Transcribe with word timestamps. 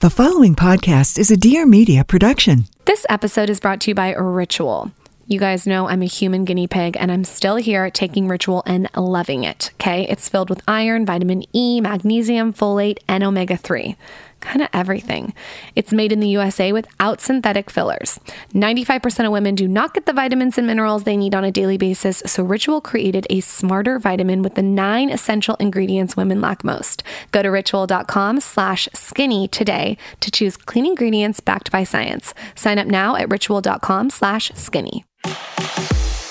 The 0.00 0.10
following 0.10 0.54
podcast 0.54 1.18
is 1.18 1.32
a 1.32 1.36
Dear 1.36 1.66
Media 1.66 2.04
production. 2.04 2.66
This 2.84 3.04
episode 3.08 3.50
is 3.50 3.58
brought 3.58 3.80
to 3.80 3.90
you 3.90 3.96
by 3.96 4.14
Ritual. 4.14 4.92
You 5.26 5.40
guys 5.40 5.66
know 5.66 5.88
I'm 5.88 6.02
a 6.02 6.06
human 6.06 6.44
guinea 6.44 6.68
pig 6.68 6.96
and 7.00 7.10
I'm 7.10 7.24
still 7.24 7.56
here 7.56 7.90
taking 7.90 8.28
Ritual 8.28 8.62
and 8.64 8.88
loving 8.96 9.42
it. 9.42 9.72
Okay. 9.74 10.06
It's 10.08 10.28
filled 10.28 10.50
with 10.50 10.62
iron, 10.68 11.04
vitamin 11.04 11.42
E, 11.52 11.80
magnesium, 11.80 12.52
folate, 12.52 12.98
and 13.08 13.24
omega 13.24 13.56
3 13.56 13.96
kind 14.40 14.62
of 14.62 14.68
everything. 14.72 15.34
It's 15.74 15.92
made 15.92 16.12
in 16.12 16.20
the 16.20 16.28
USA 16.28 16.72
without 16.72 17.20
synthetic 17.20 17.70
fillers. 17.70 18.18
95% 18.54 19.26
of 19.26 19.32
women 19.32 19.54
do 19.54 19.68
not 19.68 19.94
get 19.94 20.06
the 20.06 20.12
vitamins 20.12 20.58
and 20.58 20.66
minerals 20.66 21.04
they 21.04 21.16
need 21.16 21.34
on 21.34 21.44
a 21.44 21.50
daily 21.50 21.76
basis, 21.76 22.22
so 22.26 22.42
Ritual 22.42 22.80
created 22.80 23.26
a 23.30 23.40
smarter 23.40 23.98
vitamin 23.98 24.42
with 24.42 24.54
the 24.54 24.62
nine 24.62 25.10
essential 25.10 25.56
ingredients 25.56 26.16
women 26.16 26.40
lack 26.40 26.64
most. 26.64 27.02
Go 27.32 27.42
to 27.42 27.48
ritual.com 27.48 28.40
slash 28.40 28.88
skinny 28.94 29.48
today 29.48 29.96
to 30.20 30.30
choose 30.30 30.56
clean 30.56 30.86
ingredients 30.86 31.40
backed 31.40 31.70
by 31.70 31.84
science. 31.84 32.34
Sign 32.54 32.78
up 32.78 32.86
now 32.86 33.16
at 33.16 33.30
ritual.com 33.30 34.10
slash 34.10 34.50
skinny. 34.54 35.04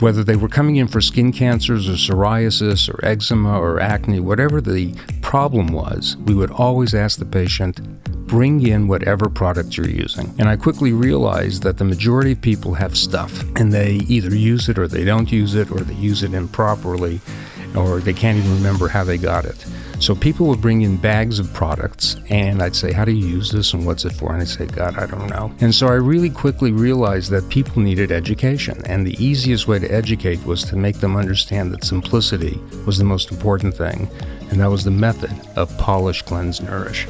Whether 0.00 0.22
they 0.22 0.36
were 0.36 0.48
coming 0.48 0.76
in 0.76 0.86
for 0.86 1.00
skin 1.00 1.32
cancers 1.32 1.88
or 1.88 1.94
psoriasis 1.94 2.88
or 2.88 3.04
eczema 3.04 3.58
or 3.58 3.80
acne, 3.80 4.20
whatever 4.20 4.60
the 4.60 4.94
problem 5.22 5.68
was, 5.68 6.16
we 6.18 6.34
would 6.34 6.52
always 6.52 6.94
ask 6.94 7.18
the 7.18 7.24
patient, 7.24 7.80
bring 8.28 8.64
in 8.64 8.86
whatever 8.86 9.28
product 9.28 9.76
you're 9.76 9.88
using. 9.88 10.32
And 10.38 10.48
I 10.48 10.54
quickly 10.54 10.92
realized 10.92 11.64
that 11.64 11.78
the 11.78 11.84
majority 11.84 12.32
of 12.32 12.40
people 12.40 12.74
have 12.74 12.96
stuff 12.96 13.42
and 13.56 13.72
they 13.72 13.94
either 14.06 14.32
use 14.34 14.68
it 14.68 14.78
or 14.78 14.86
they 14.86 15.04
don't 15.04 15.32
use 15.32 15.56
it 15.56 15.68
or 15.72 15.80
they 15.80 15.94
use 15.94 16.22
it 16.22 16.32
improperly 16.32 17.20
or 17.76 17.98
they 17.98 18.14
can't 18.14 18.38
even 18.38 18.54
remember 18.54 18.86
how 18.86 19.02
they 19.02 19.18
got 19.18 19.44
it. 19.44 19.66
So 20.00 20.14
people 20.14 20.46
would 20.46 20.60
bring 20.60 20.82
in 20.82 20.96
bags 20.96 21.38
of 21.38 21.52
products 21.52 22.16
and 22.30 22.62
I'd 22.62 22.76
say, 22.76 22.92
How 22.92 23.04
do 23.04 23.12
you 23.12 23.26
use 23.26 23.50
this 23.50 23.72
and 23.74 23.84
what's 23.84 24.04
it 24.04 24.12
for? 24.12 24.32
And 24.32 24.42
I'd 24.42 24.48
say, 24.48 24.66
God, 24.66 24.96
I 24.96 25.06
don't 25.06 25.28
know. 25.28 25.52
And 25.60 25.74
so 25.74 25.88
I 25.88 25.94
really 25.94 26.30
quickly 26.30 26.72
realized 26.72 27.30
that 27.30 27.48
people 27.48 27.82
needed 27.82 28.12
education. 28.12 28.80
And 28.86 29.06
the 29.06 29.22
easiest 29.22 29.66
way 29.66 29.78
to 29.78 29.92
educate 29.92 30.44
was 30.44 30.64
to 30.64 30.76
make 30.76 30.96
them 30.98 31.16
understand 31.16 31.72
that 31.72 31.84
simplicity 31.84 32.60
was 32.86 32.98
the 32.98 33.04
most 33.04 33.30
important 33.30 33.76
thing. 33.76 34.08
And 34.50 34.60
that 34.60 34.70
was 34.70 34.84
the 34.84 34.90
method 34.90 35.32
of 35.56 35.76
polish, 35.78 36.22
cleanse, 36.22 36.60
nourish 36.60 37.06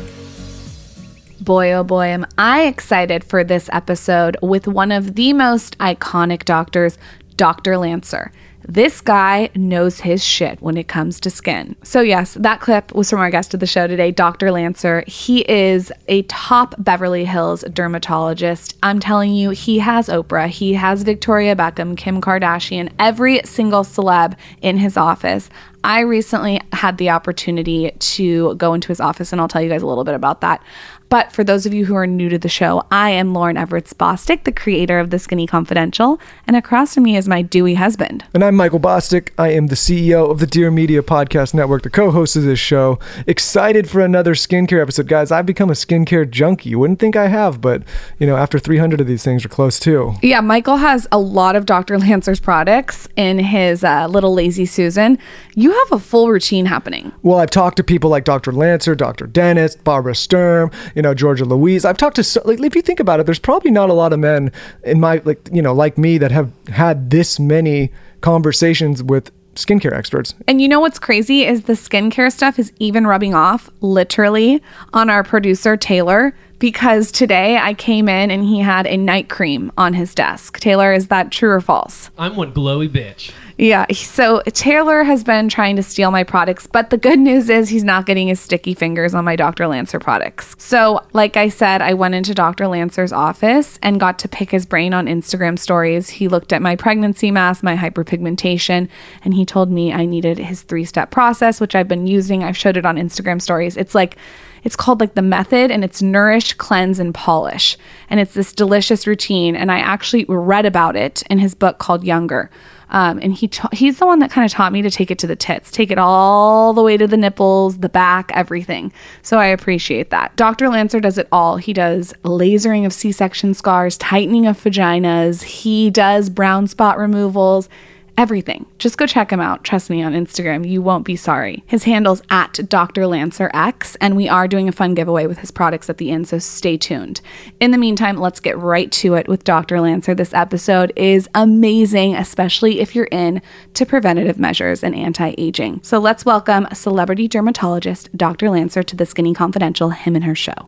boy, 1.48 1.72
oh 1.72 1.82
boy, 1.82 2.08
am 2.08 2.26
I 2.36 2.66
excited 2.66 3.24
for 3.24 3.42
this 3.42 3.70
episode 3.72 4.36
with 4.42 4.68
one 4.68 4.92
of 4.92 5.14
the 5.14 5.32
most 5.32 5.78
iconic 5.78 6.44
doctors, 6.44 6.98
Dr. 7.38 7.78
Lancer. 7.78 8.32
This 8.70 9.00
guy 9.00 9.48
knows 9.54 10.00
his 10.00 10.22
shit 10.22 10.60
when 10.60 10.76
it 10.76 10.88
comes 10.88 11.20
to 11.20 11.30
skin. 11.30 11.74
So, 11.82 12.02
yes, 12.02 12.34
that 12.34 12.60
clip 12.60 12.94
was 12.94 13.08
from 13.08 13.20
our 13.20 13.30
guest 13.30 13.54
of 13.54 13.60
the 13.60 13.66
show 13.66 13.86
today, 13.86 14.10
Dr. 14.10 14.52
Lancer. 14.52 15.04
He 15.06 15.40
is 15.50 15.90
a 16.06 16.20
top 16.24 16.74
Beverly 16.76 17.24
Hills 17.24 17.64
dermatologist. 17.72 18.76
I'm 18.82 19.00
telling 19.00 19.32
you, 19.32 19.50
he 19.50 19.78
has 19.78 20.08
Oprah, 20.08 20.48
he 20.48 20.74
has 20.74 21.02
Victoria 21.02 21.56
Beckham, 21.56 21.96
Kim 21.96 22.20
Kardashian, 22.20 22.92
every 22.98 23.40
single 23.46 23.84
celeb 23.84 24.36
in 24.60 24.76
his 24.76 24.98
office. 24.98 25.48
I 25.82 26.00
recently 26.00 26.60
had 26.74 26.98
the 26.98 27.08
opportunity 27.08 27.92
to 27.98 28.54
go 28.56 28.74
into 28.74 28.88
his 28.88 29.00
office, 29.00 29.32
and 29.32 29.40
I'll 29.40 29.48
tell 29.48 29.62
you 29.62 29.70
guys 29.70 29.80
a 29.80 29.86
little 29.86 30.04
bit 30.04 30.14
about 30.14 30.42
that. 30.42 30.62
But 31.08 31.32
for 31.32 31.42
those 31.42 31.64
of 31.64 31.72
you 31.72 31.86
who 31.86 31.94
are 31.94 32.06
new 32.06 32.28
to 32.28 32.38
the 32.38 32.50
show, 32.50 32.84
I 32.90 33.10
am 33.10 33.32
Lauryn 33.32 33.56
Evarts 33.56 33.94
Bosstick, 33.94 34.44
the 34.44 34.52
creator 34.52 34.98
of 34.98 35.08
The 35.08 35.18
Skinny 35.18 35.46
Confidential, 35.46 36.20
and 36.46 36.54
across 36.54 36.94
from 36.94 37.04
me 37.04 37.16
is 37.16 37.26
my 37.26 37.40
dewy 37.40 37.74
husband. 37.74 38.24
And 38.34 38.44
I'm 38.44 38.54
Michael 38.56 38.78
Bosstick. 38.78 39.30
I 39.38 39.48
am 39.52 39.68
the 39.68 39.74
CEO 39.74 40.30
of 40.30 40.38
the 40.38 40.46
Dear 40.46 40.70
Media 40.70 41.02
Podcast 41.02 41.54
Network, 41.54 41.82
the 41.82 41.90
co 41.90 42.10
host 42.10 42.36
of 42.36 42.42
this 42.42 42.58
show. 42.58 42.98
Excited 43.26 43.88
for 43.88 44.00
another 44.00 44.34
skincare 44.34 44.82
episode. 44.82 45.08
Guys, 45.08 45.32
I've 45.32 45.46
become 45.46 45.70
a 45.70 45.74
skincare 45.74 46.30
junkie. 46.30 46.70
You 46.70 46.78
wouldn't 46.78 46.98
think 46.98 47.16
I 47.16 47.28
have, 47.28 47.62
but, 47.62 47.84
you 48.18 48.26
know, 48.26 48.36
after 48.36 48.58
300 48.58 49.00
of 49.00 49.06
these 49.06 49.24
things 49.24 49.46
are 49.46 49.48
close 49.48 49.80
too. 49.80 50.14
Yeah, 50.22 50.42
Michael 50.42 50.76
has 50.76 51.06
a 51.10 51.18
lot 51.18 51.56
of 51.56 51.64
Dr. 51.64 51.98
Lancer's 52.08 52.40
products 52.40 53.08
in 53.16 53.38
his 53.38 53.82
uh, 53.82 54.06
little 54.08 54.34
Lazy 54.34 54.66
Susan. 54.66 55.18
You 55.54 55.72
have 55.72 55.92
a 55.92 55.98
full 55.98 56.28
routine 56.28 56.66
happening. 56.66 57.12
Well, 57.22 57.38
I've 57.38 57.50
talked 57.50 57.78
to 57.78 57.84
people 57.84 58.10
like 58.10 58.24
Dr. 58.24 58.52
Lancer, 58.52 58.94
Dr. 58.94 59.26
Dennis, 59.26 59.74
Barbara 59.74 60.14
Sturm, 60.14 60.70
you 60.98 61.02
know, 61.02 61.14
Georgia 61.14 61.44
Louise. 61.44 61.84
I've 61.84 61.96
talked 61.96 62.16
to 62.16 62.24
so, 62.24 62.42
like 62.44 62.60
if 62.60 62.74
you 62.74 62.82
think 62.82 62.98
about 62.98 63.20
it, 63.20 63.26
there's 63.26 63.38
probably 63.38 63.70
not 63.70 63.88
a 63.88 63.92
lot 63.92 64.12
of 64.12 64.18
men 64.18 64.50
in 64.82 64.98
my 64.98 65.22
like 65.24 65.48
you 65.52 65.62
know 65.62 65.72
like 65.72 65.96
me 65.96 66.18
that 66.18 66.32
have 66.32 66.50
had 66.70 67.10
this 67.10 67.38
many 67.38 67.92
conversations 68.20 69.00
with 69.00 69.30
skincare 69.54 69.92
experts. 69.92 70.34
And 70.48 70.60
you 70.60 70.66
know 70.66 70.80
what's 70.80 70.98
crazy 70.98 71.44
is 71.44 71.62
the 71.62 71.74
skincare 71.74 72.32
stuff 72.32 72.58
is 72.58 72.72
even 72.80 73.06
rubbing 73.06 73.32
off 73.32 73.70
literally 73.80 74.60
on 74.92 75.08
our 75.08 75.22
producer 75.22 75.76
Taylor 75.76 76.34
because 76.58 77.12
today 77.12 77.58
I 77.58 77.74
came 77.74 78.08
in 78.08 78.32
and 78.32 78.42
he 78.42 78.58
had 78.58 78.88
a 78.88 78.96
night 78.96 79.28
cream 79.28 79.70
on 79.78 79.94
his 79.94 80.16
desk. 80.16 80.58
Taylor, 80.58 80.92
is 80.92 81.06
that 81.06 81.30
true 81.30 81.50
or 81.50 81.60
false? 81.60 82.10
I'm 82.18 82.34
one 82.34 82.52
glowy 82.52 82.88
bitch. 82.88 83.30
Yeah. 83.58 83.86
So 83.92 84.40
Taylor 84.52 85.02
has 85.02 85.24
been 85.24 85.48
trying 85.48 85.74
to 85.76 85.82
steal 85.82 86.12
my 86.12 86.22
products, 86.22 86.68
but 86.68 86.90
the 86.90 86.96
good 86.96 87.18
news 87.18 87.50
is 87.50 87.68
he's 87.68 87.82
not 87.82 88.06
getting 88.06 88.28
his 88.28 88.38
sticky 88.38 88.72
fingers 88.72 89.14
on 89.14 89.24
my 89.24 89.34
Dr. 89.34 89.66
Lancer 89.66 89.98
products. 89.98 90.54
So, 90.58 91.04
like 91.12 91.36
I 91.36 91.48
said, 91.48 91.82
I 91.82 91.94
went 91.94 92.14
into 92.14 92.34
Dr. 92.34 92.68
Lancer's 92.68 93.12
office 93.12 93.76
and 93.82 93.98
got 93.98 94.20
to 94.20 94.28
pick 94.28 94.52
his 94.52 94.64
brain 94.64 94.94
on 94.94 95.06
Instagram 95.06 95.58
stories. 95.58 96.08
He 96.08 96.28
looked 96.28 96.52
at 96.52 96.62
my 96.62 96.76
pregnancy 96.76 97.32
mask, 97.32 97.64
my 97.64 97.74
hyperpigmentation, 97.74 98.88
and 99.24 99.34
he 99.34 99.44
told 99.44 99.72
me 99.72 99.92
I 99.92 100.06
needed 100.06 100.38
his 100.38 100.62
three 100.62 100.84
step 100.84 101.10
process, 101.10 101.60
which 101.60 101.74
I've 101.74 101.88
been 101.88 102.06
using. 102.06 102.44
I've 102.44 102.56
showed 102.56 102.76
it 102.76 102.86
on 102.86 102.96
Instagram 102.96 103.42
stories. 103.42 103.76
It's 103.76 103.94
like, 103.94 104.16
it's 104.62 104.76
called 104.76 105.00
like 105.00 105.14
the 105.14 105.22
method 105.22 105.70
and 105.70 105.82
it's 105.82 106.02
nourish, 106.02 106.52
cleanse, 106.54 106.98
and 106.98 107.14
polish. 107.14 107.76
And 108.08 108.20
it's 108.20 108.34
this 108.34 108.52
delicious 108.52 109.06
routine. 109.06 109.56
And 109.56 109.72
I 109.72 109.78
actually 109.78 110.26
read 110.28 110.66
about 110.66 110.94
it 110.94 111.22
in 111.30 111.38
his 111.38 111.54
book 111.54 111.78
called 111.78 112.04
Younger. 112.04 112.50
Um, 112.90 113.18
and 113.22 113.34
he 113.34 113.48
ta- 113.48 113.68
he's 113.72 113.98
the 113.98 114.06
one 114.06 114.18
that 114.20 114.30
kind 114.30 114.44
of 114.44 114.50
taught 114.52 114.72
me 114.72 114.82
to 114.82 114.90
take 114.90 115.10
it 115.10 115.18
to 115.20 115.26
the 115.26 115.36
tits, 115.36 115.70
take 115.70 115.90
it 115.90 115.98
all 115.98 116.72
the 116.72 116.82
way 116.82 116.96
to 116.96 117.06
the 117.06 117.16
nipples, 117.16 117.78
the 117.78 117.88
back, 117.88 118.30
everything. 118.34 118.92
So 119.22 119.38
I 119.38 119.46
appreciate 119.46 120.10
that. 120.10 120.34
Dr. 120.36 120.68
Lancer 120.68 121.00
does 121.00 121.18
it 121.18 121.28
all. 121.30 121.56
He 121.56 121.72
does 121.72 122.12
lasering 122.24 122.86
of 122.86 122.92
C-section 122.92 123.54
scars, 123.54 123.96
tightening 123.98 124.46
of 124.46 124.58
vaginas. 124.58 125.42
He 125.42 125.90
does 125.90 126.30
brown 126.30 126.66
spot 126.66 126.98
removals 126.98 127.68
everything. 128.18 128.66
Just 128.78 128.98
go 128.98 129.06
check 129.06 129.30
him 129.30 129.40
out. 129.40 129.62
Trust 129.62 129.88
me 129.88 130.02
on 130.02 130.12
Instagram, 130.12 130.68
you 130.68 130.82
won't 130.82 131.06
be 131.06 131.16
sorry. 131.16 131.62
His 131.66 131.84
handle's 131.84 132.20
at 132.30 132.68
Dr. 132.68 133.06
Lancer 133.06 133.48
X, 133.54 133.96
and 134.00 134.16
we 134.16 134.28
are 134.28 134.48
doing 134.48 134.68
a 134.68 134.72
fun 134.72 134.94
giveaway 134.94 135.26
with 135.26 135.38
his 135.38 135.52
products 135.52 135.88
at 135.88 135.98
the 135.98 136.10
end, 136.10 136.28
so 136.28 136.38
stay 136.38 136.76
tuned. 136.76 137.20
In 137.60 137.70
the 137.70 137.78
meantime, 137.78 138.16
let's 138.16 138.40
get 138.40 138.58
right 138.58 138.90
to 138.92 139.14
it 139.14 139.28
with 139.28 139.44
Dr. 139.44 139.80
Lancer. 139.80 140.16
This 140.16 140.34
episode 140.34 140.92
is 140.96 141.28
amazing, 141.36 142.16
especially 142.16 142.80
if 142.80 142.96
you're 142.96 143.06
in 143.06 143.40
to 143.74 143.86
preventative 143.86 144.38
measures 144.38 144.82
and 144.82 144.96
anti-aging. 144.96 145.80
So 145.84 146.00
let's 146.00 146.24
welcome 146.24 146.66
celebrity 146.74 147.28
dermatologist 147.28 148.14
Dr. 148.16 148.50
Lancer 148.50 148.82
to 148.82 148.96
the 148.96 149.06
Skinny 149.06 149.32
Confidential 149.32 149.90
Him 149.90 150.16
and 150.16 150.24
Her 150.24 150.34
show. 150.34 150.66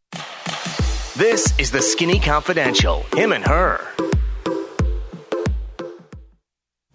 This 1.17 1.53
is 1.59 1.73
the 1.73 1.83
Skinny 1.83 2.21
Confidential, 2.21 3.05
him 3.15 3.33
and 3.33 3.45
her. 3.45 3.85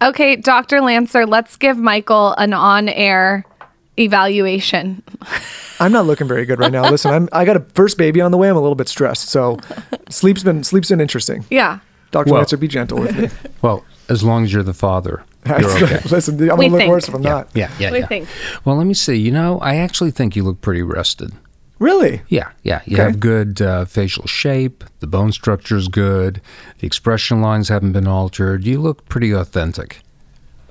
Okay, 0.02 0.36
Dr. 0.36 0.80
Lancer, 0.82 1.24
let's 1.26 1.56
give 1.56 1.78
Michael 1.78 2.32
an 2.34 2.52
on 2.52 2.88
air 2.88 3.44
evaluation. 3.98 5.02
I'm 5.80 5.92
not 5.92 6.06
looking 6.06 6.28
very 6.28 6.44
good 6.44 6.58
right 6.58 6.70
now. 6.72 6.88
Listen, 6.90 7.12
I'm 7.12 7.28
I 7.32 7.44
got 7.44 7.56
a 7.56 7.60
first 7.74 7.96
baby 7.98 8.20
on 8.20 8.30
the 8.30 8.36
way. 8.38 8.48
I'm 8.48 8.56
a 8.56 8.60
little 8.60 8.74
bit 8.74 8.88
stressed. 8.88 9.28
So 9.28 9.58
sleep's 10.10 10.42
been 10.42 10.64
sleep's 10.64 10.90
been 10.90 11.00
interesting. 11.00 11.44
Yeah. 11.50 11.78
Dr. 12.10 12.30
Well- 12.30 12.40
Lancer, 12.40 12.56
be 12.56 12.68
gentle 12.68 12.98
with 13.00 13.16
me. 13.18 13.28
Well, 13.62 13.84
as 14.08 14.22
long 14.22 14.44
as 14.44 14.52
you're 14.52 14.62
the 14.62 14.74
father, 14.74 15.24
you're 15.46 15.70
okay. 15.82 16.00
Listen, 16.10 16.34
I'm 16.34 16.40
We 16.58 16.66
gonna 16.66 16.68
look 16.68 16.78
think. 16.80 16.90
worse 16.90 17.08
if 17.08 17.14
I'm 17.14 17.22
not. 17.22 17.48
Yeah, 17.54 17.70
yeah, 17.80 17.90
What 17.90 17.96
do 17.96 18.00
yeah. 18.00 18.06
think? 18.06 18.28
Well, 18.64 18.76
let 18.76 18.86
me 18.86 18.94
see. 18.94 19.16
You 19.16 19.32
know, 19.32 19.58
I 19.60 19.76
actually 19.76 20.10
think 20.12 20.36
you 20.36 20.44
look 20.44 20.60
pretty 20.60 20.82
rested. 20.82 21.32
Really? 21.78 22.22
Yeah, 22.28 22.50
yeah. 22.62 22.80
You 22.86 22.96
Okay. 22.96 23.02
have 23.04 23.20
good 23.20 23.60
uh, 23.60 23.84
facial 23.84 24.26
shape. 24.26 24.82
The 25.00 25.06
bone 25.06 25.32
structure 25.32 25.76
is 25.76 25.88
good. 25.88 26.40
The 26.78 26.86
expression 26.86 27.42
lines 27.42 27.68
haven't 27.68 27.92
been 27.92 28.06
altered. 28.08 28.64
You 28.64 28.80
look 28.80 29.06
pretty 29.08 29.30
authentic. 29.32 29.98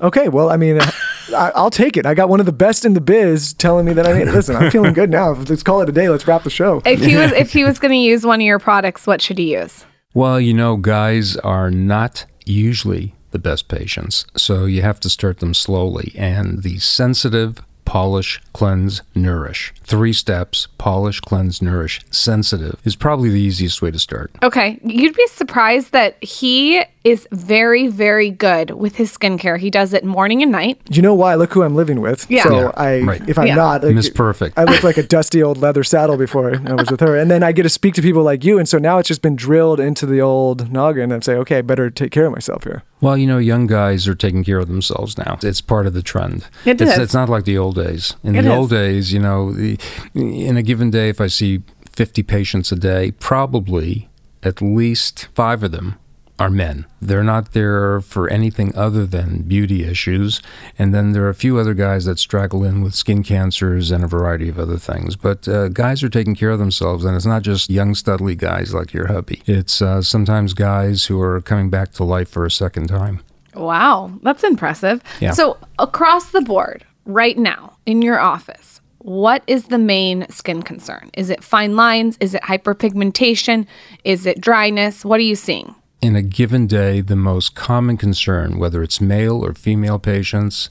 Okay. 0.02 0.30
Well, 0.30 0.50
I 0.50 0.58
mean, 0.58 0.80
I, 1.36 1.52
I'll 1.56 1.70
take 1.70 1.96
it. 1.96 2.06
I 2.06 2.14
got 2.16 2.28
one 2.28 2.40
of 2.40 2.46
the 2.46 2.52
best 2.52 2.86
in 2.86 2.94
the 2.94 3.02
biz 3.02 3.54
telling 3.54 3.86
me 3.86 3.94
that 3.94 4.08
I 4.08 4.18
need. 4.18 4.26
Listen, 4.34 4.56
I'm 4.56 4.72
feeling 4.72 4.94
good 4.94 5.10
now. 5.12 5.32
Let's 5.34 5.64
call 5.64 5.82
it 5.82 5.90
a 5.90 5.92
day. 5.92 6.10
Let's 6.10 6.28
wrap 6.28 6.44
the 6.44 6.50
show. 6.50 6.82
If 6.86 7.02
he 7.02 7.16
was 7.16 7.32
if 7.34 7.52
he 7.54 7.64
was 7.70 7.78
going 7.80 7.92
to 7.92 7.98
use 7.98 8.26
one 8.26 8.42
of 8.42 8.46
your 8.46 8.60
products, 8.60 9.06
what 9.06 9.22
should 9.22 9.38
he 9.38 9.54
use? 9.56 9.86
Well, 10.14 10.40
you 10.40 10.54
know, 10.54 10.76
guys 10.78 11.38
are 11.38 11.70
not 11.70 12.26
usually 12.46 13.14
the 13.32 13.40
best 13.40 13.68
patients. 13.68 14.26
So 14.38 14.66
you 14.66 14.82
have 14.82 15.00
to 15.02 15.10
start 15.10 15.40
them 15.40 15.54
slowly. 15.54 16.14
And 16.18 16.64
the 16.64 16.80
sensitive, 16.80 17.58
polish, 17.96 18.42
cleanse, 18.52 19.02
nourish. 19.16 19.74
Three 19.84 20.12
steps 20.12 20.68
polish, 20.78 21.22
cleanse, 21.22 21.62
nourish, 21.62 22.02
sensitive 22.12 22.78
is 22.84 22.94
probably 22.94 23.30
the 23.30 23.40
easiest 23.40 23.82
way 23.82 23.90
to 23.90 23.98
start. 24.00 24.32
Okay, 24.44 24.82
you'd 24.84 25.16
be 25.16 25.26
surprised 25.28 25.94
that 25.94 26.22
he 26.22 26.84
is 27.06 27.26
very, 27.32 27.88
very 27.88 28.32
good 28.32 28.72
with 28.72 28.96
his 28.98 29.16
skincare. 29.16 29.58
He 29.60 29.70
does 29.70 29.94
it 29.94 30.04
morning 30.04 30.42
and 30.42 30.52
night. 30.52 30.82
You 30.90 31.04
know 31.04 31.14
why? 31.14 31.36
Look 31.36 31.54
who 31.54 31.62
I'm 31.64 31.76
living 31.76 32.02
with. 32.02 32.30
Yeah. 32.30 32.44
So 32.44 32.60
Yeah, 32.62 32.72
I, 32.76 33.00
right. 33.02 33.30
if 33.30 33.38
I'm 33.38 33.48
Yeah. 33.48 33.56
not, 33.56 33.84
like, 33.84 33.96
Miss 33.96 34.10
Perfect. 34.10 34.58
I 34.58 34.64
look 34.66 34.84
like 34.84 34.98
a 34.98 35.04
dusty 35.04 35.42
old 35.42 35.60
leather 35.60 35.84
saddle 35.84 36.18
before 36.18 36.54
I 36.68 36.74
was 36.74 36.90
with 36.92 37.00
her, 37.00 37.16
and 37.16 37.30
then 37.32 37.44
I 37.44 37.52
get 37.54 37.64
to 37.64 37.70
speak 37.70 37.94
to 37.94 38.02
people 38.02 38.24
like 38.24 38.44
you, 38.44 38.58
and 38.58 38.68
so 38.68 38.78
now 38.78 38.98
it's 38.98 39.08
just 39.08 39.22
been 39.22 39.36
drilled 39.38 39.80
into 39.80 40.06
the 40.06 40.20
old 40.20 40.70
noggin 40.72 41.12
and 41.14 41.24
say, 41.24 41.36
okay, 41.36 41.60
I 41.60 41.62
better 41.62 41.90
take 41.92 42.12
care 42.12 42.26
of 42.26 42.34
myself 42.34 42.64
here. 42.66 42.84
Well, 43.02 43.18
you 43.18 43.28
know, 43.28 43.38
young 43.38 43.68
guys 43.68 44.08
are 44.08 44.16
taking 44.16 44.44
care 44.44 44.58
of 44.58 44.68
themselves 44.68 45.16
now. 45.16 45.38
It's 45.44 45.62
part 45.62 45.86
of 45.86 45.94
the 45.94 46.02
trend. 46.02 46.48
It 46.66 46.82
it's, 46.82 46.94
is. 46.94 46.98
it's 46.98 47.14
not 47.14 47.30
like 47.30 47.46
the 47.46 47.58
old 47.58 47.76
days. 47.76 47.85
In 48.24 48.36
It 48.36 48.42
the 48.44 48.52
is. 48.52 48.58
old 48.58 48.70
days, 48.70 49.14
you 49.14 49.20
know, 49.20 49.52
the, 49.52 49.78
in 50.14 50.58
a 50.58 50.64
given 50.64 50.90
day, 50.92 51.10
if 51.10 51.20
I 51.22 51.28
see 51.28 51.62
50 51.94 52.24
patients 52.24 52.72
a 52.72 52.76
day, 52.76 53.12
probably 53.12 54.10
at 54.44 54.62
least 54.62 55.28
five 55.34 55.64
of 55.64 55.72
them 55.72 55.96
are 56.38 56.50
men. 56.50 56.86
They're 57.02 57.24
not 57.24 57.54
there 57.54 58.02
for 58.02 58.28
anything 58.30 58.76
other 58.76 59.06
than 59.06 59.44
beauty 59.44 59.86
issues. 59.86 60.42
And 60.78 60.94
then 60.94 61.14
there 61.14 61.24
are 61.24 61.30
a 61.30 61.36
few 61.36 61.58
other 61.58 61.74
guys 61.74 62.04
that 62.06 62.20
straggle 62.20 62.64
in 62.66 62.82
with 62.82 62.94
skin 62.94 63.24
cancers 63.24 63.90
and 63.92 64.04
a 64.04 64.08
variety 64.08 64.50
of 64.50 64.60
other 64.60 64.78
things. 64.78 65.16
But 65.16 65.48
uh, 65.48 65.70
guys 65.70 66.04
are 66.04 66.10
taking 66.10 66.36
care 66.36 66.50
of 66.52 66.60
themselves, 66.60 67.06
and 67.06 67.16
it's 67.16 67.26
not 67.26 67.42
just 67.42 67.70
young, 67.70 67.94
studly 67.94 68.38
guys 68.38 68.74
like 68.74 68.92
your 68.92 69.08
hubby. 69.08 69.42
It's 69.46 69.82
uh, 69.82 70.02
sometimes 70.02 70.54
guys 70.54 71.06
who 71.06 71.22
are 71.22 71.40
coming 71.40 71.70
back 71.70 71.94
to 71.94 72.04
life 72.04 72.28
for 72.30 72.46
a 72.46 72.52
second 72.52 72.88
time. 72.88 73.22
Wow, 73.54 74.12
that's 74.22 74.44
impressive. 74.44 75.02
Yeah. 75.22 75.32
So, 75.32 75.58
across 75.80 76.32
the 76.32 76.42
board, 76.42 76.84
right 77.06 77.38
now 77.38 77.75
in 77.86 78.02
your 78.02 78.20
office, 78.20 78.82
what 79.00 79.44
is 79.48 79.66
the 79.66 79.78
main 79.78 80.28
skin 80.30 80.64
concern? 80.64 81.12
Is 81.14 81.30
it 81.30 81.44
fine 81.44 81.76
lines? 81.76 82.18
Is 82.20 82.34
it 82.34 82.42
hyperpigmentation? 82.44 83.68
Is 84.04 84.26
it 84.26 84.42
dryness? 84.42 85.06
What 85.06 85.20
are 85.20 85.24
you 85.24 85.36
seeing? 85.36 85.76
in 86.06 86.16
a 86.16 86.22
given 86.22 86.68
day, 86.68 87.02
the 87.02 87.16
most 87.16 87.56
common 87.56 87.98
concern, 87.98 88.60
whether 88.60 88.84
it's 88.84 89.02
male 89.02 89.44
or 89.44 89.56
female 89.56 89.98
patients, 89.98 90.70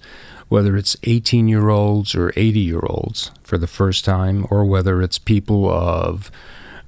whether 0.49 0.77
it's 0.77 0.97
18 1.03 1.49
year 1.49 1.71
olds 1.71 2.15
or 2.15 2.33
80 2.37 2.61
year 2.61 2.83
olds 2.85 3.33
for 3.43 3.59
the 3.59 3.67
first 3.67 4.05
time, 4.05 4.47
or 4.49 4.65
whether 4.65 5.03
it's 5.03 5.19
people 5.19 5.69
of 5.69 6.31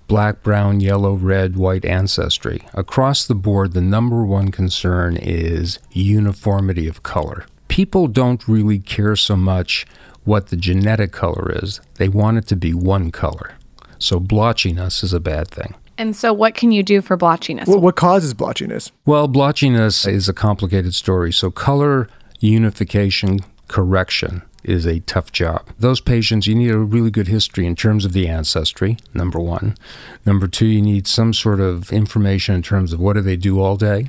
black, 0.06 0.44
brown, 0.44 0.78
yellow, 0.78 1.14
red, 1.14 1.56
white 1.56 1.84
ancestry, 1.84 2.62
across 2.72 3.26
the 3.26 3.34
board, 3.34 3.72
the 3.72 3.80
number 3.80 4.24
one 4.24 4.52
concern 4.52 5.16
is 5.16 5.80
uniformity 5.90 6.86
of 6.86 7.02
color. 7.02 7.46
People 7.76 8.06
don't 8.06 8.48
really 8.48 8.78
care 8.78 9.14
so 9.16 9.36
much 9.36 9.84
what 10.24 10.46
the 10.46 10.56
genetic 10.56 11.12
color 11.12 11.52
is, 11.62 11.82
they 11.96 12.08
want 12.08 12.38
it 12.38 12.46
to 12.46 12.56
be 12.56 12.72
one 12.72 13.10
color. 13.10 13.52
So 13.98 14.18
blotchiness 14.18 15.04
is 15.04 15.12
a 15.12 15.20
bad 15.20 15.48
thing. 15.48 15.74
And 15.98 16.16
so, 16.16 16.32
what 16.32 16.54
can 16.54 16.72
you 16.72 16.82
do 16.82 17.02
for 17.02 17.18
blotchiness? 17.18 17.66
What, 17.66 17.82
what 17.82 17.94
causes 17.94 18.32
blotchiness? 18.32 18.92
Well, 19.04 19.28
blotchiness 19.28 20.10
is 20.10 20.26
a 20.26 20.32
complicated 20.32 20.94
story. 20.94 21.34
So, 21.34 21.50
color 21.50 22.08
unification 22.40 23.40
correction 23.68 24.40
is 24.64 24.86
a 24.86 25.00
tough 25.00 25.30
job. 25.30 25.68
Those 25.78 26.00
patients, 26.00 26.46
you 26.46 26.54
need 26.54 26.70
a 26.70 26.78
really 26.78 27.10
good 27.10 27.28
history 27.28 27.66
in 27.66 27.76
terms 27.76 28.06
of 28.06 28.14
the 28.14 28.26
ancestry, 28.26 28.96
number 29.12 29.38
one. 29.38 29.76
Number 30.24 30.48
two, 30.48 30.64
you 30.64 30.80
need 30.80 31.06
some 31.06 31.34
sort 31.34 31.60
of 31.60 31.92
information 31.92 32.54
in 32.54 32.62
terms 32.62 32.94
of 32.94 33.00
what 33.00 33.16
do 33.16 33.20
they 33.20 33.36
do 33.36 33.60
all 33.60 33.76
day, 33.76 34.08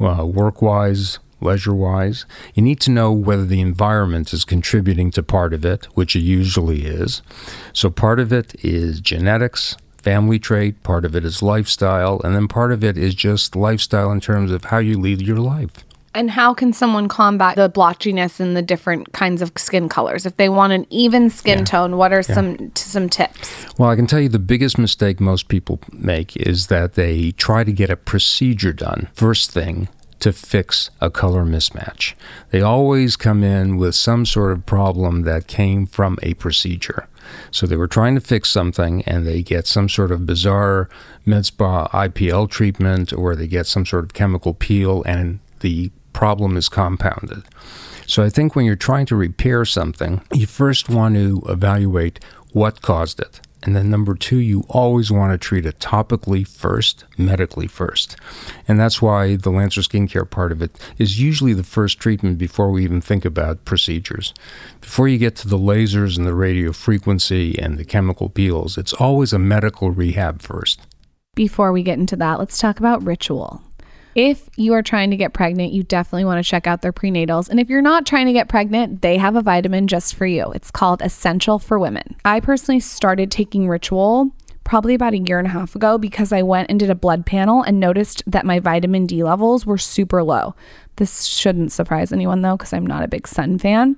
uh, 0.00 0.26
work 0.26 0.60
wise, 0.60 1.20
leisure 1.40 1.74
wise. 1.74 2.26
You 2.54 2.62
need 2.62 2.80
to 2.80 2.90
know 2.90 3.12
whether 3.12 3.44
the 3.44 3.60
environment 3.60 4.32
is 4.32 4.44
contributing 4.44 5.10
to 5.12 5.22
part 5.22 5.52
of 5.52 5.64
it, 5.64 5.86
which 5.94 6.14
it 6.16 6.20
usually 6.20 6.86
is. 6.86 7.22
So, 7.72 7.90
part 7.90 8.20
of 8.20 8.32
it 8.32 8.54
is 8.64 9.00
genetics, 9.00 9.76
family 9.98 10.38
trait, 10.38 10.82
part 10.82 11.04
of 11.04 11.14
it 11.14 11.24
is 11.24 11.42
lifestyle, 11.42 12.20
and 12.24 12.34
then 12.34 12.48
part 12.48 12.72
of 12.72 12.82
it 12.82 12.96
is 12.96 13.14
just 13.14 13.54
lifestyle 13.54 14.10
in 14.10 14.20
terms 14.20 14.50
of 14.50 14.64
how 14.64 14.78
you 14.78 14.98
lead 14.98 15.20
your 15.22 15.38
life. 15.38 15.84
and 16.12 16.28
how 16.28 16.52
can 16.52 16.72
someone 16.72 17.06
combat 17.06 17.54
the 17.54 17.70
blotchiness 17.70 18.40
and 18.40 18.56
the 18.56 18.62
different 18.62 19.12
kinds 19.12 19.40
of 19.40 19.52
skin 19.56 19.88
colors? 19.88 20.26
If 20.26 20.36
they 20.38 20.48
want 20.48 20.72
an 20.72 20.84
even 20.90 21.30
skin 21.30 21.64
tone, 21.64 21.96
what 21.96 22.12
are 22.12 22.22
some 22.22 22.56
t- 22.70 22.70
some 22.74 23.08
tips? 23.08 23.66
Well, 23.78 23.90
I 23.90 23.94
can 23.94 24.08
tell 24.08 24.18
you 24.18 24.28
the 24.28 24.40
biggest 24.40 24.76
mistake 24.76 25.20
most 25.20 25.46
people 25.46 25.78
make 25.92 26.36
is 26.36 26.66
that 26.66 26.94
they 26.94 27.30
try 27.32 27.62
to 27.62 27.70
get 27.72 27.90
a 27.90 27.96
procedure 27.96 28.72
done 28.72 29.06
first 29.14 29.52
thing 29.52 29.86
to 30.20 30.32
fix 30.32 30.90
a 31.00 31.10
color 31.10 31.44
mismatch. 31.44 32.14
They 32.50 32.60
always 32.60 33.16
come 33.16 33.42
in 33.42 33.76
with 33.76 33.94
some 33.94 34.26
sort 34.26 34.52
of 34.52 34.66
problem 34.66 35.22
that 35.22 35.46
came 35.46 35.86
from 35.86 36.18
a 36.22 36.34
procedure. 36.34 37.08
So 37.50 37.66
they 37.66 37.76
were 37.76 37.86
trying 37.86 38.14
to 38.14 38.20
fix 38.20 38.50
something 38.50 39.02
and 39.02 39.26
they 39.26 39.42
get 39.42 39.66
some 39.66 39.88
sort 39.88 40.10
of 40.10 40.26
bizarre 40.26 40.88
med 41.24 41.46
spa 41.46 41.88
IPL 41.88 42.50
treatment 42.50 43.12
or 43.12 43.36
they 43.36 43.46
get 43.46 43.66
some 43.66 43.86
sort 43.86 44.04
of 44.04 44.14
chemical 44.14 44.54
peel 44.54 45.02
and 45.04 45.40
the 45.60 45.90
problem 46.12 46.56
is 46.56 46.68
compounded. 46.68 47.42
So 48.06 48.24
I 48.24 48.30
think 48.30 48.56
when 48.56 48.64
you're 48.64 48.76
trying 48.76 49.06
to 49.06 49.16
repair 49.16 49.64
something, 49.64 50.20
you 50.32 50.46
first 50.46 50.88
want 50.88 51.14
to 51.14 51.42
evaluate 51.48 52.18
what 52.52 52.82
caused 52.82 53.20
it. 53.20 53.40
And 53.62 53.76
then 53.76 53.90
number 53.90 54.14
two, 54.14 54.38
you 54.38 54.64
always 54.68 55.10
want 55.10 55.32
to 55.32 55.38
treat 55.38 55.66
it 55.66 55.78
topically 55.78 56.48
first, 56.48 57.04
medically 57.18 57.66
first. 57.66 58.16
And 58.66 58.80
that's 58.80 59.02
why 59.02 59.36
the 59.36 59.50
Lancer 59.50 59.82
skincare 59.82 60.28
part 60.28 60.50
of 60.50 60.62
it 60.62 60.78
is 60.98 61.20
usually 61.20 61.52
the 61.52 61.62
first 61.62 61.98
treatment 62.00 62.38
before 62.38 62.70
we 62.70 62.84
even 62.84 63.00
think 63.00 63.24
about 63.24 63.64
procedures. 63.64 64.32
Before 64.80 65.08
you 65.08 65.18
get 65.18 65.36
to 65.36 65.48
the 65.48 65.58
lasers 65.58 66.16
and 66.16 66.26
the 66.26 66.34
radio 66.34 66.72
frequency 66.72 67.58
and 67.58 67.76
the 67.76 67.84
chemical 67.84 68.30
peels, 68.30 68.78
it's 68.78 68.94
always 68.94 69.32
a 69.32 69.38
medical 69.38 69.90
rehab 69.90 70.40
first. 70.40 70.80
Before 71.34 71.72
we 71.72 71.82
get 71.82 71.98
into 71.98 72.16
that, 72.16 72.38
let's 72.38 72.58
talk 72.58 72.80
about 72.80 73.02
ritual. 73.04 73.62
If 74.14 74.48
you 74.56 74.72
are 74.74 74.82
trying 74.82 75.10
to 75.10 75.16
get 75.16 75.32
pregnant, 75.32 75.72
you 75.72 75.82
definitely 75.84 76.24
want 76.24 76.44
to 76.44 76.48
check 76.48 76.66
out 76.66 76.82
their 76.82 76.92
prenatals. 76.92 77.48
And 77.48 77.60
if 77.60 77.68
you're 77.68 77.80
not 77.80 78.06
trying 78.06 78.26
to 78.26 78.32
get 78.32 78.48
pregnant, 78.48 79.02
they 79.02 79.18
have 79.18 79.36
a 79.36 79.42
vitamin 79.42 79.86
just 79.86 80.14
for 80.14 80.26
you. 80.26 80.50
It's 80.52 80.70
called 80.70 81.00
Essential 81.00 81.58
for 81.58 81.78
Women. 81.78 82.16
I 82.24 82.40
personally 82.40 82.80
started 82.80 83.30
taking 83.30 83.68
ritual 83.68 84.32
probably 84.64 84.94
about 84.94 85.14
a 85.14 85.18
year 85.18 85.38
and 85.38 85.48
a 85.48 85.50
half 85.50 85.74
ago 85.74 85.98
because 85.98 86.32
I 86.32 86.42
went 86.42 86.70
and 86.70 86.78
did 86.78 86.90
a 86.90 86.94
blood 86.94 87.26
panel 87.26 87.62
and 87.62 87.80
noticed 87.80 88.22
that 88.26 88.46
my 88.46 88.60
vitamin 88.60 89.06
D 89.06 89.22
levels 89.24 89.66
were 89.66 89.78
super 89.78 90.22
low. 90.22 90.54
This 90.96 91.24
shouldn't 91.24 91.72
surprise 91.72 92.12
anyone 92.12 92.42
though, 92.42 92.56
because 92.56 92.72
I'm 92.72 92.86
not 92.86 93.02
a 93.02 93.08
big 93.08 93.26
sun 93.26 93.58
fan. 93.58 93.96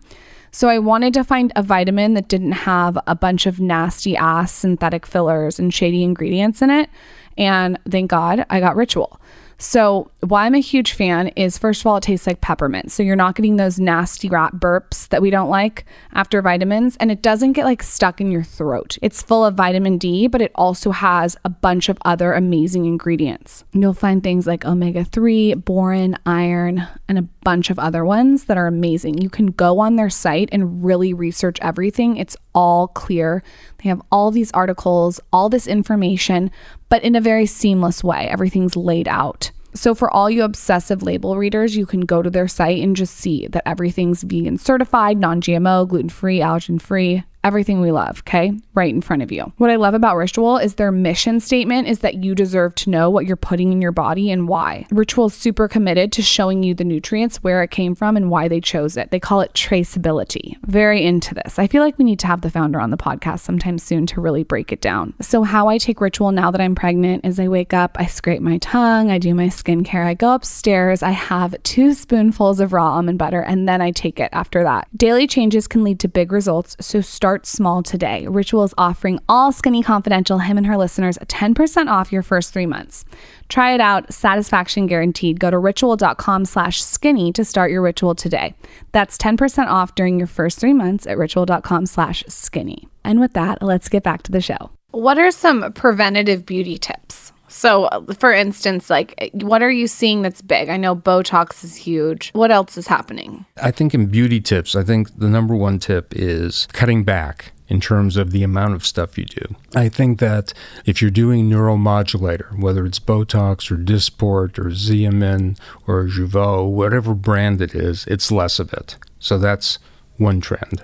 So 0.51 0.69
I 0.69 0.79
wanted 0.79 1.15
to 1.15 1.25
find 1.25 1.53
a 1.57 1.63
vitamin 1.63 2.13
that 2.15 2.29
didn't 2.29 2.53
have 2.53 2.99
a 3.07 3.15
bunch 3.15 3.47
of 3.47 3.61
nasty 3.61 4.17
ass 4.17 4.53
synthetic 4.53 5.07
fillers 5.07 5.59
and 5.59 5.73
shady 5.73 6.03
ingredients 6.03 6.61
in 6.61 6.69
it. 6.69 6.91
And 7.39 7.79
thank 7.89 8.11
God 8.11 8.45
I 8.51 8.61
got 8.61 8.77
Ritual. 8.77 9.19
So, 9.63 10.11
why 10.27 10.45
I'm 10.45 10.57
a 10.57 10.61
huge 10.61 10.93
fan 10.93 11.29
is 11.29 11.57
first 11.57 11.83
of 11.83 11.87
all, 11.87 11.97
it 11.97 12.03
tastes 12.03 12.27
like 12.27 12.41
peppermint. 12.41 12.91
So, 12.91 13.05
you're 13.05 13.15
not 13.15 13.37
getting 13.37 13.59
those 13.59 13.79
nasty 13.79 14.29
rat 14.29 14.55
burps 14.55 15.09
that 15.11 15.23
we 15.23 15.31
don't 15.31 15.49
like 15.49 15.85
after 16.13 16.43
vitamins, 16.43 16.97
and 16.97 17.13
it 17.13 17.23
doesn't 17.23 17.53
get 17.53 17.65
like 17.65 17.81
stuck 17.81 18.21
in 18.21 18.33
your 18.33 18.43
throat. 18.43 18.99
It's 19.03 19.23
full 19.23 19.45
of 19.45 19.55
vitamin 19.55 19.99
D, 19.99 20.27
but 20.27 20.43
it 20.43 20.51
also 20.57 20.91
has 20.91 21.37
a 21.45 21.49
bunch 21.49 21.89
of 21.89 21.97
other 22.05 22.33
amazing 22.33 22.87
ingredients. 22.87 23.63
You'll 23.73 23.95
find 23.95 24.21
things 24.21 24.49
like 24.49 24.65
omega 24.65 25.05
3, 25.05 25.55
boron, 25.55 26.19
iron, 26.27 26.89
and 27.09 27.19
a 27.19 27.29
bunch 27.43 27.71
of 27.71 27.79
other 27.79 28.05
ones 28.05 28.45
that 28.45 28.57
are 28.57 28.67
amazing. 28.67 29.19
You 29.19 29.31
can 29.31 29.47
go 29.47 29.79
on 29.81 29.97
their 29.97 30.11
site 30.11 30.49
and 30.53 30.85
really 30.85 31.13
research 31.13 31.59
everything. 31.61 32.17
It's 32.17 32.37
all 32.55 32.89
clear. 32.89 33.43
They 33.83 33.89
have 33.89 34.03
all 34.11 34.31
these 34.31 34.53
articles, 34.53 35.21
all 35.33 35.49
this 35.49 35.67
information, 35.67 36.51
but 36.89 37.03
in 37.03 37.15
a 37.15 37.21
very 37.21 37.47
seamless 37.47 38.03
way. 38.03 38.29
Everything's 38.29 38.77
laid 38.77 39.09
out. 39.09 39.51
So, 39.75 39.95
for 39.95 40.11
all 40.11 40.29
you 40.29 40.43
obsessive 40.45 41.03
label 41.03 41.39
readers, 41.39 41.77
you 41.77 41.87
can 41.87 42.03
go 42.03 42.21
to 42.21 42.29
their 42.29 42.47
site 42.47 42.83
and 42.83 42.95
just 42.95 43.17
see 43.17 43.47
that 43.49 43.67
everything's 43.67 44.23
vegan 44.23 44.59
certified, 44.59 45.19
non 45.19 45.41
GMO, 45.41 45.89
gluten 45.89 46.11
free, 46.11 46.41
allergen 46.41 46.81
free, 46.81 47.25
everything 47.45 47.81
we 47.81 47.91
love, 47.91 48.21
okay? 48.21 48.53
Right 48.75 48.93
in 48.93 49.01
front 49.01 49.23
of 49.23 49.33
you. 49.33 49.53
What 49.57 49.71
I 49.71 49.77
love 49.77 49.95
about 49.95 50.17
Ritual 50.17 50.59
is 50.59 50.75
their 50.75 50.93
mission 50.93 51.41
statement 51.41 51.89
is 51.89 52.01
that 52.01 52.23
you 52.23 52.35
deserve 52.35 52.75
to 52.77 52.91
know 52.91 53.11
what 53.11 53.27
you're 53.27 53.37
putting 53.37 53.73
in 53.73 53.83
your 53.83 53.93
body 53.93 54.31
and 54.31 54.49
why. 54.49 54.87
Ritual 54.91 55.27
is 55.27 55.35
super 55.35 55.69
committed 55.69 56.13
to 56.13 56.23
showing 56.23 56.63
you 56.63 56.75
the 56.75 56.85
nutrients, 56.85 57.39
where 57.39 57.63
it 57.63 57.71
came 57.71 57.95
from, 57.95 58.17
and 58.17 58.31
why 58.31 58.49
they 58.49 58.61
chose 58.61 58.97
it. 58.97 59.11
They 59.11 59.21
call 59.21 59.41
it 59.41 59.53
traceability. 59.55 60.57
Very 60.67 61.05
into 61.05 61.35
this. 61.35 61.59
I 61.59 61.67
feel 61.67 61.83
like 61.83 61.99
we 61.99 62.05
need 62.05 62.19
to 62.21 62.27
have 62.27 62.43
the 62.43 62.51
founder 62.51 62.81
on 62.81 62.91
the 62.91 62.97
podcast 62.97 63.41
sometime 63.41 63.79
soon 63.79 64.07
to 64.07 64.21
really 64.21 64.45
break 64.45 64.73
it 64.73 64.81
down. 64.81 65.15
So, 65.21 65.43
how 65.43 65.69
I 65.69 65.79
take 65.79 66.01
Ritual 66.01 66.33
now 66.33 66.51
that 66.51 66.61
I'm 66.61 66.75
pregnant 66.75 67.25
is 67.25 67.41
I 67.41 67.49
wake 67.49 67.75
up, 67.75 67.97
I 67.99 68.07
scrape 68.07 68.43
my 68.43 68.59
tongue, 68.59 69.11
I 69.11 69.19
do 69.19 69.35
my 69.35 69.47
skincare, 69.47 70.07
I 70.07 70.15
go 70.15 70.35
upstairs, 70.35 71.03
I 71.03 71.11
have 71.11 71.61
two 71.63 71.95
spoonfuls 71.95 72.61
of 72.61 72.73
raw 72.73 72.93
almond 72.95 73.19
butter, 73.19 73.41
and 73.41 73.69
then 73.69 73.81
I 73.81 73.91
take 73.91 74.21
it 74.21 74.31
after 74.33 74.63
that. 74.65 74.89
Daily 74.97 75.27
changes 75.27 75.67
can 75.67 75.83
lead 75.85 75.99
to 76.01 76.09
big 76.09 76.33
results, 76.33 76.77
so 76.81 77.01
start 77.01 77.32
Start 77.33 77.47
small 77.47 77.83
today. 77.83 78.27
Ritual 78.27 78.63
is 78.65 78.75
offering 78.77 79.19
all 79.27 79.53
Skinny 79.53 79.83
Confidential, 79.83 80.41
him 80.41 80.59
and 80.59 80.67
her 80.67 80.77
listeners, 80.77 81.17
10% 81.17 81.87
off 81.87 82.13
your 82.13 82.21
first 82.21 82.53
three 82.53 82.67
months. 82.67 83.07
Try 83.49 83.73
it 83.73 83.81
out, 83.81 84.13
satisfaction 84.13 84.87
guaranteed. 84.87 85.41
Go 85.41 85.51
to 85.51 85.57
ritual.com 85.57 86.45
slash 86.45 86.85
skinny 86.85 87.33
to 87.33 87.43
start 87.43 87.71
your 87.71 87.81
ritual 87.81 88.15
today. 88.15 88.55
That's 88.93 89.17
10% 89.17 89.69
off 89.69 89.95
during 89.95 90.19
your 90.19 90.27
first 90.27 90.59
three 90.59 90.75
months 90.75 91.07
at 91.07 91.17
ritual.com 91.17 91.87
slash 91.87 92.23
skinny. 92.29 92.87
And 93.03 93.19
with 93.19 93.33
that, 93.33 93.63
let's 93.63 93.89
get 93.89 94.03
back 94.03 94.23
to 94.25 94.31
the 94.31 94.43
show. 94.43 94.69
What 94.91 95.17
are 95.17 95.31
some 95.31 95.73
preventative 95.73 96.45
beauty 96.45 96.77
tips? 96.77 97.32
So, 97.53 97.85
uh, 97.85 98.15
for 98.15 98.33
instance, 98.33 98.89
like 98.89 99.15
eh, 99.19 99.29
what 99.35 99.63
are 99.63 99.71
you 99.71 99.87
seeing 99.87 100.23
that's 100.23 100.41
big? 100.41 100.69
I 100.69 100.79
know 100.79 100.97
Botox 100.97 101.63
is 101.63 101.77
huge. 101.77 102.31
What 102.33 102.51
else 102.51 102.79
is 102.79 102.87
happening? 102.87 103.45
I 103.63 103.71
think 103.71 103.93
in 103.93 104.07
beauty 104.07 104.41
tips, 104.41 104.75
I 104.75 104.83
think 104.83 105.19
the 105.19 105.29
number 105.29 105.55
one 105.55 105.79
tip 105.79 106.15
is 106.17 106.67
cutting 106.73 107.05
back 107.05 107.53
in 107.69 107.81
terms 107.81 108.17
of 108.17 108.33
the 108.33 108.43
amount 108.43 108.75
of 108.75 108.87
stuff 108.87 109.19
you 109.19 109.25
do. 109.27 109.55
I 109.75 109.89
think 109.89 110.19
that 110.19 110.55
if 110.87 111.01
you're 111.01 111.11
doing 111.11 111.49
neuromodulator, 111.49 112.59
whether 112.59 112.87
it's 112.87 112.99
Botox 112.99 113.71
or 113.71 113.77
Dysport 113.77 114.59
or 114.59 114.71
Xeomin 114.71 115.59
or 115.87 116.05
Jeuveau, 116.05 116.71
whatever 116.71 117.15
brand 117.15 117.61
it 117.61 117.75
is, 117.75 118.07
it's 118.07 118.33
less 118.33 118.59
of 118.59 118.73
it. 118.73 118.97
So 119.19 119.39
that's 119.39 119.79
one 120.17 120.41
trend. 120.41 120.83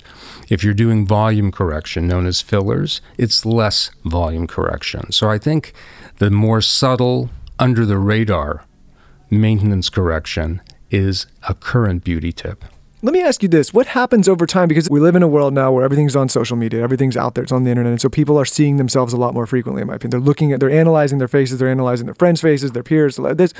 If 0.48 0.64
you're 0.64 0.74
doing 0.74 1.06
volume 1.06 1.52
correction, 1.52 2.08
known 2.08 2.26
as 2.26 2.40
fillers, 2.40 3.00
it's 3.16 3.44
less 3.44 3.90
volume 4.04 4.46
correction. 4.46 5.12
So 5.12 5.30
I 5.30 5.38
think 5.38 5.72
the 6.18 6.30
more 6.30 6.60
subtle, 6.60 7.30
under 7.58 7.84
the 7.84 7.98
radar 7.98 8.64
maintenance 9.30 9.90
correction 9.90 10.60
is 10.90 11.26
a 11.48 11.54
current 11.54 12.04
beauty 12.04 12.32
tip. 12.32 12.64
Let 13.00 13.12
me 13.12 13.22
ask 13.22 13.42
you 13.42 13.48
this. 13.48 13.72
What 13.72 13.86
happens 13.86 14.28
over 14.28 14.44
time? 14.44 14.66
Because 14.66 14.90
we 14.90 14.98
live 14.98 15.14
in 15.14 15.22
a 15.22 15.28
world 15.28 15.54
now 15.54 15.70
where 15.70 15.84
everything's 15.84 16.16
on 16.16 16.28
social 16.28 16.56
media, 16.56 16.82
everything's 16.82 17.16
out 17.16 17.36
there, 17.36 17.44
it's 17.44 17.52
on 17.52 17.62
the 17.62 17.70
internet. 17.70 17.92
And 17.92 18.00
so 18.00 18.08
people 18.08 18.36
are 18.38 18.44
seeing 18.44 18.76
themselves 18.76 19.12
a 19.12 19.16
lot 19.16 19.34
more 19.34 19.46
frequently, 19.46 19.82
in 19.82 19.88
my 19.88 19.94
opinion. 19.94 20.10
They're 20.10 20.26
looking 20.26 20.52
at, 20.52 20.58
they're 20.58 20.70
analyzing 20.70 21.18
their 21.18 21.28
faces, 21.28 21.60
they're 21.60 21.68
analyzing 21.68 22.06
their 22.06 22.16
friends' 22.16 22.40
faces, 22.40 22.72
their 22.72 22.82
peers, 22.82 23.16
this. 23.34 23.52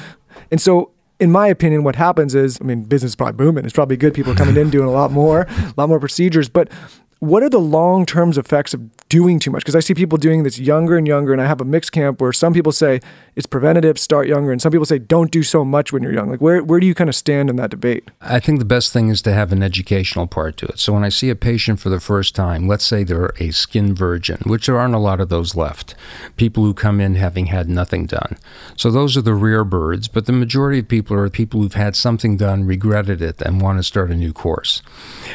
And 0.51 0.61
so, 0.61 0.91
in 1.21 1.31
my 1.31 1.47
opinion, 1.47 1.85
what 1.85 1.95
happens 1.95 2.35
is, 2.35 2.59
I 2.61 2.65
mean, 2.65 2.83
business 2.83 3.13
is 3.13 3.17
probably 3.17 3.37
booming. 3.37 3.65
It's 3.65 3.75
probably 3.75 3.97
good. 3.97 4.15
People 4.15 4.33
are 4.33 4.37
coming 4.37 4.57
in 4.57 4.71
doing 4.71 4.89
a 4.89 4.93
lot 4.93 5.13
more, 5.13 5.43
a 5.43 5.75
lot 5.77 5.89
more 5.89 6.01
procedures. 6.01 6.49
But 6.49 6.71
what 7.21 7.43
are 7.43 7.49
the 7.49 7.59
long 7.59 8.07
term 8.07 8.31
effects 8.31 8.75
of 8.75 8.97
doing 9.09 9.39
too 9.39 9.51
much? 9.51 9.63
Because 9.63 9.75
I 9.75 9.81
see 9.81 9.95
people 9.95 10.19
doing 10.19 10.45
this 10.45 10.59
younger 10.59 10.97
and 10.97 11.07
younger, 11.07 11.33
and 11.33 11.43
I 11.43 11.47
have 11.47 11.61
a 11.61 11.65
mixed 11.65 11.93
camp 11.93 12.21
where 12.21 12.33
some 12.33 12.53
people 12.53 12.73
say 12.73 13.01
it's 13.35 13.47
preventative, 13.47 13.99
start 13.99 14.29
younger, 14.29 14.53
and 14.53 14.63
some 14.63 14.71
people 14.71 14.85
say 14.85 14.99
don't 14.99 15.31
do 15.31 15.43
so 15.43 15.65
much 15.65 15.93
when 15.93 16.03
you're 16.03 16.13
young. 16.13 16.31
Like, 16.31 16.41
where, 16.41 16.63
where 16.63 16.79
do 16.79 16.87
you 16.87 16.95
kind 16.95 17.09
of 17.09 17.17
stand 17.17 17.51
in 17.51 17.57
that 17.57 17.71
debate? 17.71 18.09
I 18.21 18.39
think 18.39 18.59
the 18.59 18.65
best 18.65 18.93
thing 18.93 19.09
is 19.09 19.23
to 19.23 19.33
have 19.33 19.53
an 19.53 19.63
educational 19.63 20.27
part 20.27 20.57
to 20.59 20.67
it. 20.67 20.79
So 20.79 20.93
when 20.93 21.05
I 21.05 21.09
see 21.09 21.31
a 21.31 21.37
patient 21.37 21.81
for 21.81 21.89
the 21.89 22.01
first 22.01 22.35
time, 22.35 22.69
let's 22.69 22.85
say 22.85 23.03
they're 23.03 23.33
a 23.41 23.51
skin 23.51 23.95
virgin, 23.95 24.39
which 24.47 24.67
there 24.67 24.79
aren't 24.79 24.95
a 24.95 24.99
lot 24.99 25.21
of 25.21 25.29
those 25.29 25.57
left, 25.57 25.95
people 26.37 26.65
who 26.65 26.75
come 26.75 27.01
in 27.01 27.17
having 27.17 27.47
had 27.47 27.69
nothing 27.69 28.07
done. 28.07 28.37
So 28.77 28.91
those 28.91 29.17
are 29.17 29.23
the 29.23 29.35
rare 29.35 29.65
birds, 29.65 30.07
but 30.07 30.27
the 30.27 30.33
majority 30.33 30.81
of 30.81 30.89
people 30.89 31.17
are 31.17 31.29
people 31.31 31.61
who've 31.61 31.75
had 31.75 31.97
something 31.97 32.37
done, 32.37 32.65
regretted 32.65 33.23
it, 33.23 33.41
and 33.43 33.61
want 33.61 33.79
to 33.79 33.83
start 33.83 34.11
a 34.11 34.15
new 34.15 34.33
course. 34.33 34.83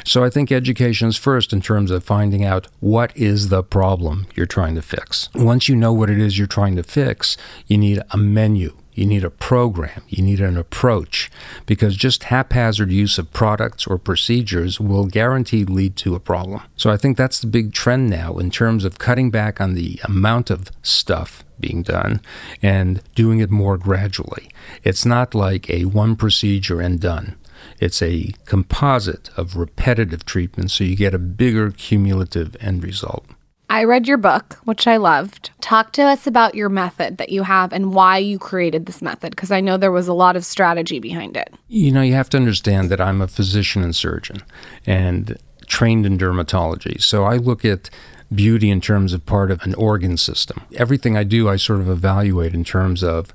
So 0.06 0.24
I 0.24 0.30
think 0.30 0.52
education 0.52 1.10
is 1.10 1.18
first 1.18 1.52
in 1.52 1.62
terms 1.62 1.73
terms 1.74 1.90
of 1.90 2.04
finding 2.04 2.44
out 2.44 2.68
what 2.82 3.12
is 3.18 3.50
the 3.50 3.64
problem 3.64 4.28
you're 4.36 4.46
trying 4.46 4.76
to 4.76 4.82
fix. 4.82 5.28
Once 5.34 5.68
you 5.68 5.76
know 5.76 5.92
what 5.92 6.08
it 6.08 6.20
is 6.20 6.38
you're 6.38 6.46
trying 6.46 6.76
to 6.76 6.84
fix, 6.84 7.36
you 7.66 7.80
need 7.80 8.00
a 8.12 8.18
menu. 8.18 8.78
You 8.94 9.08
need 9.08 9.24
a 9.24 9.32
program. 9.32 10.04
You 10.08 10.22
need 10.22 10.40
an 10.40 10.56
approach 10.56 11.32
because 11.66 11.96
just 11.96 12.26
haphazard 12.26 12.92
use 12.92 13.18
of 13.18 13.34
products 13.34 13.88
or 13.88 13.98
procedures 13.98 14.80
will 14.80 15.08
guaranteed 15.08 15.68
lead 15.68 15.96
to 15.96 16.14
a 16.14 16.20
problem. 16.20 16.62
So 16.76 16.92
I 16.92 16.98
think 16.98 17.18
that's 17.18 17.40
the 17.40 17.48
big 17.48 17.74
trend 17.74 18.08
now 18.08 18.38
in 18.38 18.52
terms 18.52 18.86
of 18.86 19.00
cutting 19.00 19.32
back 19.32 19.60
on 19.60 19.74
the 19.74 20.00
amount 20.04 20.52
of 20.52 20.70
stuff 20.84 21.44
being 21.60 21.82
done 21.82 22.22
and 22.62 23.02
doing 23.16 23.40
it 23.40 23.50
more 23.50 23.80
gradually. 23.80 24.52
It's 24.84 25.08
not 25.08 25.34
like 25.34 25.72
a 25.72 25.86
one 25.86 26.16
procedure 26.16 26.80
and 26.80 27.00
done. 27.00 27.36
It's 27.80 28.02
a 28.02 28.32
composite 28.46 29.30
of 29.38 29.56
repetitive 29.56 30.26
treatments, 30.26 30.74
so 30.74 30.84
you 30.84 30.96
get 30.96 31.14
a 31.14 31.20
bigger 31.20 31.72
cumulative 31.72 32.56
end 32.60 32.84
result. 32.84 33.26
I 33.70 33.86
read 33.86 34.08
your 34.08 34.18
book, 34.18 34.60
which 34.66 34.86
I 34.86 34.98
loved. 34.98 35.50
Talk 35.60 35.94
to 35.94 36.04
us 36.04 36.28
about 36.28 36.54
your 36.54 36.70
method 36.70 37.18
that 37.18 37.30
you 37.30 37.42
have 37.42 37.74
and 37.74 37.94
why 37.94 38.20
you 38.20 38.38
created 38.38 38.86
this 38.86 39.02
method, 39.02 39.32
because 39.32 39.52
I 39.52 39.62
know 39.62 39.78
there 39.78 39.92
was 39.92 40.08
a 40.08 40.14
lot 40.14 40.36
of 40.36 40.46
strategy 40.46 41.00
behind 41.00 41.36
it. 41.36 41.52
You 41.70 41.92
know, 41.92 42.04
you 42.04 42.14
have 42.14 42.30
to 42.30 42.38
understand 42.38 42.92
that 42.92 43.02
I'm 43.02 43.20
a 43.20 43.28
physician 43.28 43.82
and 43.82 43.96
surgeon 43.96 44.44
and 44.86 45.38
trained 45.66 46.06
in 46.06 46.20
dermatology. 46.20 47.02
So 47.02 47.24
I 47.24 47.38
look 47.38 47.66
at 47.66 47.90
beauty 48.34 48.70
in 48.70 48.80
terms 48.80 49.12
of 49.12 49.26
part 49.26 49.50
of 49.50 49.62
an 49.64 49.74
organ 49.76 50.18
system. 50.18 50.62
Everything 50.76 51.18
I 51.18 51.24
do, 51.24 51.50
I 51.50 51.56
sort 51.56 51.82
of 51.82 51.90
evaluate 51.90 52.54
in 52.54 52.64
terms 52.64 53.04
of 53.04 53.34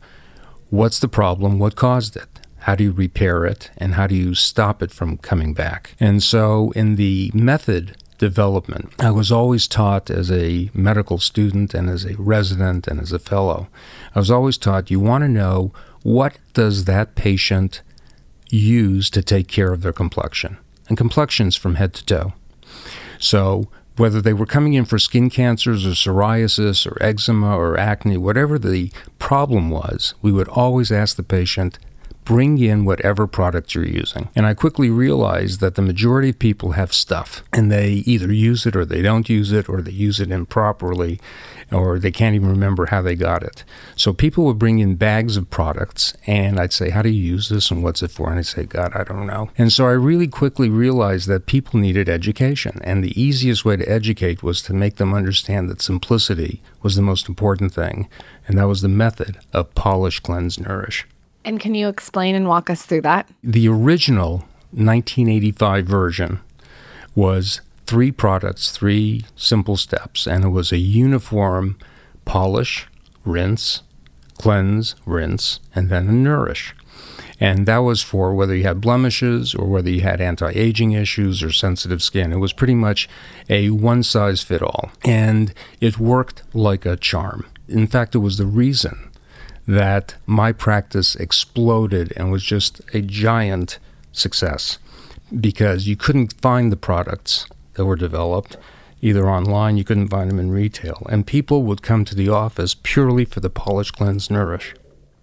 what's 0.70 1.00
the 1.00 1.08
problem, 1.08 1.58
what 1.58 1.74
caused 1.74 2.16
it, 2.16 2.28
how 2.68 2.74
do 2.74 2.84
you 2.84 2.92
repair 2.92 3.46
it, 3.46 3.70
and 3.78 3.94
how 3.94 4.06
do 4.06 4.14
you 4.14 4.34
stop 4.34 4.82
it 4.82 4.90
from 4.90 5.16
coming 5.16 5.54
back? 5.54 5.94
And 5.98 6.22
so, 6.22 6.70
in 6.72 6.96
the 6.96 7.30
method 7.32 7.96
development, 8.18 8.92
I 8.98 9.10
was 9.10 9.32
always 9.32 9.66
taught 9.66 10.10
as 10.10 10.30
a 10.30 10.70
medical 10.74 11.16
student 11.16 11.72
and 11.72 11.88
as 11.88 12.04
a 12.04 12.14
resident 12.18 12.86
and 12.86 13.00
as 13.00 13.10
a 13.10 13.18
fellow, 13.18 13.68
I 14.14 14.18
was 14.18 14.30
always 14.30 14.58
taught 14.58 14.90
you 14.90 15.00
want 15.00 15.22
to 15.22 15.28
know 15.28 15.72
what 16.02 16.36
does 16.52 16.84
that 16.84 17.14
patient 17.14 17.80
use 18.50 19.08
to 19.10 19.22
take 19.22 19.48
care 19.48 19.72
of 19.72 19.80
their 19.80 19.94
complexion? 19.94 20.58
And 20.90 20.98
complexions 20.98 21.56
from 21.56 21.76
head 21.76 21.94
to 21.94 22.04
toe. 22.04 22.32
So, 23.18 23.70
whether 23.96 24.20
they 24.20 24.34
were 24.34 24.44
coming 24.44 24.74
in 24.74 24.84
for 24.84 24.98
skin 24.98 25.30
cancers 25.30 25.86
or 25.86 25.92
psoriasis 25.92 26.86
or 26.86 27.02
eczema 27.02 27.56
or 27.56 27.78
acne, 27.78 28.18
whatever 28.18 28.58
the 28.58 28.92
problem 29.18 29.70
was, 29.70 30.12
we 30.20 30.32
would 30.32 30.48
always 30.48 30.92
ask 30.92 31.16
the 31.16 31.22
patient, 31.22 31.78
bring 32.28 32.58
in 32.58 32.84
whatever 32.84 33.26
product 33.26 33.74
you're 33.74 33.86
using. 33.86 34.28
And 34.36 34.44
I 34.44 34.52
quickly 34.52 34.90
realized 34.90 35.60
that 35.60 35.76
the 35.76 35.82
majority 35.82 36.28
of 36.28 36.38
people 36.38 36.72
have 36.72 36.92
stuff 36.92 37.42
and 37.54 37.72
they 37.72 38.04
either 38.04 38.30
use 38.30 38.66
it 38.66 38.76
or 38.76 38.84
they 38.84 39.00
don't 39.00 39.30
use 39.30 39.50
it 39.50 39.66
or 39.66 39.80
they 39.80 39.92
use 39.92 40.20
it 40.20 40.30
improperly 40.30 41.18
or 41.72 41.98
they 41.98 42.10
can't 42.10 42.34
even 42.34 42.50
remember 42.50 42.84
how 42.86 43.00
they 43.00 43.14
got 43.14 43.42
it. 43.42 43.64
So 43.96 44.12
people 44.12 44.44
would 44.44 44.58
bring 44.58 44.78
in 44.78 44.96
bags 44.96 45.38
of 45.38 45.48
products 45.48 46.12
and 46.26 46.60
I'd 46.60 46.74
say, 46.74 46.90
How 46.90 47.00
do 47.00 47.08
you 47.08 47.22
use 47.22 47.48
this 47.48 47.70
and 47.70 47.82
what's 47.82 48.02
it 48.02 48.10
for? 48.10 48.28
And 48.28 48.38
I'd 48.38 48.44
say, 48.44 48.64
God, 48.64 48.92
I 48.94 49.04
don't 49.04 49.26
know. 49.26 49.48
And 49.56 49.72
so 49.72 49.86
I 49.86 49.92
really 49.92 50.28
quickly 50.28 50.68
realized 50.68 51.28
that 51.28 51.46
people 51.46 51.80
needed 51.80 52.10
education. 52.10 52.78
And 52.84 53.02
the 53.02 53.18
easiest 53.18 53.64
way 53.64 53.78
to 53.78 53.90
educate 53.90 54.42
was 54.42 54.60
to 54.62 54.74
make 54.74 54.96
them 54.96 55.14
understand 55.14 55.70
that 55.70 55.80
simplicity 55.80 56.60
was 56.82 56.94
the 56.94 57.00
most 57.00 57.26
important 57.26 57.72
thing. 57.72 58.06
And 58.46 58.58
that 58.58 58.68
was 58.68 58.82
the 58.82 58.88
method 58.88 59.38
of 59.54 59.74
polish, 59.74 60.20
cleanse, 60.20 60.60
nourish. 60.60 61.06
And 61.44 61.60
can 61.60 61.74
you 61.74 61.88
explain 61.88 62.34
and 62.34 62.48
walk 62.48 62.68
us 62.68 62.84
through 62.84 63.02
that? 63.02 63.28
The 63.42 63.68
original 63.68 64.44
1985 64.72 65.86
version 65.86 66.40
was 67.14 67.60
three 67.86 68.12
products, 68.12 68.70
three 68.70 69.24
simple 69.34 69.76
steps, 69.76 70.26
and 70.26 70.44
it 70.44 70.48
was 70.48 70.72
a 70.72 70.78
uniform 70.78 71.78
polish, 72.24 72.86
rinse, 73.24 73.82
cleanse, 74.38 74.94
rinse, 75.06 75.60
and 75.74 75.88
then 75.88 76.08
a 76.08 76.12
nourish. 76.12 76.74
And 77.40 77.66
that 77.66 77.78
was 77.78 78.02
for 78.02 78.34
whether 78.34 78.54
you 78.54 78.64
had 78.64 78.80
blemishes 78.80 79.54
or 79.54 79.66
whether 79.66 79.90
you 79.90 80.00
had 80.00 80.20
anti 80.20 80.50
aging 80.50 80.92
issues 80.92 81.42
or 81.42 81.52
sensitive 81.52 82.02
skin. 82.02 82.32
It 82.32 82.38
was 82.38 82.52
pretty 82.52 82.74
much 82.74 83.08
a 83.48 83.70
one 83.70 84.02
size 84.02 84.42
fit 84.42 84.62
all. 84.62 84.90
And 85.04 85.54
it 85.80 85.98
worked 85.98 86.42
like 86.52 86.84
a 86.84 86.96
charm. 86.96 87.46
In 87.68 87.86
fact, 87.86 88.14
it 88.14 88.18
was 88.18 88.38
the 88.38 88.46
reason 88.46 89.10
that 89.68 90.16
my 90.26 90.50
practice 90.50 91.14
exploded 91.14 92.12
and 92.16 92.32
was 92.32 92.42
just 92.42 92.80
a 92.94 93.02
giant 93.02 93.78
success 94.10 94.78
because 95.40 95.86
you 95.86 95.94
couldn't 95.94 96.32
find 96.40 96.72
the 96.72 96.76
products 96.76 97.46
that 97.74 97.84
were 97.84 97.94
developed 97.94 98.56
either 99.00 99.28
online, 99.28 99.76
you 99.76 99.84
couldn't 99.84 100.08
find 100.08 100.30
them 100.30 100.40
in 100.40 100.50
retail. 100.50 101.06
And 101.08 101.26
people 101.26 101.62
would 101.62 101.82
come 101.82 102.04
to 102.06 102.14
the 102.14 102.28
office 102.30 102.74
purely 102.82 103.24
for 103.24 103.40
the 103.40 103.50
Polish 103.50 103.90
Cleanse 103.90 104.30
Nourish. 104.30 104.74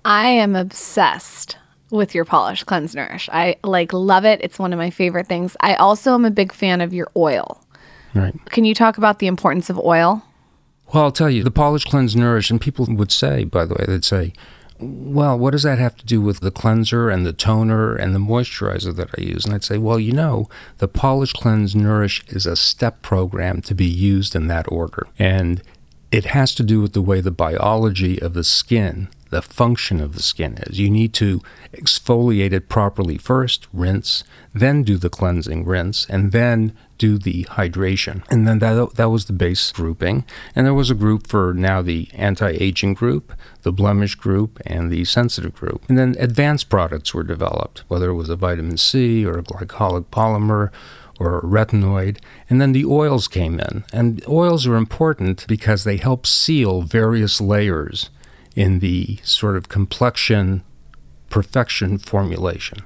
I 0.06 0.28
am 0.28 0.56
obsessed 0.56 1.58
with 1.90 2.16
your 2.16 2.24
Polish 2.24 2.64
Cleanse 2.64 2.96
Nourish. 2.96 3.28
I 3.34 3.58
like 3.64 3.92
love 3.92 4.26
it. 4.26 4.40
It's 4.42 4.60
one 4.60 4.72
of 4.72 4.80
my 4.80 4.92
favorite 4.92 5.28
things. 5.28 5.58
I 5.60 5.76
also 5.76 6.14
am 6.14 6.24
a 6.24 6.32
big 6.32 6.54
fan 6.54 6.82
of 6.82 6.94
your 6.94 7.10
oil. 7.18 7.62
Right. 8.14 8.34
Can 8.46 8.64
you 8.64 8.74
talk 8.74 8.98
about 8.98 9.20
the 9.20 9.28
importance 9.28 9.70
of 9.70 9.78
oil? 9.80 10.24
Well, 10.94 11.04
I'll 11.04 11.12
tell 11.12 11.30
you, 11.30 11.44
the 11.44 11.52
polish, 11.52 11.84
cleanse, 11.84 12.16
nourish, 12.16 12.50
and 12.50 12.62
people 12.62 12.86
would 12.88 13.12
say, 13.12 13.44
by 13.44 13.66
the 13.66 13.74
way, 13.74 13.86
they'd 13.88 14.06
say, 14.06 14.34
well, 14.78 15.38
what 15.38 15.52
does 15.52 15.64
that 15.64 15.80
have 15.80 15.96
to 15.98 16.06
do 16.06 16.20
with 16.22 16.42
the 16.42 16.52
cleanser 16.52 17.10
and 17.10 17.26
the 17.26 17.34
toner 17.34 17.96
and 17.96 18.14
the 18.14 18.20
moisturizer 18.20 18.96
that 18.96 19.10
I 19.18 19.22
use? 19.22 19.46
And 19.46 19.54
I'd 19.54 19.64
say, 19.64 19.78
well, 19.78 20.00
you 20.00 20.12
know, 20.12 20.50
the 20.80 20.88
polish, 20.88 21.34
cleanse, 21.34 21.76
nourish 21.76 22.24
is 22.28 22.46
a 22.46 22.56
step 22.56 23.02
program 23.02 23.62
to 23.64 23.74
be 23.74 23.86
used 23.86 24.36
in 24.36 24.48
that 24.48 24.70
order. 24.70 25.08
And 25.18 25.64
it 26.16 26.28
has 26.28 26.56
to 26.56 26.64
do 26.64 26.80
with 26.80 26.94
the 26.94 27.02
way 27.02 27.20
the 27.20 27.30
biology 27.30 28.22
of 28.22 28.34
the 28.34 28.44
skin, 28.46 29.10
the 29.32 29.42
function 29.42 30.00
of 30.00 30.16
the 30.16 30.24
skin 30.24 30.58
is. 30.66 30.80
You 30.80 30.90
need 30.90 31.14
to 31.16 31.42
exfoliate 31.74 32.54
it 32.54 32.70
properly 32.70 33.18
first, 33.18 33.68
rinse, 33.74 34.24
then 34.54 34.84
do 34.84 34.96
the 34.96 35.10
cleansing 35.10 35.66
rinse, 35.66 36.06
and 36.06 36.32
then 36.32 36.72
do 36.98 37.18
the 37.18 37.44
hydration. 37.44 38.24
And 38.32 38.48
then 38.48 38.60
that, 38.60 38.96
that 38.96 39.10
was 39.10 39.26
the 39.26 39.34
base 39.34 39.74
grouping. 39.74 40.24
And 40.56 40.66
there 40.66 40.74
was 40.74 40.90
a 40.90 40.96
group 40.96 41.28
for 41.28 41.54
now 41.54 41.82
the 41.82 42.08
anti 42.14 42.52
aging 42.52 42.94
group, 42.94 43.34
the 43.64 43.74
blemish 43.74 44.16
group, 44.16 44.62
and 44.66 44.90
the 44.90 45.04
sensitive 45.04 45.54
group. 45.54 45.84
And 45.90 45.98
then 45.98 46.16
advanced 46.18 46.70
products 46.70 47.14
were 47.14 47.24
developed, 47.24 47.84
whether 47.90 48.12
it 48.12 48.16
was 48.16 48.30
a 48.30 48.38
vitamin 48.38 48.78
C 48.78 49.26
or 49.26 49.38
a 49.38 49.44
glycolic 49.44 50.06
polymer 50.06 50.72
or 51.20 51.42
retinoid. 51.42 52.18
And 52.50 52.60
then 52.60 52.72
the 52.72 52.86
oils 52.86 53.28
came 53.28 53.60
in. 53.60 53.84
And 53.94 54.24
oils 54.28 54.68
are 54.68 54.76
important 54.76 55.46
because 55.48 55.84
they 55.84 55.98
help 55.98 56.26
seal 56.26 56.82
various 56.82 57.40
layers 57.40 58.10
in 58.56 58.80
the 58.80 59.20
sort 59.24 59.58
of 59.58 59.70
complexion 59.70 60.64
perfection 61.30 61.98
formulation. 61.98 62.80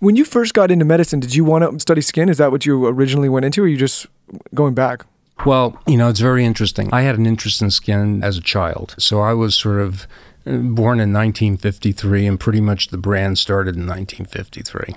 When 0.00 0.16
you 0.16 0.24
first 0.24 0.54
got 0.54 0.70
into 0.70 0.84
medicine, 0.84 1.20
did 1.20 1.34
you 1.34 1.44
want 1.44 1.70
to 1.70 1.80
study 1.80 2.00
skin? 2.00 2.28
Is 2.28 2.38
that 2.38 2.50
what 2.50 2.66
you 2.66 2.86
originally 2.86 3.28
went 3.28 3.44
into, 3.44 3.62
or 3.62 3.64
are 3.64 3.68
you 3.68 3.76
just 3.76 4.06
going 4.54 4.74
back? 4.74 5.04
Well, 5.46 5.80
you 5.86 5.96
know, 5.96 6.08
it's 6.08 6.20
very 6.20 6.44
interesting. 6.44 6.92
I 6.92 7.02
had 7.02 7.16
an 7.16 7.26
interest 7.26 7.62
in 7.62 7.70
skin 7.70 8.22
as 8.22 8.36
a 8.36 8.42
child. 8.42 8.94
So 8.98 9.20
I 9.20 9.32
was 9.32 9.54
sort 9.54 9.80
of 9.80 10.06
born 10.44 11.00
in 11.00 11.12
1953, 11.12 12.26
and 12.26 12.40
pretty 12.40 12.60
much 12.60 12.88
the 12.88 12.98
brand 12.98 13.38
started 13.38 13.76
in 13.76 13.86
1953. 13.86 14.94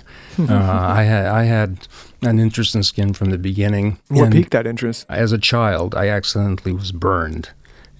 uh, 0.48 0.54
I 0.54 1.02
had 1.04 1.26
I 1.26 1.44
had 1.44 1.86
an 2.22 2.38
interest 2.38 2.74
in 2.74 2.82
skin 2.82 3.12
from 3.12 3.30
the 3.30 3.38
beginning. 3.38 3.98
What 4.08 4.32
piqued 4.32 4.52
that 4.52 4.66
interest? 4.66 5.06
As 5.08 5.32
a 5.32 5.38
child, 5.38 5.94
I 5.94 6.08
accidentally 6.08 6.72
was 6.72 6.92
burned, 6.92 7.50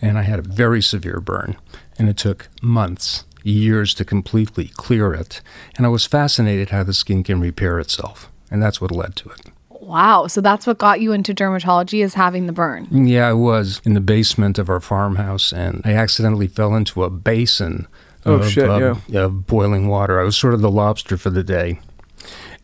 and 0.00 0.18
I 0.18 0.22
had 0.22 0.38
a 0.38 0.42
very 0.42 0.82
severe 0.82 1.20
burn, 1.20 1.56
and 1.98 2.08
it 2.08 2.16
took 2.16 2.48
months, 2.62 3.24
years 3.42 3.94
to 3.94 4.04
completely 4.04 4.68
clear 4.68 5.12
it. 5.12 5.40
And 5.76 5.86
I 5.86 5.90
was 5.90 6.06
fascinated 6.06 6.70
how 6.70 6.82
the 6.82 6.94
skin 6.94 7.22
can 7.22 7.40
repair 7.40 7.78
itself, 7.78 8.30
and 8.50 8.62
that's 8.62 8.80
what 8.80 8.90
led 8.90 9.16
to 9.16 9.30
it. 9.30 9.53
Wow. 9.84 10.26
So 10.26 10.40
that's 10.40 10.66
what 10.66 10.78
got 10.78 11.00
you 11.00 11.12
into 11.12 11.34
dermatology 11.34 12.02
is 12.02 12.14
having 12.14 12.46
the 12.46 12.52
burn. 12.52 12.88
Yeah, 13.06 13.28
I 13.28 13.32
was 13.34 13.80
in 13.84 13.94
the 13.94 14.00
basement 14.00 14.58
of 14.58 14.68
our 14.68 14.80
farmhouse, 14.80 15.52
and 15.52 15.82
I 15.84 15.92
accidentally 15.92 16.46
fell 16.46 16.74
into 16.74 17.04
a 17.04 17.10
basin 17.10 17.86
Oh, 18.26 18.36
of, 18.36 18.50
shit, 18.50 18.70
um, 18.70 19.02
yeah. 19.06 19.24
of 19.24 19.46
boiling 19.46 19.86
water. 19.88 20.18
I 20.18 20.24
was 20.24 20.36
sort 20.36 20.54
of 20.54 20.62
the 20.62 20.70
lobster 20.70 21.18
for 21.18 21.28
the 21.28 21.44
day, 21.44 21.80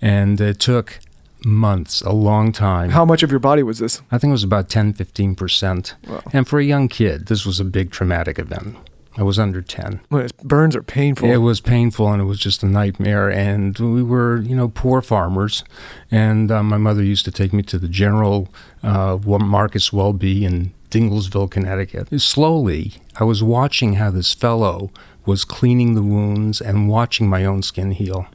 and 0.01 0.41
it 0.41 0.59
took 0.59 1.01
months, 1.45 2.01
a 2.01 2.13
long 2.13 2.51
time. 2.53 2.91
How 2.91 3.05
much 3.05 3.23
of 3.23 3.31
your 3.31 3.41
body 3.41 3.63
was 3.63 3.79
this? 3.79 4.01
I 4.11 4.19
think 4.19 4.31
it 4.31 4.33
was 4.33 4.45
about 4.45 4.69
10, 4.71 4.95
15%. 4.95 5.95
And 6.33 6.49
for 6.49 6.59
a 6.59 6.65
young 6.65 6.89
kid, 6.89 7.27
this 7.27 7.45
was 7.45 7.61
a 7.61 7.65
big 7.65 7.91
traumatic 7.91 8.39
event. 8.39 8.77
I 9.19 9.23
was 9.23 9.39
under 9.39 9.61
10. 9.61 10.01
Well, 10.11 10.29
burns 10.45 10.77
are 10.77 10.83
painful. 10.83 11.29
It 11.31 11.39
was 11.39 11.61
painful 11.61 12.13
and 12.13 12.23
it 12.23 12.27
was 12.27 12.39
just 12.39 12.63
a 12.63 12.67
nightmare. 12.67 13.29
And 13.31 13.77
we 13.79 14.03
were, 14.03 14.39
you 14.39 14.55
know, 14.55 14.69
poor 14.69 15.03
farmers. 15.03 15.65
And 16.11 16.51
uh, 16.51 16.63
my 16.63 16.77
mother 16.77 17.03
used 17.03 17.25
to 17.25 17.31
take 17.33 17.53
me 17.53 17.63
to 17.65 17.79
the 17.79 17.89
General 17.89 18.49
uh, 18.83 19.19
Wa- 19.25 19.39
Marcus 19.39 19.93
Welby 19.93 20.45
in 20.45 20.73
Dinglesville, 20.91 21.49
Connecticut. 21.49 22.21
Slowly, 22.21 22.95
I 23.19 23.25
was 23.25 23.43
watching 23.43 23.95
how 23.95 24.11
this 24.11 24.33
fellow 24.33 24.91
was 25.27 25.45
cleaning 25.45 25.95
the 25.95 26.03
wounds 26.03 26.61
and 26.61 26.89
watching 26.89 27.29
my 27.29 27.45
own 27.45 27.63
skin 27.63 27.91
heal. 27.93 28.27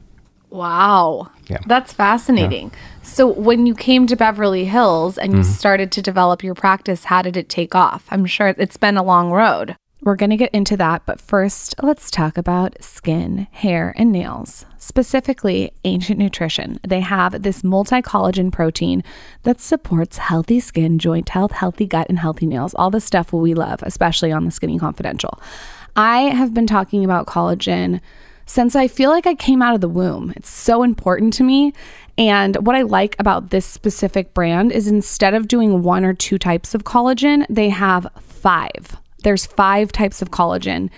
Wow. 0.50 1.30
Yeah. 1.48 1.58
That's 1.66 1.92
fascinating. 1.92 2.70
So 3.02 3.26
when 3.26 3.66
you 3.66 3.74
came 3.74 4.06
to 4.06 4.16
Beverly 4.16 4.64
Hills 4.66 5.18
and 5.18 5.34
you 5.34 5.42
started 5.44 5.90
to 5.92 6.02
develop 6.02 6.42
your 6.42 6.54
practice, 6.54 7.04
how 7.04 7.22
did 7.22 7.36
it 7.36 7.48
take 7.48 7.74
off? 7.74 8.04
I'm 8.10 8.26
sure 8.26 8.48
it's 8.56 8.76
been 8.76 8.96
a 8.96 9.02
long 9.02 9.30
road. 9.30 9.76
We're 10.02 10.16
going 10.16 10.30
to 10.30 10.36
get 10.36 10.54
into 10.54 10.76
that, 10.76 11.02
but 11.06 11.20
first, 11.20 11.74
let's 11.82 12.10
talk 12.10 12.36
about 12.36 12.76
skin, 12.84 13.46
hair, 13.50 13.94
and 13.96 14.12
nails. 14.12 14.66
Specifically, 14.76 15.72
Ancient 15.84 16.18
Nutrition. 16.18 16.78
They 16.86 17.00
have 17.00 17.42
this 17.42 17.64
multi 17.64 18.02
collagen 18.02 18.52
protein 18.52 19.02
that 19.44 19.58
supports 19.58 20.18
healthy 20.18 20.60
skin, 20.60 20.98
joint 20.98 21.30
health, 21.30 21.52
healthy 21.52 21.86
gut, 21.86 22.08
and 22.10 22.18
healthy 22.18 22.46
nails. 22.46 22.74
All 22.74 22.90
the 22.90 23.00
stuff 23.00 23.32
we 23.32 23.54
love, 23.54 23.82
especially 23.82 24.30
on 24.30 24.44
the 24.44 24.50
Skinny 24.50 24.78
Confidential. 24.78 25.40
I 25.96 26.24
have 26.24 26.52
been 26.52 26.66
talking 26.66 27.02
about 27.02 27.26
collagen 27.26 28.00
since 28.44 28.76
I 28.76 28.88
feel 28.88 29.10
like 29.10 29.26
I 29.26 29.34
came 29.34 29.62
out 29.62 29.74
of 29.74 29.80
the 29.80 29.88
womb. 29.88 30.32
It's 30.36 30.50
so 30.50 30.82
important 30.82 31.32
to 31.34 31.42
me. 31.42 31.72
And 32.18 32.54
what 32.66 32.76
I 32.76 32.82
like 32.82 33.16
about 33.18 33.48
this 33.50 33.64
specific 33.64 34.34
brand 34.34 34.72
is 34.72 34.86
instead 34.88 35.32
of 35.32 35.48
doing 35.48 35.82
one 35.82 36.04
or 36.04 36.12
two 36.12 36.38
types 36.38 36.74
of 36.74 36.84
collagen, 36.84 37.46
they 37.48 37.70
have 37.70 38.06
five. 38.20 38.98
There's 39.26 39.44
five 39.44 39.90
types 39.90 40.22
of 40.22 40.30
collagen 40.30 40.88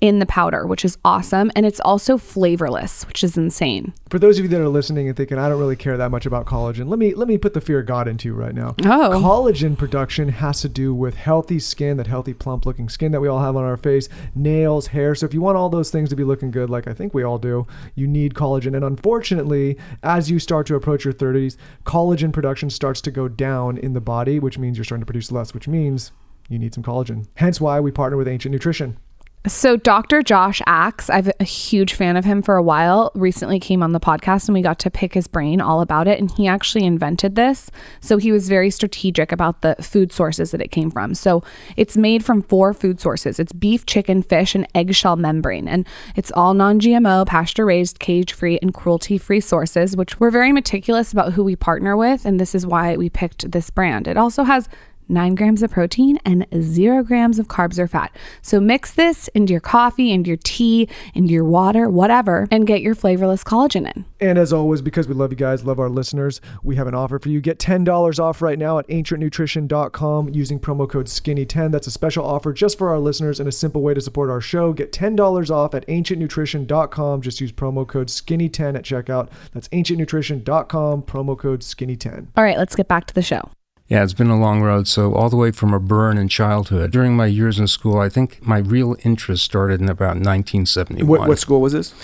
in 0.00 0.18
the 0.18 0.26
powder, 0.26 0.66
which 0.66 0.84
is 0.84 0.98
awesome. 1.04 1.52
And 1.54 1.64
it's 1.64 1.78
also 1.78 2.18
flavorless, 2.18 3.06
which 3.06 3.22
is 3.22 3.36
insane. 3.36 3.94
For 4.10 4.18
those 4.18 4.40
of 4.40 4.44
you 4.44 4.48
that 4.48 4.60
are 4.60 4.68
listening 4.68 5.06
and 5.06 5.16
thinking, 5.16 5.38
I 5.38 5.48
don't 5.48 5.60
really 5.60 5.76
care 5.76 5.96
that 5.96 6.10
much 6.10 6.26
about 6.26 6.46
collagen, 6.46 6.88
let 6.88 6.98
me 6.98 7.14
let 7.14 7.28
me 7.28 7.38
put 7.38 7.54
the 7.54 7.60
fear 7.60 7.78
of 7.78 7.86
God 7.86 8.08
into 8.08 8.26
you 8.26 8.34
right 8.34 8.56
now. 8.56 8.74
Oh. 8.82 9.12
Collagen 9.22 9.78
production 9.78 10.28
has 10.30 10.62
to 10.62 10.68
do 10.68 10.92
with 10.92 11.14
healthy 11.14 11.60
skin, 11.60 11.96
that 11.98 12.08
healthy, 12.08 12.34
plump 12.34 12.66
looking 12.66 12.88
skin 12.88 13.12
that 13.12 13.20
we 13.20 13.28
all 13.28 13.38
have 13.38 13.54
on 13.54 13.62
our 13.62 13.76
face, 13.76 14.08
nails, 14.34 14.88
hair. 14.88 15.14
So 15.14 15.24
if 15.24 15.32
you 15.32 15.40
want 15.40 15.56
all 15.56 15.68
those 15.68 15.92
things 15.92 16.08
to 16.08 16.16
be 16.16 16.24
looking 16.24 16.50
good, 16.50 16.68
like 16.68 16.88
I 16.88 16.92
think 16.92 17.14
we 17.14 17.22
all 17.22 17.38
do, 17.38 17.68
you 17.94 18.08
need 18.08 18.34
collagen. 18.34 18.74
And 18.74 18.84
unfortunately, 18.84 19.78
as 20.02 20.28
you 20.28 20.40
start 20.40 20.66
to 20.66 20.74
approach 20.74 21.04
your 21.04 21.14
30s, 21.14 21.56
collagen 21.84 22.32
production 22.32 22.68
starts 22.68 23.00
to 23.02 23.12
go 23.12 23.28
down 23.28 23.78
in 23.78 23.92
the 23.92 24.00
body, 24.00 24.40
which 24.40 24.58
means 24.58 24.76
you're 24.76 24.84
starting 24.84 25.02
to 25.02 25.06
produce 25.06 25.30
less, 25.30 25.54
which 25.54 25.68
means 25.68 26.10
you 26.48 26.58
need 26.58 26.74
some 26.74 26.82
collagen. 26.82 27.26
Hence 27.34 27.60
why 27.60 27.80
we 27.80 27.90
partner 27.90 28.16
with 28.16 28.28
Ancient 28.28 28.52
Nutrition. 28.52 28.98
So, 29.46 29.76
Dr. 29.76 30.22
Josh 30.22 30.60
Axe, 30.66 31.08
I've 31.08 31.30
a 31.38 31.44
huge 31.44 31.94
fan 31.94 32.16
of 32.16 32.24
him 32.24 32.42
for 32.42 32.56
a 32.56 32.62
while, 32.62 33.12
recently 33.14 33.60
came 33.60 33.80
on 33.80 33.92
the 33.92 34.00
podcast 34.00 34.48
and 34.48 34.54
we 34.54 34.60
got 34.60 34.80
to 34.80 34.90
pick 34.90 35.14
his 35.14 35.28
brain 35.28 35.60
all 35.60 35.80
about 35.80 36.08
it. 36.08 36.18
And 36.18 36.32
he 36.32 36.48
actually 36.48 36.84
invented 36.84 37.36
this. 37.36 37.70
So, 38.00 38.16
he 38.16 38.32
was 38.32 38.48
very 38.48 38.70
strategic 38.70 39.30
about 39.30 39.62
the 39.62 39.76
food 39.76 40.12
sources 40.12 40.50
that 40.50 40.60
it 40.60 40.72
came 40.72 40.90
from. 40.90 41.14
So, 41.14 41.44
it's 41.76 41.96
made 41.96 42.24
from 42.24 42.42
four 42.42 42.74
food 42.74 43.00
sources 43.00 43.38
it's 43.38 43.52
beef, 43.52 43.86
chicken, 43.86 44.20
fish, 44.20 44.56
and 44.56 44.66
eggshell 44.74 45.14
membrane. 45.14 45.68
And 45.68 45.86
it's 46.16 46.32
all 46.32 46.52
non 46.52 46.80
GMO, 46.80 47.24
pasture 47.24 47.66
raised, 47.66 48.00
cage 48.00 48.32
free, 48.32 48.58
and 48.60 48.74
cruelty 48.74 49.16
free 49.16 49.40
sources, 49.40 49.96
which 49.96 50.18
we're 50.18 50.32
very 50.32 50.50
meticulous 50.50 51.12
about 51.12 51.34
who 51.34 51.44
we 51.44 51.54
partner 51.54 51.96
with. 51.96 52.24
And 52.24 52.40
this 52.40 52.52
is 52.52 52.66
why 52.66 52.96
we 52.96 53.08
picked 53.08 53.52
this 53.52 53.70
brand. 53.70 54.08
It 54.08 54.16
also 54.16 54.42
has 54.42 54.68
nine 55.08 55.34
grams 55.34 55.62
of 55.62 55.70
protein 55.70 56.18
and 56.24 56.46
zero 56.60 57.02
grams 57.02 57.38
of 57.38 57.48
carbs 57.48 57.78
or 57.78 57.86
fat. 57.86 58.14
So 58.42 58.60
mix 58.60 58.92
this 58.92 59.28
into 59.28 59.52
your 59.52 59.60
coffee, 59.60 60.12
into 60.12 60.28
your 60.28 60.38
tea, 60.42 60.88
into 61.14 61.32
your 61.32 61.44
water, 61.44 61.88
whatever, 61.88 62.48
and 62.50 62.66
get 62.66 62.82
your 62.82 62.94
flavorless 62.94 63.44
collagen 63.44 63.90
in. 63.94 64.04
And 64.20 64.38
as 64.38 64.52
always, 64.52 64.82
because 64.82 65.08
we 65.08 65.14
love 65.14 65.30
you 65.30 65.36
guys, 65.36 65.64
love 65.64 65.78
our 65.78 65.88
listeners, 65.88 66.40
we 66.62 66.76
have 66.76 66.86
an 66.86 66.94
offer 66.94 67.18
for 67.18 67.28
you. 67.28 67.40
Get 67.40 67.58
$10 67.58 68.18
off 68.18 68.42
right 68.42 68.58
now 68.58 68.78
at 68.78 68.88
ancientnutrition.com 68.88 70.30
using 70.30 70.58
promo 70.60 70.88
code 70.88 71.06
SKINNY10. 71.06 71.70
That's 71.70 71.86
a 71.86 71.90
special 71.90 72.24
offer 72.24 72.52
just 72.52 72.78
for 72.78 72.90
our 72.90 72.98
listeners 72.98 73.40
and 73.40 73.48
a 73.48 73.52
simple 73.52 73.82
way 73.82 73.94
to 73.94 74.00
support 74.00 74.30
our 74.30 74.40
show. 74.40 74.72
Get 74.72 74.92
$10 74.92 75.50
off 75.50 75.74
at 75.74 75.86
ancientnutrition.com. 75.86 77.22
Just 77.22 77.40
use 77.40 77.52
promo 77.52 77.86
code 77.86 78.08
SKINNY10 78.08 78.76
at 78.76 78.84
checkout. 78.84 79.28
That's 79.52 79.68
ancientnutrition.com, 79.68 81.02
promo 81.02 81.38
code 81.38 81.60
SKINNY10. 81.60 82.28
All 82.36 82.44
right, 82.44 82.58
let's 82.58 82.74
get 82.76 82.88
back 82.88 83.06
to 83.06 83.14
the 83.14 83.22
show. 83.22 83.50
Yeah, 83.88 84.02
it's 84.02 84.14
been 84.14 84.30
a 84.30 84.38
long 84.38 84.62
road. 84.62 84.88
So, 84.88 85.14
all 85.14 85.30
the 85.30 85.36
way 85.36 85.52
from 85.52 85.72
a 85.72 85.78
burn 85.78 86.18
in 86.18 86.28
childhood. 86.28 86.90
During 86.90 87.16
my 87.16 87.26
years 87.26 87.60
in 87.60 87.68
school, 87.68 88.00
I 88.00 88.08
think 88.08 88.44
my 88.44 88.58
real 88.58 88.96
interest 89.04 89.44
started 89.44 89.80
in 89.80 89.88
about 89.88 90.16
1971. 90.16 91.06
What, 91.06 91.28
what 91.28 91.38
school 91.38 91.60
was 91.60 91.72
this? 91.72 91.94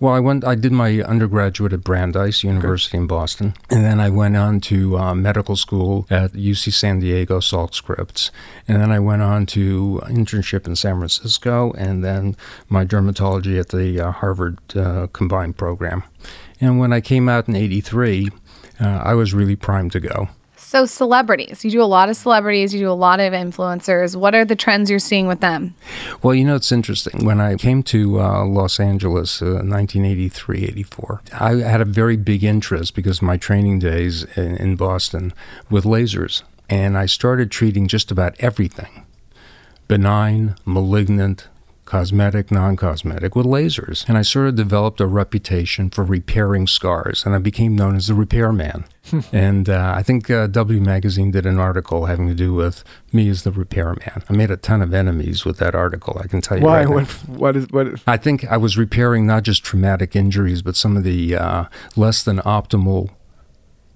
Well, 0.00 0.12
I 0.12 0.20
went. 0.20 0.44
I 0.44 0.54
did 0.54 0.72
my 0.72 1.00
undergraduate 1.00 1.72
at 1.72 1.82
Brandeis 1.82 2.44
University 2.44 2.98
in 2.98 3.06
Boston, 3.06 3.54
and 3.70 3.82
then 3.82 4.00
I 4.00 4.10
went 4.10 4.36
on 4.36 4.60
to 4.62 4.98
uh, 4.98 5.14
medical 5.14 5.56
school 5.56 6.06
at 6.10 6.32
UC 6.32 6.74
San 6.74 7.00
Diego, 7.00 7.40
Salk 7.40 7.74
Scripps, 7.74 8.30
and 8.68 8.78
then 8.78 8.92
I 8.92 8.98
went 8.98 9.22
on 9.22 9.46
to 9.46 10.02
internship 10.04 10.66
in 10.66 10.76
San 10.76 10.98
Francisco, 10.98 11.72
and 11.72 12.04
then 12.04 12.36
my 12.68 12.84
dermatology 12.84 13.58
at 13.58 13.70
the 13.70 13.98
uh, 13.98 14.10
Harvard 14.12 14.58
uh, 14.76 15.06
combined 15.14 15.56
program. 15.56 16.02
And 16.60 16.78
when 16.78 16.92
I 16.92 17.00
came 17.00 17.30
out 17.30 17.48
in 17.48 17.56
'83, 17.56 18.28
uh, 18.78 18.84
I 18.84 19.14
was 19.14 19.32
really 19.32 19.56
primed 19.56 19.92
to 19.92 20.00
go. 20.00 20.28
So, 20.70 20.86
celebrities, 20.86 21.64
you 21.64 21.70
do 21.72 21.82
a 21.82 21.90
lot 21.98 22.10
of 22.10 22.16
celebrities, 22.16 22.72
you 22.72 22.78
do 22.78 22.92
a 22.92 22.92
lot 22.92 23.18
of 23.18 23.32
influencers. 23.32 24.14
What 24.14 24.36
are 24.36 24.44
the 24.44 24.54
trends 24.54 24.88
you're 24.88 25.00
seeing 25.00 25.26
with 25.26 25.40
them? 25.40 25.74
Well, 26.22 26.32
you 26.32 26.44
know, 26.44 26.54
it's 26.54 26.70
interesting. 26.70 27.24
When 27.24 27.40
I 27.40 27.56
came 27.56 27.82
to 27.82 28.20
uh, 28.20 28.44
Los 28.44 28.78
Angeles, 28.78 29.42
uh, 29.42 29.64
1983, 29.64 30.66
84, 30.66 31.22
I 31.32 31.54
had 31.56 31.80
a 31.80 31.84
very 31.84 32.16
big 32.16 32.44
interest 32.44 32.94
because 32.94 33.18
of 33.18 33.24
my 33.24 33.36
training 33.36 33.80
days 33.80 34.22
in, 34.36 34.58
in 34.58 34.76
Boston 34.76 35.32
with 35.70 35.82
lasers. 35.82 36.44
And 36.68 36.96
I 36.96 37.06
started 37.06 37.50
treating 37.50 37.88
just 37.88 38.12
about 38.12 38.36
everything 38.38 39.04
benign, 39.88 40.54
malignant, 40.64 41.48
cosmetic, 41.90 42.52
non 42.52 42.76
cosmetic, 42.76 43.34
with 43.34 43.46
lasers. 43.46 44.08
And 44.08 44.16
I 44.16 44.22
sort 44.22 44.46
of 44.46 44.54
developed 44.54 45.00
a 45.00 45.08
reputation 45.08 45.90
for 45.90 46.04
repairing 46.04 46.68
scars, 46.68 47.26
and 47.26 47.34
I 47.34 47.38
became 47.38 47.74
known 47.74 47.96
as 47.96 48.06
the 48.06 48.14
repairman. 48.14 48.84
and 49.32 49.68
uh, 49.68 49.94
I 49.96 50.04
think 50.04 50.30
uh, 50.30 50.46
W 50.46 50.80
Magazine 50.80 51.32
did 51.32 51.46
an 51.46 51.58
article 51.58 52.06
having 52.06 52.28
to 52.28 52.34
do 52.34 52.54
with 52.54 52.84
me 53.12 53.28
as 53.28 53.42
the 53.42 53.50
repairman. 53.50 54.22
I 54.28 54.32
made 54.32 54.52
a 54.52 54.56
ton 54.56 54.82
of 54.82 54.94
enemies 54.94 55.44
with 55.44 55.58
that 55.58 55.74
article, 55.74 56.20
I 56.22 56.28
can 56.28 56.40
tell 56.40 56.58
you. 56.58 56.64
Why? 56.64 56.84
right. 56.84 56.88
What, 56.88 57.08
what 57.26 57.56
is 57.56 57.66
what? 57.70 57.88
I 58.06 58.16
think 58.16 58.44
I 58.44 58.56
was 58.56 58.78
repairing 58.78 59.26
not 59.26 59.42
just 59.42 59.64
traumatic 59.64 60.14
injuries, 60.14 60.62
but 60.62 60.76
some 60.76 60.96
of 60.96 61.02
the 61.02 61.34
uh, 61.34 61.64
less 61.96 62.22
than 62.22 62.38
optimal 62.38 63.10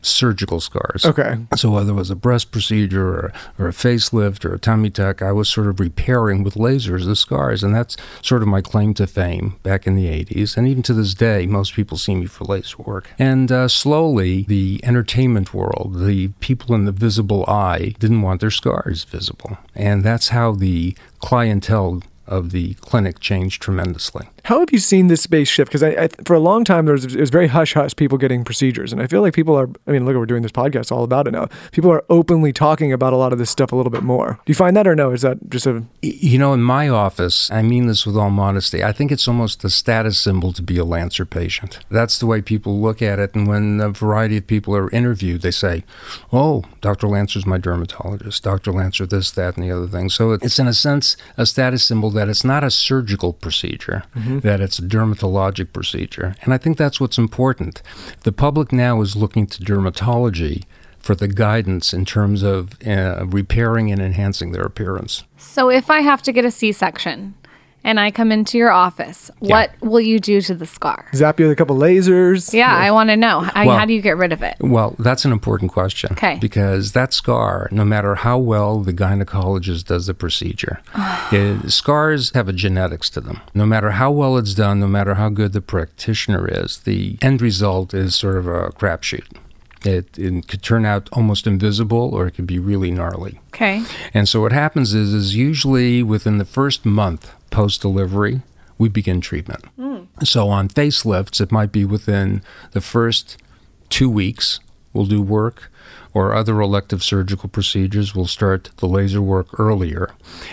surgical 0.04 0.60
scars. 0.60 1.04
Okay. 1.04 1.36
So 1.56 1.70
whether 1.70 1.90
it 1.90 1.94
was 1.94 2.10
a 2.10 2.16
breast 2.16 2.50
procedure 2.50 3.06
or, 3.06 3.32
or 3.58 3.68
a 3.68 3.72
facelift 3.72 4.44
or 4.44 4.54
a 4.54 4.58
tummy 4.58 4.90
tuck, 4.90 5.22
I 5.22 5.32
was 5.32 5.48
sort 5.48 5.66
of 5.66 5.80
repairing 5.80 6.44
with 6.44 6.54
lasers 6.54 7.06
the 7.06 7.16
scars, 7.16 7.62
and 7.62 7.74
that's 7.74 7.96
sort 8.22 8.42
of 8.42 8.48
my 8.48 8.60
claim 8.60 8.94
to 8.94 9.06
fame 9.06 9.56
back 9.62 9.86
in 9.86 9.96
the 9.96 10.06
80s. 10.06 10.56
And 10.56 10.68
even 10.68 10.82
to 10.84 10.94
this 10.94 11.14
day, 11.14 11.46
most 11.46 11.74
people 11.74 11.98
see 11.98 12.14
me 12.14 12.26
for 12.26 12.44
laser 12.44 12.76
work. 12.78 13.10
And 13.18 13.50
uh, 13.50 13.68
slowly, 13.68 14.44
the 14.44 14.80
entertainment 14.82 15.54
world, 15.54 16.00
the 16.04 16.28
people 16.40 16.74
in 16.74 16.84
the 16.84 16.92
visible 16.92 17.44
eye, 17.46 17.94
didn't 17.98 18.22
want 18.22 18.40
their 18.40 18.50
scars 18.50 19.04
visible, 19.04 19.58
and 19.74 20.02
that's 20.02 20.28
how 20.28 20.52
the 20.52 20.96
clientele 21.18 22.02
of 22.26 22.50
the 22.50 22.74
clinic 22.74 23.20
changed 23.20 23.62
tremendously. 23.62 24.28
How 24.44 24.60
have 24.60 24.70
you 24.72 24.78
seen 24.78 25.06
this 25.06 25.22
space 25.22 25.48
shift? 25.48 25.70
Because 25.70 25.82
I, 25.82 26.04
I, 26.04 26.08
for 26.26 26.34
a 26.34 26.38
long 26.38 26.64
time, 26.64 26.84
there 26.84 26.92
was, 26.92 27.06
it 27.06 27.18
was 27.18 27.30
very 27.30 27.46
hush 27.46 27.72
hush 27.72 27.96
people 27.96 28.18
getting 28.18 28.44
procedures. 28.44 28.92
And 28.92 29.00
I 29.00 29.06
feel 29.06 29.22
like 29.22 29.32
people 29.32 29.56
are, 29.56 29.70
I 29.86 29.92
mean, 29.92 30.04
look, 30.04 30.14
we're 30.16 30.26
doing 30.26 30.42
this 30.42 30.52
podcast 30.52 30.92
all 30.92 31.02
about 31.02 31.26
it 31.26 31.30
now. 31.30 31.48
People 31.72 31.90
are 31.90 32.04
openly 32.10 32.52
talking 32.52 32.92
about 32.92 33.14
a 33.14 33.16
lot 33.16 33.32
of 33.32 33.38
this 33.38 33.48
stuff 33.48 33.72
a 33.72 33.76
little 33.76 33.90
bit 33.90 34.02
more. 34.02 34.38
Do 34.44 34.50
you 34.50 34.54
find 34.54 34.76
that 34.76 34.86
or 34.86 34.94
no? 34.94 35.12
Is 35.12 35.22
that 35.22 35.48
just 35.48 35.66
a. 35.66 35.82
You 36.02 36.38
know, 36.38 36.52
in 36.52 36.62
my 36.62 36.90
office, 36.90 37.50
I 37.50 37.62
mean 37.62 37.86
this 37.86 38.04
with 38.04 38.16
all 38.16 38.28
modesty, 38.28 38.84
I 38.84 38.92
think 38.92 39.10
it's 39.10 39.26
almost 39.26 39.64
a 39.64 39.70
status 39.70 40.18
symbol 40.18 40.52
to 40.52 40.62
be 40.62 40.76
a 40.76 40.84
Lancer 40.84 41.24
patient. 41.24 41.78
That's 41.90 42.18
the 42.18 42.26
way 42.26 42.42
people 42.42 42.80
look 42.80 43.00
at 43.00 43.18
it. 43.18 43.34
And 43.34 43.46
when 43.46 43.80
a 43.80 43.88
variety 43.88 44.36
of 44.36 44.46
people 44.46 44.76
are 44.76 44.90
interviewed, 44.90 45.40
they 45.40 45.50
say, 45.50 45.84
Oh, 46.32 46.64
Dr. 46.82 47.08
Lancer's 47.08 47.46
my 47.46 47.56
dermatologist. 47.56 48.42
Dr. 48.42 48.72
Lancer, 48.72 49.06
this, 49.06 49.30
that, 49.30 49.56
and 49.56 49.64
the 49.64 49.70
other 49.70 49.86
thing. 49.86 50.10
So 50.10 50.32
it's, 50.32 50.58
in 50.58 50.68
a 50.68 50.74
sense, 50.74 51.16
a 51.38 51.46
status 51.46 51.82
symbol 51.82 52.10
that 52.10 52.28
it's 52.28 52.44
not 52.44 52.62
a 52.62 52.70
surgical 52.70 53.32
procedure, 53.32 54.04
mm-hmm. 54.14 54.33
That 54.40 54.60
it's 54.60 54.78
a 54.78 54.82
dermatologic 54.82 55.72
procedure. 55.72 56.34
And 56.42 56.54
I 56.54 56.58
think 56.58 56.76
that's 56.76 57.00
what's 57.00 57.18
important. 57.18 57.82
The 58.22 58.32
public 58.32 58.72
now 58.72 59.00
is 59.00 59.16
looking 59.16 59.46
to 59.48 59.62
dermatology 59.62 60.64
for 60.98 61.14
the 61.14 61.28
guidance 61.28 61.92
in 61.92 62.04
terms 62.06 62.42
of 62.42 62.70
uh, 62.86 63.26
repairing 63.26 63.92
and 63.92 64.00
enhancing 64.00 64.52
their 64.52 64.64
appearance. 64.64 65.24
So 65.36 65.70
if 65.70 65.90
I 65.90 66.00
have 66.00 66.22
to 66.22 66.32
get 66.32 66.46
a 66.46 66.50
C-section 66.50 67.34
and 67.84 68.00
I 68.00 68.10
come 68.10 68.32
into 68.32 68.58
your 68.58 68.70
office, 68.70 69.30
what 69.38 69.70
will 69.80 70.00
you 70.00 70.18
do 70.18 70.40
to 70.40 70.54
the 70.54 70.66
scar? 70.66 71.06
zap 71.14 71.38
you 71.38 71.46
with 71.46 71.52
a 71.52 71.56
couple 71.56 71.76
lasers? 71.76 72.52
Yeah, 72.52 72.74
I 72.74 72.90
want 72.90 73.10
to 73.10 73.16
know. 73.16 73.40
How, 73.40 73.66
Well- 73.66 73.78
how 73.78 73.84
do 73.84 73.92
you 73.92 74.00
get 74.00 74.16
rid 74.16 74.32
of 74.32 74.42
it? 74.42 74.56
Well, 74.60 74.96
that's 74.98 75.24
an 75.24 75.32
important 75.32 75.70
question. 75.70 76.12
Okay. 76.12 76.38
Because 76.40 76.92
that 76.92 77.12
scar, 77.12 77.68
no 77.70 77.84
matter 77.84 78.14
how 78.16 78.38
well 78.38 78.80
the 78.80 78.92
gynecologist 78.92 79.84
does 79.84 80.06
the 80.06 80.14
procedure, 80.14 80.80
it- 81.30 81.64
eh, 81.64 81.68
scars 81.68 82.32
have 82.34 82.48
a 82.48 82.52
genetics 82.52 83.10
to 83.10 83.20
them. 83.20 83.40
No 83.54 83.66
matter 83.66 83.90
how 83.92 84.10
well 84.10 84.36
it's 84.38 84.54
done, 84.54 84.80
no 84.80 84.88
matter 84.88 85.14
how 85.14 85.28
good 85.28 85.52
the 85.52 85.60
practitioner 85.60 86.48
is, 86.48 86.78
the 86.80 87.18
end 87.20 87.42
result 87.42 87.92
is 87.92 88.14
sort 88.16 88.36
of 88.36 88.46
a 88.46 88.70
crapshoot. 88.70 89.26
It, 89.86 90.18
it 90.18 90.48
could 90.48 90.62
turn 90.62 90.86
out 90.86 91.10
almost 91.12 91.46
invisible 91.46 92.14
or 92.14 92.26
it 92.26 92.30
could 92.32 92.46
be 92.46 92.58
really 92.58 92.90
gnarly. 92.90 93.40
Okay. 93.48 93.84
And 94.14 94.26
so 94.26 94.40
what 94.40 94.52
happens 94.52 94.94
is, 94.94 95.12
is 95.12 95.36
usually 95.36 96.02
within 96.02 96.38
the 96.38 96.46
first 96.46 96.86
month 96.86 97.30
post 97.54 97.80
delivery, 97.80 98.42
we 98.78 98.88
begin 98.88 99.20
treatment. 99.20 99.64
Hmm. 99.76 99.98
So 100.24 100.48
on 100.48 100.68
facelifts, 100.68 101.40
it 101.40 101.52
might 101.52 101.70
be 101.70 101.84
within 101.84 102.42
the 102.72 102.80
first 102.80 103.40
two 103.88 104.10
weeks, 104.10 104.58
we'll 104.92 105.06
do 105.06 105.22
work, 105.22 105.70
or 106.14 106.32
other 106.32 106.60
elective 106.60 107.02
surgical 107.02 107.48
procedures, 107.48 108.14
we'll 108.14 108.26
start 108.26 108.70
the 108.78 108.86
laser 108.86 109.20
work 109.20 109.48
earlier. 109.58 110.10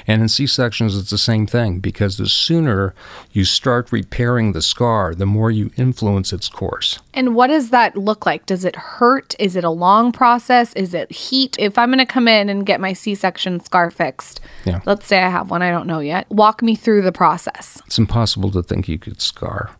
And 0.07 0.21
in 0.21 0.27
C 0.27 0.47
sections, 0.47 0.97
it's 0.97 1.11
the 1.11 1.17
same 1.17 1.45
thing 1.47 1.79
because 1.79 2.17
the 2.17 2.27
sooner 2.27 2.93
you 3.31 3.45
start 3.45 3.91
repairing 3.91 4.51
the 4.51 4.61
scar, 4.61 5.13
the 5.13 5.27
more 5.27 5.51
you 5.51 5.69
influence 5.77 6.33
its 6.33 6.49
course. 6.49 6.99
And 7.13 7.35
what 7.35 7.47
does 7.47 7.69
that 7.69 7.95
look 7.95 8.25
like? 8.25 8.45
Does 8.47 8.65
it 8.65 8.75
hurt? 8.75 9.35
Is 9.37 9.55
it 9.55 9.63
a 9.63 9.69
long 9.69 10.11
process? 10.11 10.73
Is 10.73 10.93
it 10.93 11.11
heat? 11.11 11.55
If 11.59 11.77
I'm 11.77 11.89
going 11.89 11.99
to 11.99 12.05
come 12.05 12.27
in 12.27 12.49
and 12.49 12.65
get 12.65 12.81
my 12.81 12.93
C-section 12.93 13.59
scar 13.59 13.91
fixed, 13.91 14.41
Yeah. 14.65 14.81
let's 14.85 15.05
say 15.05 15.21
I 15.21 15.29
have 15.29 15.51
one, 15.51 15.61
I 15.61 15.69
don't 15.69 15.87
know 15.87 15.99
yet. 15.99 16.29
Walk 16.31 16.63
me 16.63 16.75
through 16.75 17.03
the 17.03 17.11
process. 17.11 17.81
It's 17.85 17.99
impossible 17.99 18.49
to 18.51 18.63
think 18.63 18.87
you 18.87 18.97
could 18.97 19.21
scar. 19.21 19.71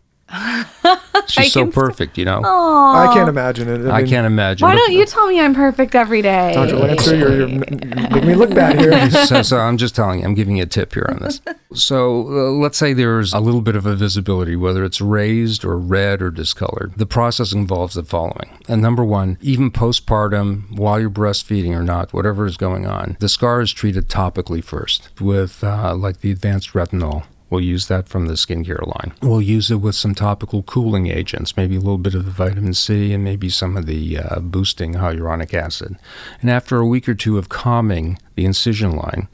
She's 1.28 1.52
so 1.52 1.66
perfect, 1.66 2.18
you 2.18 2.24
know. 2.24 2.42
I 2.44 3.10
can't 3.14 3.28
imagine 3.28 3.68
it. 3.68 3.88
I 3.88 3.98
mean, 4.00 4.10
can't 4.10 4.26
imagine. 4.26 4.66
Why 4.66 4.74
don't 4.74 4.92
you 4.92 5.06
tell 5.06 5.28
me 5.28 5.40
I'm 5.40 5.54
perfect 5.54 5.94
every 5.94 6.22
day? 6.22 6.52
Dr. 6.54 6.76
Lancer, 6.76 7.16
you're, 7.16 7.36
you're 7.38 7.48
making 7.48 8.26
me 8.26 8.34
look 8.34 8.54
bad 8.54 8.80
here. 8.80 9.10
so, 9.26 9.42
so 9.42 9.58
I'm 9.58 9.76
just 9.76 9.94
telling 9.94 10.20
you, 10.20 10.24
I'm 10.26 10.34
giving 10.34 10.56
you 10.56 10.64
a 10.64 10.66
tip 10.66 10.94
here 10.94 11.06
on 11.08 11.18
this. 11.20 11.40
So 11.74 12.26
uh, 12.28 12.50
let's 12.50 12.76
say 12.76 12.92
there's 12.92 13.32
a 13.32 13.40
little 13.40 13.62
bit 13.62 13.76
of 13.76 13.86
a 13.86 13.96
visibility, 13.96 14.56
whether 14.56 14.84
it's 14.84 15.00
raised 15.00 15.64
or 15.64 15.78
red 15.78 16.20
or 16.20 16.30
discolored. 16.30 16.92
The 16.98 17.06
process 17.06 17.54
involves 17.54 17.94
the 17.94 18.02
following. 18.02 18.58
And 18.68 18.82
number 18.82 19.02
one, 19.02 19.38
even 19.40 19.70
postpartum, 19.70 20.76
while 20.76 21.00
you're 21.00 21.08
breastfeeding 21.08 21.74
or 21.74 21.82
not, 21.82 22.12
whatever 22.12 22.44
is 22.44 22.58
going 22.58 22.84
on, 22.86 23.16
the 23.20 23.28
scar 23.30 23.62
is 23.62 23.72
treated 23.72 24.10
topically 24.10 24.62
first 24.62 25.18
with 25.18 25.64
uh, 25.64 25.94
like 25.94 26.18
the 26.20 26.30
advanced 26.30 26.74
retinol. 26.74 27.24
We'll 27.52 27.60
use 27.60 27.86
that 27.88 28.08
from 28.08 28.28
the 28.28 28.32
skincare 28.32 28.86
line. 28.86 29.12
We'll 29.20 29.42
use 29.42 29.70
it 29.70 29.74
with 29.76 29.94
some 29.94 30.14
topical 30.14 30.62
cooling 30.62 31.08
agents, 31.08 31.54
maybe 31.54 31.76
a 31.76 31.80
little 31.80 31.98
bit 31.98 32.14
of 32.14 32.24
the 32.24 32.30
vitamin 32.30 32.72
C 32.72 33.12
and 33.12 33.22
maybe 33.22 33.50
some 33.50 33.76
of 33.76 33.84
the 33.84 34.16
uh, 34.16 34.40
boosting 34.40 34.94
hyaluronic 34.94 35.52
acid. 35.52 35.96
And 36.40 36.48
after 36.48 36.78
a 36.78 36.86
week 36.86 37.06
or 37.10 37.14
two 37.14 37.36
of 37.36 37.50
calming 37.50 38.18
the 38.36 38.46
incision 38.46 38.96
line, 38.96 39.28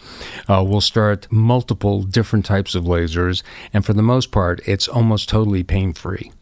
uh, 0.48 0.64
we'll 0.66 0.80
start 0.80 1.30
multiple 1.30 2.02
different 2.02 2.44
types 2.44 2.74
of 2.74 2.82
lasers. 2.82 3.44
And 3.72 3.86
for 3.86 3.92
the 3.92 4.02
most 4.02 4.32
part, 4.32 4.60
it's 4.66 4.88
almost 4.88 5.28
totally 5.28 5.62
pain 5.62 5.92
free. 5.92 6.32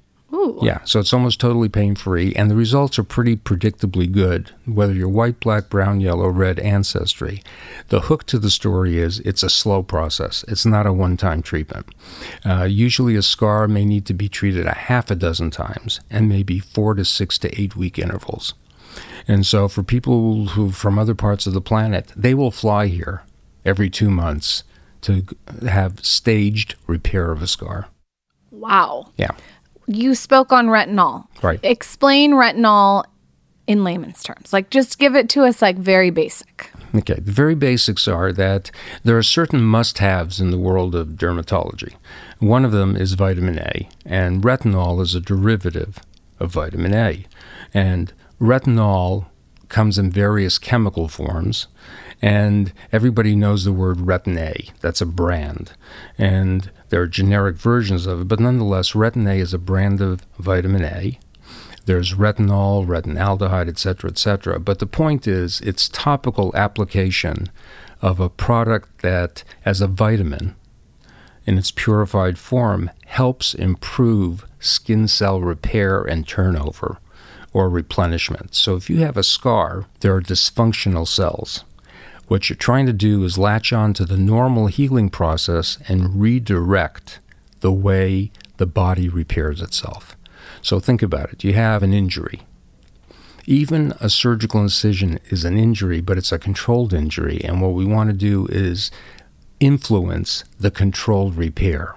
Ooh. 0.46 0.60
Yeah, 0.62 0.78
so 0.84 1.00
it's 1.00 1.12
almost 1.12 1.40
totally 1.40 1.68
pain 1.68 1.96
free, 1.96 2.32
and 2.36 2.48
the 2.48 2.54
results 2.54 3.00
are 3.00 3.04
pretty 3.04 3.36
predictably 3.36 4.10
good, 4.10 4.52
whether 4.64 4.92
you're 4.92 5.08
white, 5.08 5.40
black, 5.40 5.68
brown, 5.68 6.00
yellow, 6.00 6.28
red 6.28 6.60
ancestry. 6.60 7.42
The 7.88 8.02
hook 8.02 8.24
to 8.26 8.38
the 8.38 8.50
story 8.50 8.98
is 8.98 9.18
it's 9.20 9.42
a 9.42 9.50
slow 9.50 9.82
process, 9.82 10.44
it's 10.46 10.64
not 10.64 10.86
a 10.86 10.92
one 10.92 11.16
time 11.16 11.42
treatment. 11.42 11.86
Uh, 12.44 12.62
usually, 12.62 13.16
a 13.16 13.22
scar 13.22 13.66
may 13.66 13.84
need 13.84 14.06
to 14.06 14.14
be 14.14 14.28
treated 14.28 14.66
a 14.66 14.74
half 14.74 15.10
a 15.10 15.16
dozen 15.16 15.50
times, 15.50 16.00
and 16.10 16.28
maybe 16.28 16.60
four 16.60 16.94
to 16.94 17.04
six 17.04 17.38
to 17.38 17.60
eight 17.60 17.74
week 17.74 17.98
intervals. 17.98 18.54
And 19.26 19.44
so, 19.44 19.66
for 19.66 19.82
people 19.82 20.46
who 20.48 20.70
from 20.70 20.96
other 20.96 21.16
parts 21.16 21.48
of 21.48 21.54
the 21.54 21.60
planet, 21.60 22.12
they 22.14 22.34
will 22.34 22.52
fly 22.52 22.86
here 22.86 23.24
every 23.64 23.90
two 23.90 24.10
months 24.10 24.62
to 25.00 25.24
have 25.68 26.04
staged 26.04 26.76
repair 26.86 27.32
of 27.32 27.42
a 27.42 27.48
scar. 27.48 27.88
Wow. 28.52 29.10
Yeah, 29.16 29.32
You 29.86 30.14
spoke 30.14 30.52
on 30.52 30.66
retinol. 30.66 31.26
Right. 31.42 31.60
Explain 31.62 32.32
retinol 32.32 33.04
in 33.66 33.84
layman's 33.84 34.22
terms. 34.22 34.52
Like 34.52 34.70
just 34.70 34.98
give 34.98 35.14
it 35.14 35.28
to 35.30 35.44
us 35.44 35.62
like 35.62 35.76
very 35.76 36.10
basic. 36.10 36.70
Okay, 36.94 37.14
the 37.14 37.32
very 37.32 37.54
basics 37.54 38.08
are 38.08 38.32
that 38.32 38.70
there 39.04 39.18
are 39.18 39.22
certain 39.22 39.62
must 39.62 39.98
haves 39.98 40.40
in 40.40 40.50
the 40.50 40.58
world 40.58 40.94
of 40.94 41.08
dermatology. 41.08 41.94
One 42.38 42.64
of 42.64 42.72
them 42.72 42.96
is 42.96 43.14
vitamin 43.14 43.58
A, 43.58 43.88
and 44.04 44.42
retinol 44.42 45.02
is 45.02 45.14
a 45.14 45.20
derivative 45.20 45.98
of 46.38 46.52
vitamin 46.52 46.94
A. 46.94 47.26
And 47.74 48.12
retinol 48.40 49.26
comes 49.68 49.98
in 49.98 50.10
various 50.10 50.58
chemical 50.58 51.08
forms, 51.08 51.66
and 52.22 52.72
everybody 52.92 53.34
knows 53.34 53.64
the 53.64 53.72
word 53.72 53.98
Retin 53.98 54.38
A. 54.38 54.70
That's 54.80 55.00
a 55.00 55.06
brand. 55.06 55.72
And 56.16 56.70
there 56.88 57.02
are 57.02 57.06
generic 57.06 57.56
versions 57.56 58.06
of 58.06 58.20
it, 58.20 58.28
but 58.28 58.40
nonetheless, 58.40 58.92
Retin 58.92 59.28
A 59.28 59.34
is 59.34 59.52
a 59.52 59.58
brand 59.58 60.00
of 60.00 60.22
vitamin 60.38 60.84
A. 60.84 61.18
There's 61.84 62.14
retinol, 62.14 62.84
retinaldehyde, 62.86 63.68
et 63.68 63.78
cetera, 63.78 64.10
et 64.10 64.18
cetera. 64.18 64.58
But 64.58 64.80
the 64.80 64.86
point 64.86 65.26
is, 65.26 65.60
it's 65.60 65.88
topical 65.88 66.54
application 66.56 67.48
of 68.02 68.18
a 68.18 68.28
product 68.28 69.02
that, 69.02 69.44
as 69.64 69.80
a 69.80 69.86
vitamin, 69.86 70.56
in 71.44 71.58
its 71.58 71.70
purified 71.70 72.38
form, 72.38 72.90
helps 73.06 73.54
improve 73.54 74.44
skin 74.58 75.06
cell 75.06 75.40
repair 75.40 76.02
and 76.02 76.26
turnover 76.26 76.98
or 77.52 77.70
replenishment. 77.70 78.54
So 78.54 78.74
if 78.74 78.90
you 78.90 78.98
have 78.98 79.16
a 79.16 79.22
scar, 79.22 79.86
there 80.00 80.14
are 80.14 80.20
dysfunctional 80.20 81.06
cells. 81.06 81.64
What 82.28 82.48
you're 82.48 82.56
trying 82.56 82.86
to 82.86 82.92
do 82.92 83.22
is 83.24 83.38
latch 83.38 83.72
on 83.72 83.94
to 83.94 84.04
the 84.04 84.16
normal 84.16 84.66
healing 84.66 85.10
process 85.10 85.78
and 85.88 86.20
redirect 86.20 87.20
the 87.60 87.72
way 87.72 88.32
the 88.56 88.66
body 88.66 89.08
repairs 89.08 89.62
itself. 89.62 90.16
So 90.60 90.80
think 90.80 91.02
about 91.02 91.32
it. 91.32 91.44
You 91.44 91.52
have 91.52 91.82
an 91.82 91.92
injury. 91.92 92.42
Even 93.46 93.94
a 94.00 94.10
surgical 94.10 94.60
incision 94.60 95.20
is 95.26 95.44
an 95.44 95.56
injury, 95.56 96.00
but 96.00 96.18
it's 96.18 96.32
a 96.32 96.38
controlled 96.38 96.92
injury. 96.92 97.40
And 97.44 97.62
what 97.62 97.74
we 97.74 97.84
want 97.84 98.10
to 98.10 98.16
do 98.16 98.46
is 98.50 98.90
influence 99.60 100.42
the 100.58 100.72
controlled 100.72 101.36
repair. 101.36 101.94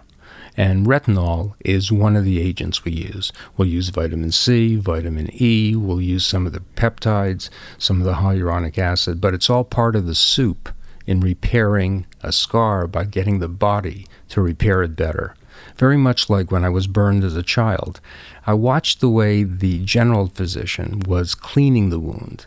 And 0.60 0.86
retinol 0.86 1.54
is 1.64 1.90
one 1.90 2.18
of 2.18 2.26
the 2.26 2.42
agents 2.42 2.84
we 2.84 2.92
use. 2.92 3.32
We'll 3.56 3.70
use 3.70 3.88
vitamin 3.88 4.34
C, 4.34 4.76
vitamin 4.76 5.30
E, 5.34 5.74
we'll 5.74 6.02
use 6.02 6.28
some 6.28 6.46
of 6.46 6.52
the 6.52 6.64
peptides, 6.76 7.50
some 7.78 8.02
of 8.02 8.06
the 8.06 8.16
hyaluronic 8.16 8.78
acid, 8.78 9.22
but 9.22 9.34
it's 9.34 9.50
all 9.50 9.64
part 9.64 9.96
of 9.96 10.06
the 10.06 10.14
soup 10.14 10.68
in 11.08 11.22
repairing 11.22 12.08
a 12.22 12.34
scar 12.34 12.88
by 12.88 13.06
getting 13.06 13.40
the 13.40 13.48
body 13.48 14.06
to 14.28 14.42
repair 14.42 14.84
it 14.84 14.98
better. 14.98 15.34
Very 15.78 15.96
much 15.96 16.30
like 16.30 16.52
when 16.52 16.66
I 16.66 16.70
was 16.70 16.88
burned 16.88 17.24
as 17.24 17.38
a 17.38 17.42
child. 17.42 18.02
I 18.46 18.54
watched 18.54 19.00
the 19.00 19.08
way 19.10 19.44
the 19.44 19.80
general 19.86 20.28
physician 20.28 21.00
was 21.08 21.36
cleaning 21.36 21.90
the 21.90 22.02
wound 22.02 22.46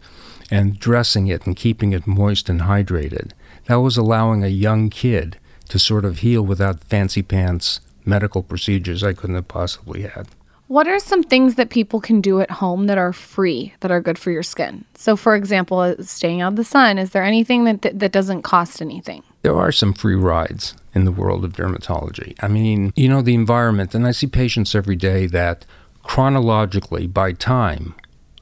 and 0.51 0.79
dressing 0.79 1.29
it 1.29 1.47
and 1.47 1.57
keeping 1.57 1.95
it 1.95 2.07
moist 2.07 2.51
and 2.51 2.61
hydrated. 2.61 3.31
That 3.69 3.77
was 3.77 3.97
allowing 3.97 4.45
a 4.45 4.49
young 4.49 4.91
kid 4.91 5.39
to 5.71 5.79
sort 5.79 6.05
of 6.05 6.19
heal 6.19 6.43
without 6.43 6.85
fancy 6.85 7.23
pants 7.23 7.81
medical 8.05 8.43
procedures 8.43 9.03
I 9.03 9.13
couldn't 9.13 9.37
have 9.37 9.49
possibly 9.49 10.03
had. 10.03 10.29
What 10.73 10.89
are 10.89 10.99
some 10.99 11.23
things 11.23 11.57
that 11.57 11.69
people 11.69 12.01
can 12.01 12.23
do 12.23 12.41
at 12.41 12.51
home 12.51 12.87
that 12.87 12.97
are 12.97 13.13
free 13.13 13.75
that 13.81 13.91
are 13.91 14.01
good 14.01 14.19
for 14.19 14.31
your 14.31 14.43
skin? 14.43 14.87
So, 14.95 15.17
for 15.17 15.35
example, 15.35 15.81
uh, 15.81 15.97
staying 16.01 16.41
out 16.41 16.53
of 16.53 16.57
the 16.57 16.65
sun, 16.65 16.99
is 16.99 17.11
there 17.11 17.25
anything 17.25 17.65
that, 17.65 17.83
that, 17.83 17.99
that 17.99 18.13
doesn't 18.13 18.41
cost 18.41 18.81
anything? 18.81 19.23
There 19.43 19.55
are 19.55 19.71
some 19.71 19.93
free 19.93 20.15
rides 20.15 20.75
in 20.95 21.05
the 21.05 21.13
world 21.13 21.45
of 21.45 21.53
dermatology. 21.53 22.35
I 22.41 22.49
mean, 22.49 22.93
you 22.97 23.07
know, 23.07 23.21
the 23.21 23.35
environment, 23.35 23.95
and 23.95 24.07
I 24.07 24.13
see 24.13 24.27
patients 24.27 24.75
every 24.75 24.97
day 24.97 25.27
that 25.27 25.67
chronologically, 26.05 27.07
by 27.07 27.33
time, 27.33 27.95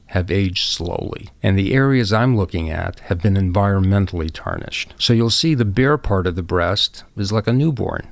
have 0.05 0.31
aged 0.31 0.71
slowly. 0.71 1.31
And 1.43 1.57
the 1.59 1.73
areas 1.73 2.13
I'm 2.13 2.37
looking 2.37 2.69
at 2.69 2.99
have 3.01 3.21
been 3.21 3.35
environmentally 3.35 4.29
tarnished. 4.31 4.93
So 4.97 5.11
you'll 5.11 5.31
see 5.31 5.53
the 5.53 5.65
bare 5.65 5.97
part 5.97 6.27
of 6.27 6.35
the 6.35 6.43
breast 6.43 7.03
is 7.17 7.33
like 7.33 7.47
a 7.47 7.53
newborn 7.53 8.07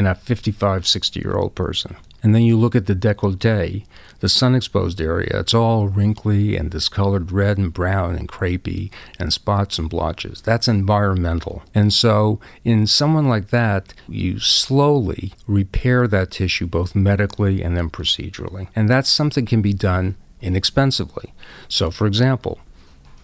in 0.00 0.06
a 0.06 0.14
55, 0.14 0.86
60 0.86 1.20
year 1.20 1.36
old 1.36 1.54
person. 1.54 1.94
And 2.22 2.34
then 2.34 2.40
you 2.40 2.56
look 2.56 2.74
at 2.74 2.86
the 2.86 2.94
decollete, 2.94 3.84
the 4.20 4.30
sun 4.30 4.54
exposed 4.54 4.98
area, 4.98 5.40
it's 5.40 5.52
all 5.52 5.88
wrinkly 5.88 6.56
and 6.56 6.70
discolored 6.70 7.30
red 7.30 7.58
and 7.58 7.70
brown 7.70 8.16
and 8.16 8.26
crepey 8.26 8.90
and 9.18 9.30
spots 9.30 9.78
and 9.78 9.90
blotches. 9.90 10.40
That's 10.40 10.68
environmental. 10.68 11.62
And 11.74 11.92
so, 11.92 12.40
in 12.64 12.86
someone 12.86 13.28
like 13.28 13.48
that, 13.48 13.92
you 14.08 14.38
slowly 14.38 15.34
repair 15.46 16.06
that 16.08 16.30
tissue 16.30 16.66
both 16.66 16.94
medically 16.94 17.62
and 17.62 17.76
then 17.76 17.90
procedurally. 17.90 18.68
And 18.74 18.88
that's 18.88 19.10
something 19.10 19.44
can 19.44 19.60
be 19.60 19.74
done 19.74 20.16
inexpensively. 20.40 21.34
So, 21.68 21.90
for 21.90 22.06
example, 22.06 22.58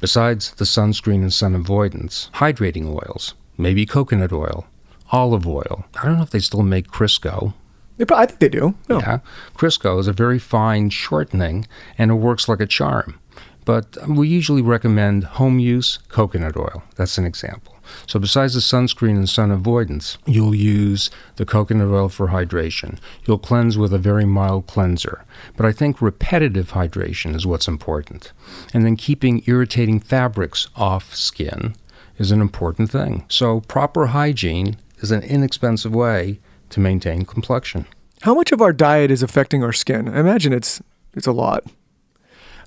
besides 0.00 0.50
the 0.52 0.66
sunscreen 0.66 1.22
and 1.22 1.32
sun 1.32 1.54
avoidance, 1.54 2.30
hydrating 2.34 2.86
oils, 2.86 3.32
maybe 3.56 3.86
coconut 3.86 4.32
oil, 4.32 4.66
olive 5.12 5.46
oil. 5.46 5.84
I 6.00 6.04
don't 6.04 6.16
know 6.16 6.22
if 6.22 6.30
they 6.30 6.40
still 6.40 6.62
make 6.62 6.88
Crisco. 6.88 7.54
They 7.96 8.04
pro- 8.04 8.18
I 8.18 8.26
think 8.26 8.40
they 8.40 8.48
do. 8.48 8.74
Yeah. 8.88 9.20
Crisco 9.56 9.98
is 9.98 10.06
a 10.06 10.12
very 10.12 10.38
fine 10.38 10.90
shortening 10.90 11.66
and 11.96 12.10
it 12.10 12.14
works 12.14 12.48
like 12.48 12.60
a 12.60 12.66
charm. 12.66 13.18
But 13.64 13.96
we 14.08 14.28
usually 14.28 14.62
recommend 14.62 15.24
home 15.24 15.58
use 15.58 15.98
coconut 16.08 16.56
oil. 16.56 16.84
That's 16.94 17.18
an 17.18 17.24
example. 17.24 17.74
So, 18.06 18.18
besides 18.20 18.54
the 18.54 18.60
sunscreen 18.60 19.16
and 19.16 19.28
sun 19.28 19.50
avoidance, 19.50 20.18
you'll 20.24 20.54
use 20.54 21.10
the 21.34 21.44
coconut 21.44 21.88
oil 21.88 22.08
for 22.08 22.28
hydration. 22.28 22.98
You'll 23.26 23.38
cleanse 23.38 23.76
with 23.76 23.92
a 23.92 23.98
very 23.98 24.24
mild 24.24 24.66
cleanser. 24.68 25.24
But 25.56 25.66
I 25.66 25.72
think 25.72 26.00
repetitive 26.00 26.72
hydration 26.72 27.34
is 27.34 27.46
what's 27.46 27.68
important. 27.68 28.32
And 28.72 28.84
then 28.84 28.96
keeping 28.96 29.42
irritating 29.46 30.00
fabrics 30.00 30.68
off 30.76 31.14
skin 31.14 31.74
is 32.18 32.30
an 32.30 32.40
important 32.40 32.90
thing. 32.90 33.24
So, 33.28 33.60
proper 33.60 34.06
hygiene 34.06 34.76
is 34.98 35.10
an 35.10 35.22
inexpensive 35.22 35.94
way 35.94 36.40
to 36.70 36.80
maintain 36.80 37.24
complexion. 37.24 37.86
How 38.22 38.34
much 38.34 38.52
of 38.52 38.60
our 38.60 38.72
diet 38.72 39.10
is 39.10 39.22
affecting 39.22 39.62
our 39.62 39.72
skin? 39.72 40.08
I 40.08 40.20
imagine 40.20 40.52
it's 40.52 40.82
it's 41.14 41.26
a 41.26 41.32
lot. 41.32 41.64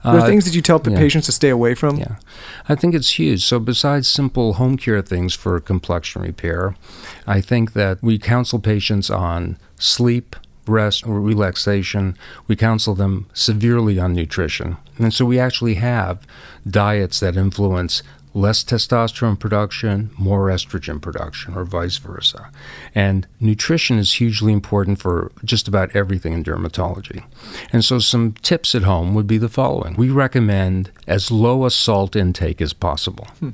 Are 0.03 0.19
Uh, 0.19 0.25
things 0.25 0.45
that 0.45 0.55
you 0.55 0.61
tell 0.61 0.81
yeah. 0.85 0.97
patients 0.97 1.25
to 1.25 1.31
stay 1.31 1.49
away 1.49 1.75
from? 1.75 1.97
Yeah, 1.97 2.15
I 2.69 2.75
think 2.75 2.95
it's 2.95 3.19
huge. 3.19 3.43
So, 3.43 3.59
besides 3.59 4.07
simple 4.07 4.53
home 4.53 4.77
care 4.77 5.01
things 5.01 5.33
for 5.33 5.59
complexion 5.59 6.21
repair, 6.21 6.75
I 7.27 7.41
think 7.41 7.73
that 7.73 8.01
we 8.01 8.17
counsel 8.17 8.59
patients 8.59 9.09
on 9.09 9.57
sleep, 9.77 10.37
rest, 10.67 11.05
or 11.05 11.19
relaxation. 11.19 12.15
We 12.47 12.55
counsel 12.55 12.95
them 12.95 13.25
severely 13.33 13.99
on 13.99 14.13
nutrition. 14.13 14.77
And 14.97 15.13
so, 15.13 15.25
we 15.25 15.37
actually 15.37 15.75
have 15.75 16.25
diets 16.65 17.19
that 17.19 17.35
influence 17.35 18.01
less 18.33 18.63
testosterone 18.63 19.39
production, 19.39 20.11
more 20.17 20.47
estrogen 20.47 21.01
production, 21.01 21.55
or 21.55 21.65
vice 21.65 21.97
versa. 21.97 22.51
And 22.93 23.27
nutrition 23.39 23.97
is 23.97 24.13
hugely 24.13 24.53
important 24.53 24.99
for 24.99 25.31
just 25.43 25.67
about 25.67 25.95
everything 25.95 26.33
in 26.33 26.43
dermatology. 26.43 27.23
And 27.71 27.83
so, 27.83 27.99
some 27.99 28.33
tips 28.41 28.75
at 28.75 28.83
home 28.83 29.13
would 29.15 29.27
be 29.27 29.37
the 29.37 29.49
following 29.49 29.95
We 29.95 30.09
recommend 30.09 30.91
as 31.07 31.31
low 31.31 31.65
a 31.65 31.71
salt 31.71 32.15
intake 32.15 32.61
as 32.61 32.73
possible. 32.73 33.27
Hmm. 33.39 33.51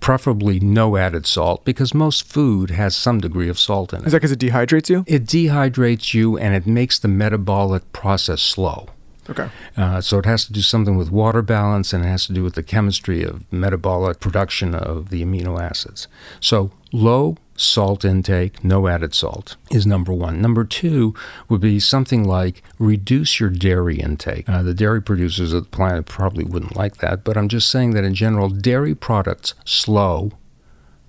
Preferably 0.00 0.60
no 0.60 0.96
added 0.96 1.26
salt 1.26 1.64
because 1.64 1.94
most 1.94 2.26
food 2.26 2.70
has 2.70 2.94
some 2.94 3.18
degree 3.18 3.48
of 3.48 3.58
salt 3.58 3.92
in 3.92 4.02
it. 4.02 4.06
Is 4.06 4.12
that 4.12 4.18
because 4.18 4.32
it 4.32 4.38
dehydrates 4.38 4.90
you? 4.90 5.04
It 5.06 5.24
dehydrates 5.24 6.12
you 6.12 6.36
and 6.36 6.54
it 6.54 6.66
makes 6.66 6.98
the 6.98 7.08
metabolic 7.08 7.90
process 7.92 8.42
slow. 8.42 8.90
Okay. 9.28 9.48
Uh, 9.76 10.00
so 10.00 10.18
it 10.18 10.26
has 10.26 10.44
to 10.46 10.52
do 10.52 10.60
something 10.60 10.96
with 10.96 11.10
water 11.10 11.42
balance 11.42 11.92
and 11.92 12.04
it 12.04 12.08
has 12.08 12.26
to 12.26 12.32
do 12.32 12.42
with 12.42 12.54
the 12.54 12.62
chemistry 12.62 13.22
of 13.22 13.50
metabolic 13.52 14.20
production 14.20 14.74
of 14.74 15.10
the 15.10 15.24
amino 15.24 15.60
acids. 15.60 16.08
So 16.40 16.70
low 16.92 17.36
salt 17.56 18.04
intake, 18.04 18.62
no 18.62 18.86
added 18.86 19.14
salt, 19.14 19.56
is 19.70 19.86
number 19.86 20.12
one. 20.12 20.40
Number 20.40 20.64
two 20.64 21.14
would 21.48 21.60
be 21.60 21.80
something 21.80 22.24
like 22.24 22.62
reduce 22.78 23.40
your 23.40 23.50
dairy 23.50 23.98
intake. 23.98 24.48
Uh, 24.48 24.62
the 24.62 24.74
dairy 24.74 25.02
producers 25.02 25.52
of 25.52 25.64
the 25.64 25.70
planet 25.70 26.06
probably 26.06 26.44
wouldn't 26.44 26.76
like 26.76 26.98
that, 26.98 27.24
but 27.24 27.36
I'm 27.36 27.48
just 27.48 27.70
saying 27.70 27.92
that 27.92 28.04
in 28.04 28.14
general, 28.14 28.48
dairy 28.48 28.94
products 28.94 29.54
slow 29.64 30.32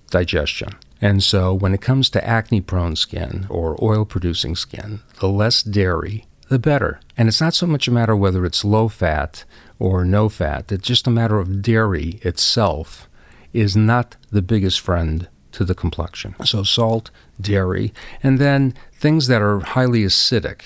digestion. 0.09 0.69
And 1.01 1.23
so 1.23 1.53
when 1.53 1.73
it 1.73 1.81
comes 1.81 2.09
to 2.11 2.27
acne 2.27 2.61
prone 2.61 2.95
skin 2.95 3.45
or 3.49 3.77
oil 3.83 4.05
producing 4.05 4.55
skin, 4.55 5.01
the 5.19 5.29
less 5.29 5.61
dairy, 5.61 6.25
the 6.49 6.59
better. 6.59 6.99
And 7.17 7.27
it's 7.27 7.41
not 7.41 7.53
so 7.53 7.67
much 7.67 7.87
a 7.87 7.91
matter 7.91 8.15
whether 8.15 8.45
it's 8.45 8.63
low 8.63 8.87
fat 8.87 9.43
or 9.79 10.05
no 10.05 10.29
fat, 10.29 10.71
it's 10.71 10.87
just 10.87 11.07
a 11.07 11.11
matter 11.11 11.39
of 11.39 11.61
dairy 11.61 12.19
itself 12.21 13.07
is 13.53 13.75
not 13.75 14.15
the 14.31 14.41
biggest 14.41 14.79
friend 14.79 15.27
to 15.53 15.65
the 15.65 15.75
complexion. 15.75 16.35
So 16.45 16.63
salt, 16.63 17.09
dairy, 17.39 17.93
and 18.21 18.39
then 18.39 18.73
things 18.93 19.27
that 19.27 19.41
are 19.41 19.59
highly 19.59 20.03
acidic 20.03 20.61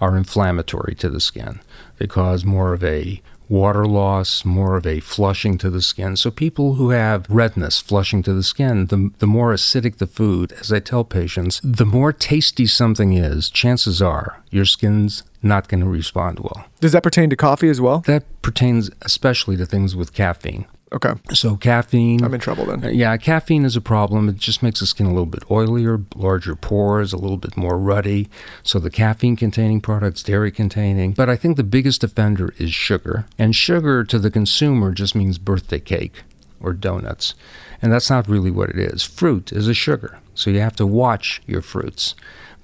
are 0.00 0.16
inflammatory 0.16 0.94
to 0.96 1.08
the 1.08 1.20
skin. 1.20 1.60
They 1.98 2.06
cause 2.06 2.44
more 2.44 2.72
of 2.72 2.84
a 2.84 3.22
water 3.48 3.86
loss, 3.86 4.44
more 4.44 4.76
of 4.76 4.86
a 4.86 5.00
flushing 5.00 5.58
to 5.58 5.70
the 5.70 5.82
skin. 5.82 6.16
So 6.16 6.30
people 6.30 6.74
who 6.74 6.90
have 6.90 7.26
redness 7.28 7.80
flushing 7.80 8.22
to 8.24 8.32
the 8.32 8.42
skin, 8.42 8.86
the, 8.86 9.10
the 9.18 9.26
more 9.26 9.52
acidic 9.52 9.96
the 9.96 10.06
food, 10.06 10.52
as 10.52 10.72
I 10.72 10.80
tell 10.80 11.04
patients, 11.04 11.60
the 11.62 11.86
more 11.86 12.12
tasty 12.12 12.66
something 12.66 13.12
is, 13.12 13.48
chances 13.50 14.02
are 14.02 14.42
your 14.50 14.64
skin's 14.64 15.22
not 15.42 15.68
going 15.68 15.80
to 15.80 15.88
respond 15.88 16.40
well. 16.40 16.66
Does 16.80 16.92
that 16.92 17.02
pertain 17.02 17.30
to 17.30 17.36
coffee 17.36 17.68
as 17.68 17.80
well? 17.80 18.00
That 18.00 18.24
pertains 18.42 18.90
especially 19.02 19.56
to 19.56 19.66
things 19.66 19.94
with 19.94 20.12
caffeine. 20.12 20.66
Okay. 20.92 21.14
So 21.32 21.56
caffeine. 21.56 22.22
I'm 22.24 22.32
in 22.32 22.40
trouble 22.40 22.66
then. 22.66 22.84
Uh, 22.84 22.88
Yeah, 22.88 23.16
caffeine 23.16 23.64
is 23.64 23.74
a 23.74 23.80
problem. 23.80 24.28
It 24.28 24.36
just 24.36 24.62
makes 24.62 24.78
the 24.80 24.86
skin 24.86 25.06
a 25.06 25.10
little 25.10 25.26
bit 25.26 25.42
oilier, 25.48 26.04
larger 26.14 26.54
pores, 26.54 27.12
a 27.12 27.16
little 27.18 27.36
bit 27.36 27.56
more 27.56 27.76
ruddy. 27.76 28.28
So 28.62 28.78
the 28.78 28.90
caffeine 28.90 29.34
containing 29.36 29.80
products, 29.80 30.22
dairy 30.22 30.52
containing. 30.52 31.12
But 31.12 31.28
I 31.28 31.34
think 31.36 31.56
the 31.56 31.64
biggest 31.64 32.04
offender 32.04 32.54
is 32.58 32.72
sugar. 32.72 33.26
And 33.36 33.54
sugar 33.54 34.04
to 34.04 34.18
the 34.18 34.30
consumer 34.30 34.92
just 34.92 35.14
means 35.16 35.38
birthday 35.38 35.80
cake 35.80 36.22
or 36.60 36.72
donuts. 36.72 37.34
And 37.82 37.92
that's 37.92 38.08
not 38.08 38.28
really 38.28 38.50
what 38.52 38.70
it 38.70 38.78
is. 38.78 39.02
Fruit 39.02 39.52
is 39.52 39.66
a 39.68 39.74
sugar. 39.74 40.18
So 40.34 40.50
you 40.50 40.60
have 40.60 40.76
to 40.76 40.86
watch 40.86 41.42
your 41.46 41.62
fruits. 41.62 42.14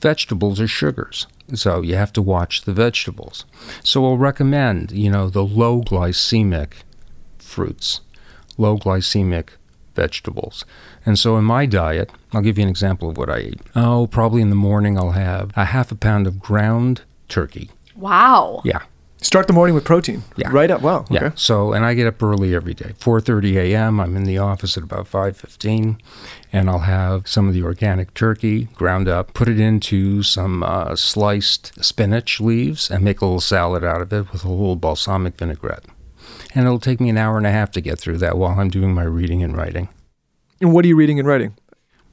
Vegetables 0.01 0.61
are 0.61 0.69
sugars. 0.69 1.27
So 1.55 1.83
you 1.83 1.97
have 1.97 2.13
to 2.15 2.23
watch 2.23 2.63
the 2.63 2.73
vegetables. 2.73 3.45
So 3.83 4.01
we'll 4.01 4.17
recommend, 4.17 4.93
you 4.93 5.11
know, 5.11 5.29
the 5.29 5.45
low 5.45 5.83
glycemic 5.83 6.73
fruits, 7.39 8.01
low 8.59 8.77
glycemic 8.79 9.51
vegetables. 9.95 10.65
And 11.05 11.19
so 11.19 11.37
in 11.37 11.45
my 11.45 11.67
diet, 11.67 12.11
I'll 12.33 12.41
give 12.43 12.59
you 12.59 12.63
an 12.65 12.71
example 12.71 13.11
of 13.11 13.17
what 13.17 13.29
I 13.29 13.41
eat. 13.41 13.61
Oh, 13.75 14.07
probably 14.07 14.43
in 14.43 14.51
the 14.51 14.57
morning 14.57 14.99
I'll 14.99 15.11
have 15.13 15.53
a 15.57 15.67
half 15.67 15.93
a 15.93 15.95
pound 15.95 16.27
of 16.27 16.41
ground 16.41 17.03
turkey. 17.29 17.71
Wow. 17.97 18.63
Yeah. 18.65 18.83
Start 19.23 19.47
the 19.47 19.53
morning 19.53 19.77
with 19.77 19.85
protein. 19.85 20.25
Yeah. 20.37 20.49
Right 20.51 20.69
up. 20.69 20.83
Wow. 20.83 21.05
Yeah. 21.09 21.27
Okay. 21.27 21.35
So, 21.37 21.73
and 21.73 21.85
I 21.85 21.95
get 21.95 22.09
up 22.09 22.21
early 22.21 22.57
every 22.57 22.75
day, 22.75 22.95
4:30 22.99 23.55
a.m. 23.57 24.01
I'm 24.01 24.17
in 24.17 24.25
the 24.25 24.39
office 24.39 24.77
at 24.77 24.83
about 24.83 25.07
5:15, 25.07 25.97
and 26.53 26.69
I'll 26.69 26.81
have 26.81 27.29
some 27.29 27.47
of 27.47 27.55
the 27.55 27.63
organic 27.63 28.15
turkey 28.15 28.65
ground 28.75 29.07
up, 29.07 29.33
put 29.33 29.47
it 29.49 29.61
into 29.61 30.25
some 30.25 30.65
uh, 30.65 30.97
sliced 30.97 31.85
spinach 31.85 32.41
leaves, 32.41 32.91
and 32.91 33.05
make 33.05 33.21
a 33.21 33.25
little 33.25 33.41
salad 33.41 33.85
out 33.85 34.03
of 34.03 34.13
it 34.13 34.33
with 34.33 34.45
a 34.45 34.49
little 34.49 34.75
balsamic 34.75 35.39
vinaigrette. 35.39 35.85
And 36.55 36.67
it'll 36.67 36.79
take 36.79 37.01
me 37.01 37.09
an 37.09 37.19
hour 37.19 37.37
and 37.37 37.47
a 37.47 37.51
half 37.51 37.71
to 37.73 37.81
get 37.81 37.99
through 37.99 38.19
that 38.19 38.37
while 38.37 38.59
I'm 38.59 38.71
doing 38.71 38.95
my 38.95 39.05
reading 39.05 39.43
and 39.43 39.57
writing. 39.57 39.89
And 40.61 40.73
what 40.73 40.85
are 40.85 40.89
you 40.89 40.97
reading 40.97 41.19
and 41.19 41.27
writing? 41.27 41.55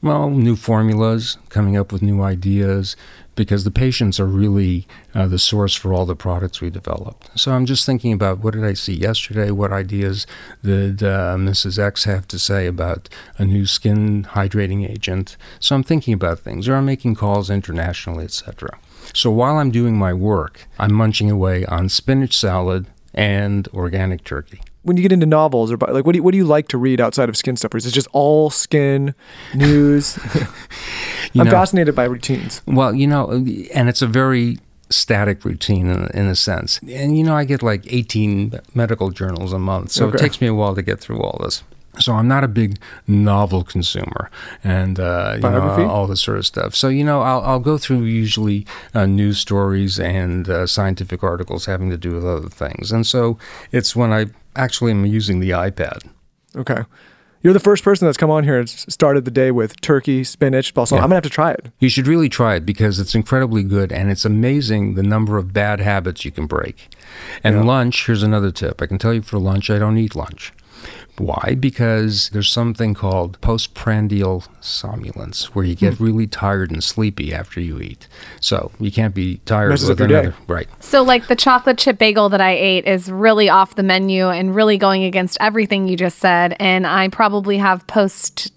Well, 0.01 0.29
new 0.29 0.55
formulas, 0.55 1.37
coming 1.49 1.75
up 1.75 1.91
with 1.91 2.01
new 2.01 2.21
ideas, 2.21 2.95
because 3.35 3.65
the 3.65 3.71
patients 3.71 4.17
are 4.17 4.25
really 4.25 4.87
uh, 5.13 5.27
the 5.27 5.37
source 5.37 5.75
for 5.75 5.93
all 5.93 6.05
the 6.05 6.15
products 6.15 6.61
we 6.61 6.69
developed. 6.69 7.29
So 7.37 7.51
I'm 7.51 7.65
just 7.65 7.85
thinking 7.85 8.13
about 8.13 8.39
what 8.39 8.53
did 8.53 8.63
I 8.63 8.73
see 8.73 8.93
yesterday? 8.93 9.51
What 9.51 9.73
ideas 9.73 10.25
did 10.63 11.03
uh, 11.03 11.35
Mrs. 11.37 11.77
X 11.77 12.05
have 12.05 12.27
to 12.29 12.39
say 12.39 12.65
about 12.65 13.09
a 13.37 13.43
new 13.43 13.65
skin 13.65 14.23
hydrating 14.23 14.89
agent? 14.89 15.35
So 15.59 15.75
I'm 15.75 15.83
thinking 15.83 16.13
about 16.13 16.39
things, 16.39 16.69
or 16.69 16.75
I'm 16.75 16.85
making 16.85 17.15
calls 17.15 17.49
internationally, 17.49 18.23
etc. 18.23 18.79
So 19.13 19.31
while 19.31 19.57
I'm 19.57 19.71
doing 19.71 19.97
my 19.97 20.13
work, 20.13 20.67
I'm 20.77 20.93
munching 20.93 21.29
away 21.29 21.65
on 21.65 21.89
spinach 21.89 22.37
salad 22.37 22.87
and 23.13 23.67
organic 23.69 24.23
turkey 24.23 24.61
when 24.83 24.97
you 24.97 25.03
get 25.03 25.11
into 25.11 25.25
novels 25.25 25.71
or 25.71 25.77
like 25.77 26.05
what 26.05 26.13
do 26.13 26.17
you, 26.17 26.23
what 26.23 26.31
do 26.31 26.37
you 26.37 26.45
like 26.45 26.67
to 26.69 26.77
read 26.77 27.01
outside 27.01 27.29
of 27.29 27.37
skin 27.37 27.55
stuffers? 27.55 27.85
It's 27.85 27.93
just 27.93 28.07
all 28.11 28.49
skin 28.49 29.13
news? 29.53 30.17
I'm 31.35 31.45
know, 31.45 31.51
fascinated 31.51 31.95
by 31.95 32.05
routines. 32.05 32.61
Well, 32.65 32.95
you 32.95 33.05
know, 33.05 33.29
and 33.29 33.89
it's 33.89 34.01
a 34.01 34.07
very 34.07 34.57
static 34.89 35.45
routine 35.45 35.87
in, 35.87 36.07
in, 36.13 36.25
a 36.27 36.35
sense. 36.35 36.79
And 36.87 37.17
you 37.17 37.23
know, 37.23 37.35
I 37.35 37.43
get 37.43 37.61
like 37.61 37.83
18 37.91 38.59
medical 38.73 39.11
journals 39.11 39.53
a 39.53 39.59
month, 39.59 39.91
so 39.91 40.07
okay. 40.07 40.15
it 40.15 40.19
takes 40.19 40.41
me 40.41 40.47
a 40.47 40.53
while 40.53 40.73
to 40.75 40.81
get 40.81 40.99
through 40.99 41.21
all 41.21 41.39
this. 41.43 41.63
So 41.99 42.13
I'm 42.13 42.27
not 42.27 42.43
a 42.43 42.47
big 42.47 42.79
novel 43.07 43.63
consumer 43.63 44.29
and 44.63 44.99
uh, 44.99 45.33
you 45.35 45.41
know, 45.41 45.87
all 45.89 46.07
this 46.07 46.21
sort 46.21 46.37
of 46.37 46.45
stuff. 46.45 46.75
So 46.75 46.87
you 46.87 47.03
know, 47.03 47.21
I'll, 47.21 47.41
I'll 47.41 47.59
go 47.59 47.77
through 47.77 48.03
usually 48.03 48.65
uh, 48.93 49.05
news 49.05 49.39
stories 49.39 49.99
and 49.99 50.49
uh, 50.49 50.67
scientific 50.67 51.23
articles 51.23 51.65
having 51.65 51.89
to 51.89 51.97
do 51.97 52.13
with 52.13 52.25
other 52.25 52.49
things. 52.49 52.91
And 52.91 53.05
so 53.05 53.37
it's 53.71 53.95
when 53.95 54.13
I 54.13 54.27
actually 54.55 54.91
am 54.91 55.05
using 55.05 55.39
the 55.39 55.51
iPad. 55.51 56.07
Okay. 56.55 56.83
You're 57.41 57.53
the 57.53 57.59
first 57.61 57.85
person 57.85 58.05
that's 58.05 58.17
come 58.17 58.29
on 58.29 58.43
here 58.43 58.59
and 58.59 58.69
started 58.69 59.23
the 59.23 59.31
day 59.31 59.49
with 59.51 59.79
turkey, 59.79 60.25
spinach, 60.25 60.73
balsam. 60.73 60.97
Yeah. 60.97 61.03
I'm 61.03 61.09
gonna 61.09 61.15
have 61.15 61.23
to 61.23 61.29
try 61.29 61.51
it. 61.51 61.67
You 61.79 61.87
should 61.87 62.05
really 62.05 62.27
try 62.27 62.55
it 62.55 62.65
because 62.65 62.99
it's 62.99 63.15
incredibly 63.15 63.63
good, 63.63 63.93
and 63.93 64.11
it's 64.11 64.25
amazing 64.25 64.95
the 64.95 65.03
number 65.03 65.37
of 65.37 65.53
bad 65.53 65.79
habits 65.79 66.25
you 66.25 66.31
can 66.31 66.47
break. 66.47 66.89
And 67.41 67.55
yeah. 67.55 67.63
lunch, 67.63 68.07
here's 68.07 68.23
another 68.23 68.51
tip. 68.51 68.81
I 68.81 68.87
can 68.87 68.97
tell 68.97 69.13
you 69.13 69.21
for 69.21 69.39
lunch, 69.39 69.69
I 69.69 69.79
don't 69.79 69.97
eat 69.97 70.15
lunch. 70.15 70.51
Why? 71.19 71.55
Because 71.59 72.29
there's 72.29 72.49
something 72.49 72.93
called 72.93 73.39
postprandial 73.41 74.45
somnolence, 74.61 75.53
where 75.53 75.65
you 75.65 75.75
get 75.75 75.95
hmm. 75.95 76.03
really 76.03 76.27
tired 76.27 76.71
and 76.71 76.83
sleepy 76.83 77.33
after 77.33 77.59
you 77.59 77.79
eat. 77.79 78.07
So 78.39 78.71
you 78.79 78.91
can't 78.91 79.13
be 79.13 79.37
tired 79.45 79.69
Messes 79.69 79.89
with 79.89 80.01
another. 80.01 80.31
Day. 80.31 80.37
Right. 80.47 80.67
So, 80.79 81.03
like 81.03 81.27
the 81.27 81.35
chocolate 81.35 81.77
chip 81.77 81.97
bagel 81.97 82.29
that 82.29 82.41
I 82.41 82.51
ate 82.51 82.85
is 82.85 83.11
really 83.11 83.49
off 83.49 83.75
the 83.75 83.83
menu 83.83 84.29
and 84.29 84.55
really 84.55 84.77
going 84.77 85.03
against 85.03 85.37
everything 85.41 85.87
you 85.87 85.97
just 85.97 86.19
said. 86.19 86.55
And 86.59 86.87
I 86.87 87.09
probably 87.09 87.57
have 87.57 87.85
post. 87.87 88.55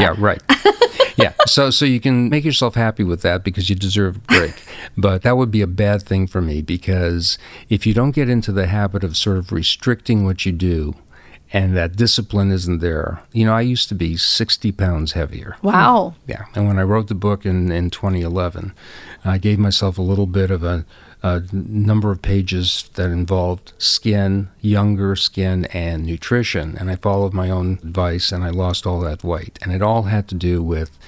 Yeah, 0.00 0.14
right. 0.16 0.42
yeah. 1.18 1.34
So 1.46 1.68
so 1.68 1.84
you 1.84 2.00
can 2.00 2.30
make 2.30 2.42
yourself 2.42 2.74
happy 2.74 3.04
with 3.04 3.20
that 3.20 3.44
because 3.44 3.68
you 3.68 3.76
deserve 3.76 4.16
a 4.16 4.20
break. 4.20 4.62
But 4.96 5.22
that 5.22 5.36
would 5.36 5.50
be 5.50 5.60
a 5.60 5.66
bad 5.66 6.02
thing 6.02 6.26
for 6.26 6.40
me 6.40 6.62
because 6.62 7.36
if 7.68 7.86
you 7.86 7.92
don't 7.92 8.12
get 8.12 8.30
into 8.30 8.50
the 8.50 8.66
habit 8.66 9.04
of 9.04 9.14
sort 9.14 9.36
of 9.36 9.52
restricting 9.52 10.24
what 10.24 10.46
you 10.46 10.52
do, 10.52 10.94
and 11.52 11.76
that 11.76 11.96
discipline 11.96 12.50
isn't 12.50 12.78
there. 12.80 13.22
You 13.32 13.46
know, 13.46 13.54
I 13.54 13.62
used 13.62 13.88
to 13.88 13.94
be 13.94 14.16
60 14.16 14.72
pounds 14.72 15.12
heavier. 15.12 15.56
Wow. 15.62 16.14
Yeah. 16.26 16.44
And 16.54 16.66
when 16.66 16.78
I 16.78 16.82
wrote 16.82 17.08
the 17.08 17.14
book 17.14 17.46
in, 17.46 17.72
in 17.72 17.90
2011, 17.90 18.74
I 19.24 19.38
gave 19.38 19.58
myself 19.58 19.96
a 19.98 20.02
little 20.02 20.26
bit 20.26 20.50
of 20.50 20.62
a, 20.62 20.84
a 21.22 21.42
number 21.52 22.10
of 22.10 22.20
pages 22.20 22.90
that 22.94 23.10
involved 23.10 23.72
skin, 23.78 24.50
younger 24.60 25.16
skin, 25.16 25.64
and 25.66 26.04
nutrition. 26.04 26.76
And 26.76 26.90
I 26.90 26.96
followed 26.96 27.32
my 27.32 27.48
own 27.48 27.78
advice 27.82 28.30
and 28.30 28.44
I 28.44 28.50
lost 28.50 28.86
all 28.86 29.00
that 29.00 29.24
weight. 29.24 29.58
And 29.62 29.72
it 29.72 29.82
all 29.82 30.02
had 30.02 30.28
to 30.28 30.34
do 30.34 30.62
with 30.62 30.98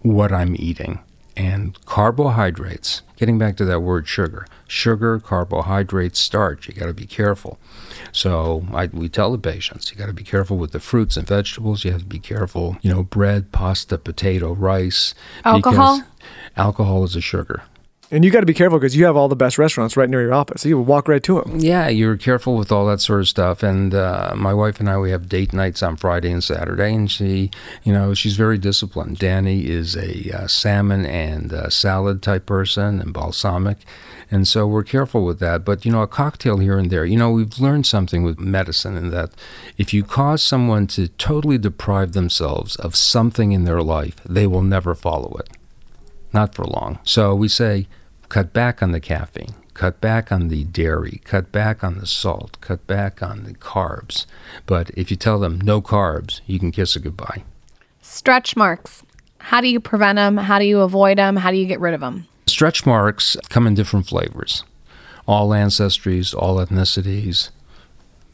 what 0.00 0.32
I'm 0.32 0.56
eating 0.58 1.00
and 1.36 1.78
carbohydrates. 1.84 3.02
Getting 3.16 3.38
back 3.38 3.56
to 3.56 3.64
that 3.64 3.80
word 3.80 4.08
sugar, 4.08 4.46
sugar, 4.66 5.18
carbohydrates, 5.18 6.18
starch. 6.18 6.68
You 6.68 6.74
got 6.74 6.86
to 6.86 6.94
be 6.94 7.06
careful. 7.06 7.58
So 8.14 8.64
I, 8.72 8.86
we 8.86 9.08
tell 9.08 9.32
the 9.32 9.38
patients 9.38 9.90
you 9.90 9.96
got 9.96 10.06
to 10.06 10.12
be 10.12 10.22
careful 10.22 10.56
with 10.56 10.70
the 10.70 10.78
fruits 10.78 11.16
and 11.16 11.26
vegetables. 11.26 11.84
You 11.84 11.90
have 11.90 12.02
to 12.02 12.06
be 12.06 12.20
careful, 12.20 12.76
you 12.80 12.88
know, 12.88 13.02
bread, 13.02 13.50
pasta, 13.50 13.98
potato, 13.98 14.52
rice. 14.52 15.14
Alcohol. 15.44 16.00
Alcohol 16.56 17.02
is 17.02 17.16
a 17.16 17.20
sugar. 17.20 17.64
And 18.10 18.24
you 18.24 18.30
got 18.30 18.40
to 18.40 18.46
be 18.46 18.54
careful 18.54 18.78
because 18.78 18.94
you 18.94 19.06
have 19.06 19.16
all 19.16 19.28
the 19.28 19.36
best 19.36 19.58
restaurants 19.58 19.96
right 19.96 20.08
near 20.08 20.22
your 20.22 20.34
office. 20.34 20.62
So 20.62 20.68
you 20.68 20.78
walk 20.78 21.08
right 21.08 21.22
to 21.22 21.40
them. 21.40 21.58
Yeah, 21.58 21.88
you're 21.88 22.16
careful 22.16 22.56
with 22.56 22.70
all 22.70 22.86
that 22.86 23.00
sort 23.00 23.20
of 23.20 23.28
stuff. 23.28 23.62
And 23.62 23.94
uh, 23.94 24.34
my 24.36 24.52
wife 24.54 24.78
and 24.78 24.88
I, 24.88 24.98
we 24.98 25.10
have 25.10 25.28
date 25.28 25.52
nights 25.52 25.82
on 25.82 25.96
Friday 25.96 26.30
and 26.30 26.44
Saturday. 26.44 26.94
And 26.94 27.10
she, 27.10 27.50
you 27.82 27.92
know, 27.92 28.14
she's 28.14 28.36
very 28.36 28.58
disciplined. 28.58 29.18
Danny 29.18 29.66
is 29.66 29.96
a 29.96 30.30
uh, 30.32 30.46
salmon 30.46 31.06
and 31.06 31.52
uh, 31.52 31.70
salad 31.70 32.22
type 32.22 32.46
person 32.46 33.00
and 33.00 33.12
balsamic. 33.12 33.78
And 34.30 34.46
so 34.46 34.66
we're 34.66 34.84
careful 34.84 35.24
with 35.24 35.38
that. 35.40 35.64
But, 35.64 35.84
you 35.84 35.92
know, 35.92 36.02
a 36.02 36.06
cocktail 36.06 36.58
here 36.58 36.78
and 36.78 36.90
there, 36.90 37.04
you 37.04 37.16
know, 37.16 37.30
we've 37.30 37.58
learned 37.58 37.86
something 37.86 38.22
with 38.22 38.38
medicine 38.38 38.96
in 38.96 39.10
that 39.10 39.30
if 39.76 39.94
you 39.94 40.04
cause 40.04 40.42
someone 40.42 40.86
to 40.88 41.08
totally 41.08 41.58
deprive 41.58 42.12
themselves 42.12 42.76
of 42.76 42.96
something 42.96 43.52
in 43.52 43.64
their 43.64 43.82
life, 43.82 44.16
they 44.24 44.46
will 44.46 44.62
never 44.62 44.94
follow 44.94 45.36
it 45.38 45.48
not 46.34 46.54
for 46.54 46.64
long. 46.64 46.98
So 47.04 47.34
we 47.34 47.48
say, 47.48 47.86
cut 48.28 48.52
back 48.52 48.82
on 48.82 48.90
the 48.92 49.00
caffeine, 49.00 49.54
cut 49.72 50.00
back 50.00 50.30
on 50.30 50.48
the 50.48 50.64
dairy, 50.64 51.20
cut 51.24 51.52
back 51.52 51.82
on 51.84 51.98
the 51.98 52.06
salt, 52.06 52.60
cut 52.60 52.86
back 52.86 53.22
on 53.22 53.44
the 53.44 53.54
carbs. 53.54 54.26
But 54.66 54.90
if 54.90 55.10
you 55.10 55.16
tell 55.16 55.38
them 55.38 55.60
no 55.60 55.80
carbs, 55.80 56.40
you 56.46 56.58
can 56.58 56.72
kiss 56.72 56.96
it 56.96 57.04
goodbye. 57.04 57.44
Stretch 58.02 58.56
marks. 58.56 59.02
How 59.38 59.60
do 59.60 59.68
you 59.68 59.80
prevent 59.80 60.16
them? 60.16 60.36
How 60.36 60.58
do 60.58 60.64
you 60.64 60.80
avoid 60.80 61.18
them? 61.18 61.36
How 61.36 61.50
do 61.50 61.56
you 61.56 61.66
get 61.66 61.80
rid 61.80 61.94
of 61.94 62.00
them? 62.00 62.26
Stretch 62.46 62.84
marks 62.84 63.36
come 63.48 63.66
in 63.66 63.74
different 63.74 64.06
flavors. 64.06 64.64
All 65.26 65.50
ancestries, 65.50 66.34
all 66.34 66.56
ethnicities, 66.56 67.50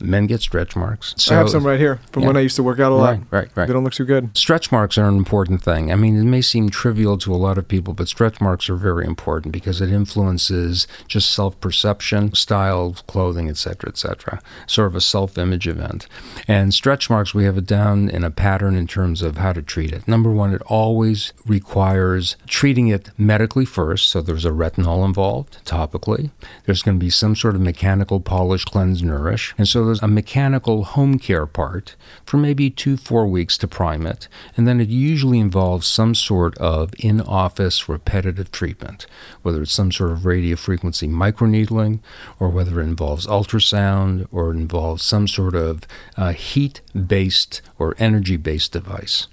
men 0.01 0.27
get 0.27 0.41
stretch 0.41 0.77
marks. 0.77 1.15
So, 1.17 1.35
I 1.35 1.39
have 1.39 1.51
some 1.51 1.67
right 1.67 1.79
here 1.79 2.01
from 2.13 2.23
yeah. 2.23 2.29
when 2.29 2.37
I 2.37 2.41
used 2.41 2.57
to 2.57 2.63
work 2.63 2.81
out 2.81 2.93
a 2.93 2.95
lot. 2.95 3.11
Right, 3.11 3.23
right, 3.31 3.49
right. 3.55 3.67
They 3.67 3.73
don't 3.73 3.85
look 3.85 3.93
too 3.93 4.05
good. 4.05 4.37
Stretch 4.37 4.73
marks 4.73 4.99
are 4.99 5.09
an 5.09 5.17
important 5.17 5.63
thing. 5.63 5.93
I 5.93 5.97
mean, 5.97 6.17
it 6.17 6.25
may 6.25 6.43
seem 6.43 6.71
trivial 6.71 7.19
to 7.19 7.35
a 7.35 7.37
lot 7.37 7.59
of 7.59 7.69
people, 7.69 7.95
but 7.95 8.09
stretch 8.09 8.41
marks 8.41 8.69
are 8.69 8.77
very 8.77 9.07
important 9.07 9.53
because 9.53 9.81
it 9.81 9.91
influences 9.91 10.87
just 11.09 11.33
self-perception, 11.33 12.35
style, 12.35 12.97
clothing, 13.07 13.49
etc., 13.49 13.91
etc. 13.91 14.41
Sort 14.67 14.89
of 14.89 14.97
a 14.97 15.01
self-image 15.01 15.67
event. 15.67 16.07
And 16.49 16.73
stretch 16.73 17.11
marks, 17.11 17.35
we 17.35 17.45
have 17.45 17.59
it 17.59 17.67
down 17.67 18.09
in 18.09 18.25
a 18.25 18.31
pattern 18.31 18.75
in 18.77 18.87
terms 18.87 19.23
of 19.23 19.37
how 19.37 19.53
to 19.53 19.63
treat 19.63 19.93
it. 19.93 20.07
Number 20.09 20.31
one, 20.31 20.53
it 20.53 20.63
always 20.63 21.33
requires 21.47 22.37
treating 22.47 22.89
it 22.89 23.11
medically 23.19 23.65
first. 23.65 24.09
So 24.09 24.21
there's 24.21 24.45
a 24.45 24.51
retinol 24.51 25.05
involved 25.05 25.59
topically. 25.65 26.31
There's 26.65 26.83
going 26.83 26.99
to 26.99 27.05
be 27.05 27.11
some 27.11 27.37
sort 27.37 27.55
of 27.55 27.61
mechanical 27.61 28.21
polish, 28.21 28.65
cleanse, 28.65 29.03
nourish, 29.03 29.55
and 29.59 29.69
so 29.69 29.85
a 29.99 30.09
mechanical 30.09 30.85
home 30.85 31.19
care 31.19 31.47
part 31.47 31.97
for 32.25 32.37
maybe 32.37 32.71
two, 32.71 32.97
four 32.97 33.27
weeks 33.27 33.59
to 33.59 33.69
prime 33.69 34.07
it, 34.07 34.29
and 34.57 34.67
then 34.69 34.81
it 34.81 34.89
usually 34.89 35.39
involves 35.39 35.87
some 35.87 36.15
sort 36.15 36.57
of 36.59 36.91
in 36.99 37.21
office 37.21 37.89
repetitive 37.89 38.53
treatment, 38.53 39.07
whether 39.43 39.63
it's 39.63 39.73
some 39.73 39.91
sort 39.91 40.13
of 40.13 40.21
radiofrequency 40.21 41.09
microneedling, 41.09 42.01
or 42.39 42.49
whether 42.49 42.81
it 42.81 42.85
involves 42.85 43.27
ultrasound, 43.27 44.27
or 44.31 44.53
involves 44.53 45.03
some 45.03 45.27
sort 45.27 45.55
of 45.55 45.87
uh, 46.17 46.33
heat 46.33 46.81
based 46.95 47.63
or 47.79 47.95
energy 47.99 48.37
based 48.37 48.73
device. 48.73 49.27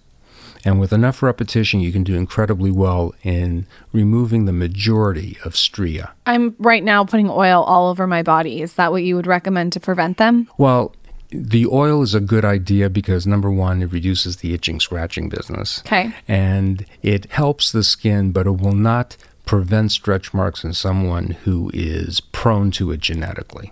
And 0.66 0.80
with 0.80 0.92
enough 0.94 1.22
repetition, 1.24 1.80
you 1.80 1.92
can 1.92 2.04
do 2.04 2.16
incredibly 2.16 2.72
well 2.72 3.14
in 3.24 3.66
removing 3.92 4.46
the 4.46 4.54
majority 4.54 5.38
of 5.44 5.54
stria. 5.54 6.12
I'm 6.26 6.56
right 6.60 6.84
now 6.84 7.04
putting 7.06 7.30
oil 7.30 7.64
all 7.64 7.90
over 7.90 8.08
my 8.08 8.24
body. 8.24 8.62
Is 8.62 8.74
that 8.74 8.92
what 8.92 9.04
you 9.04 9.16
would 9.16 9.28
recommend 9.28 9.74
to 9.74 9.80
prevent 9.80 10.18
them? 10.18 10.50
Well, 10.58 10.94
the 11.30 11.66
oil 11.68 12.02
is 12.04 12.16
a 12.16 12.22
good 12.22 12.46
idea 12.46 12.90
because 12.90 13.28
number 13.28 13.52
one, 13.52 13.82
it 13.82 13.92
reduces 13.92 14.38
the 14.38 14.54
itching, 14.54 14.80
scratching 14.80 15.30
business. 15.30 15.82
Okay. 15.86 16.14
And 16.28 16.86
it 17.02 17.32
helps 17.32 17.72
the 17.72 17.84
skin, 17.84 18.32
but 18.32 18.48
it 18.48 18.58
will 18.58 18.76
not 18.76 19.18
prevent 19.46 19.92
stretch 19.92 20.34
marks 20.34 20.64
in 20.64 20.74
someone 20.74 21.32
who 21.44 21.72
is 21.74 22.20
prone 22.20 22.72
to 22.72 22.92
it 22.92 23.00
genetically. 23.00 23.72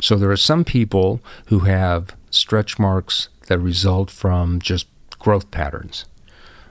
So 0.00 0.16
there 0.16 0.30
are 0.30 0.36
some 0.36 0.64
people 0.64 1.20
who 1.46 1.60
have 1.60 2.14
stretch 2.30 2.78
marks 2.78 3.28
that 3.48 3.58
result 3.58 4.10
from 4.10 4.60
just 4.60 4.86
growth 5.18 5.50
patterns. 5.50 6.04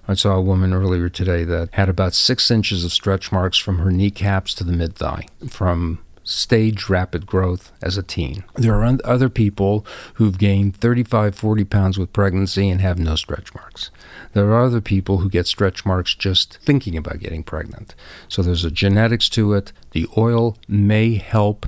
I 0.08 0.14
saw 0.16 0.36
a 0.36 0.42
woman 0.42 0.74
earlier 0.74 1.10
today 1.10 1.44
that 1.46 1.70
had 1.74 1.90
about 1.90 2.14
six 2.14 2.50
inches 2.52 2.84
of 2.84 2.92
stretch 2.92 3.32
marks 3.32 3.58
from 3.58 3.80
her 3.80 3.92
kneecaps 3.92 4.54
to 4.56 4.64
the 4.64 4.74
mid 4.74 4.96
thigh 4.96 5.28
from 5.48 6.00
stage 6.24 6.90
rapid 6.90 7.26
growth 7.26 7.72
as 7.82 7.98
a 7.98 8.04
teen. 8.04 8.44
There 8.56 8.82
are 8.82 8.98
other 9.06 9.30
people 9.30 9.86
who've 10.16 10.38
gained 10.38 10.76
35, 10.78 11.36
40 11.36 11.64
pounds 11.66 11.98
with 11.98 12.14
pregnancy 12.14 12.70
and 12.70 12.80
have 12.82 13.00
no 13.00 13.16
stretch 13.16 13.54
marks. 13.56 13.90
There 14.34 14.48
are 14.52 14.64
other 14.64 14.82
people 14.82 15.20
who 15.20 15.30
get 15.30 15.48
stretch 15.48 15.86
marks 15.86 16.14
just 16.16 16.58
thinking 16.58 16.96
about 16.96 17.20
getting 17.20 17.44
pregnant. 17.44 17.96
So 18.28 18.42
there's 18.42 18.66
a 18.66 18.72
genetics 18.72 19.30
to 19.30 19.54
it. 19.54 19.72
The 19.92 20.08
oil 20.18 20.58
may 20.68 21.16
help 21.16 21.66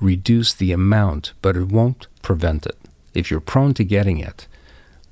reduce 0.00 0.54
the 0.54 0.72
amount, 0.72 1.32
but 1.42 1.56
it 1.56 1.68
won't 1.68 2.06
prevent 2.22 2.66
it. 2.66 2.78
If 3.14 3.30
you're 3.30 3.40
prone 3.40 3.74
to 3.74 3.84
getting 3.84 4.18
it, 4.18 4.46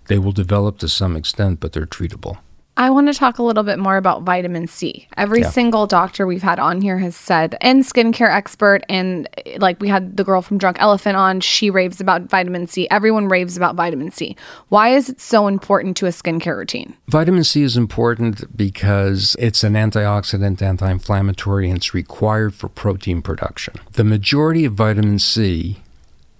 They 0.09 0.19
will 0.19 0.33
develop 0.33 0.79
to 0.79 0.89
some 0.89 1.17
extent, 1.17 1.61
but 1.61 1.73
they're 1.75 1.85
treatable. 1.87 2.39
I 2.79 2.91
want 2.91 3.09
to 3.09 3.13
talk 3.13 3.39
a 3.39 3.43
little 3.43 3.65
bit 3.65 3.81
more 3.81 3.97
about 3.97 4.23
vitamin 4.23 4.69
C. 4.69 5.09
Every 5.17 5.41
Yeah. 5.41 5.51
single 5.51 5.89
doctor 5.89 6.29
we've 6.29 6.45
had 6.45 6.61
on 6.61 6.81
here 6.81 6.99
has 6.99 7.17
said, 7.17 7.57
and 7.61 7.83
skincare 7.83 8.33
expert, 8.33 8.85
and 8.89 9.29
like 9.59 9.81
we 9.81 9.89
had 9.89 10.17
the 10.17 10.23
girl 10.23 10.43
from 10.43 10.59
Drunk 10.59 10.77
Elephant 10.79 11.17
on, 11.17 11.41
she 11.41 11.71
raves 11.71 12.01
about 12.01 12.31
vitamin 12.31 12.69
C. 12.69 12.87
Everyone 12.89 13.27
raves 13.27 13.57
about 13.57 13.75
vitamin 13.75 14.13
C. 14.13 14.37
Why 14.69 14.91
is 14.91 15.09
it 15.09 15.21
so 15.21 15.49
important 15.49 15.97
to 15.97 16.07
a 16.07 16.11
skincare 16.11 16.57
routine? 16.57 16.95
Vitamin 17.09 17.43
C 17.43 17.65
is 17.65 17.77
important 17.77 18.57
because 18.57 19.35
it's 19.41 19.65
an 19.65 19.75
antioxidant, 19.75 20.63
anti 20.63 20.89
inflammatory, 20.89 21.69
and 21.69 21.79
it's 21.79 21.93
required 21.93 22.55
for 22.55 22.69
protein 22.69 23.23
production. 23.23 23.75
The 23.95 24.05
majority 24.05 24.65
of 24.65 24.75
vitamin 24.75 25.19
C 25.19 25.79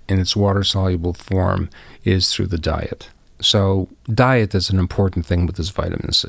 in 0.09 0.21
its 0.21 0.37
water 0.37 0.63
soluble 0.63 1.15
form 1.15 1.69
is 2.05 2.33
through 2.33 2.47
the 2.47 2.59
diet. 2.59 3.09
So, 3.41 3.89
diet 4.13 4.55
is 4.55 4.71
an 4.71 4.79
important 4.79 5.27
thing 5.27 5.47
with 5.47 5.57
this 5.57 5.71
vitamin 5.71 6.13
C. 6.13 6.29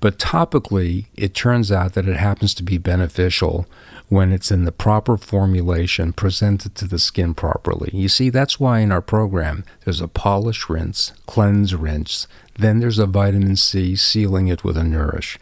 But 0.00 0.18
topically, 0.18 1.06
it 1.14 1.34
turns 1.34 1.70
out 1.70 1.94
that 1.94 2.08
it 2.08 2.16
happens 2.16 2.54
to 2.54 2.62
be 2.62 2.78
beneficial 2.78 3.66
when 4.08 4.32
it's 4.32 4.50
in 4.50 4.64
the 4.64 4.72
proper 4.72 5.16
formulation 5.16 6.12
presented 6.12 6.74
to 6.74 6.86
the 6.86 6.98
skin 6.98 7.32
properly. 7.32 7.90
You 7.92 8.08
see, 8.08 8.28
that's 8.28 8.58
why 8.58 8.80
in 8.80 8.90
our 8.90 9.02
program 9.02 9.64
there's 9.84 10.00
a 10.00 10.08
polish 10.08 10.68
rinse, 10.68 11.12
cleanse 11.26 11.74
rinse, 11.74 12.26
then 12.58 12.80
there's 12.80 12.98
a 12.98 13.06
vitamin 13.06 13.54
C 13.56 13.94
sealing 13.94 14.48
it 14.48 14.64
with 14.64 14.76
a 14.76 14.82
nourish. 14.82 15.38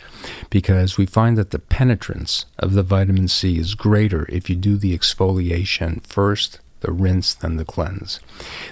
Because 0.50 0.98
we 0.98 1.06
find 1.06 1.38
that 1.38 1.50
the 1.50 1.58
penetrance 1.58 2.44
of 2.58 2.74
the 2.74 2.82
vitamin 2.82 3.28
C 3.28 3.58
is 3.58 3.74
greater 3.74 4.26
if 4.28 4.50
you 4.50 4.56
do 4.56 4.76
the 4.76 4.96
exfoliation 4.96 6.06
first, 6.06 6.60
the 6.80 6.92
rinse, 6.92 7.34
then 7.34 7.56
the 7.56 7.64
cleanse. 7.64 8.20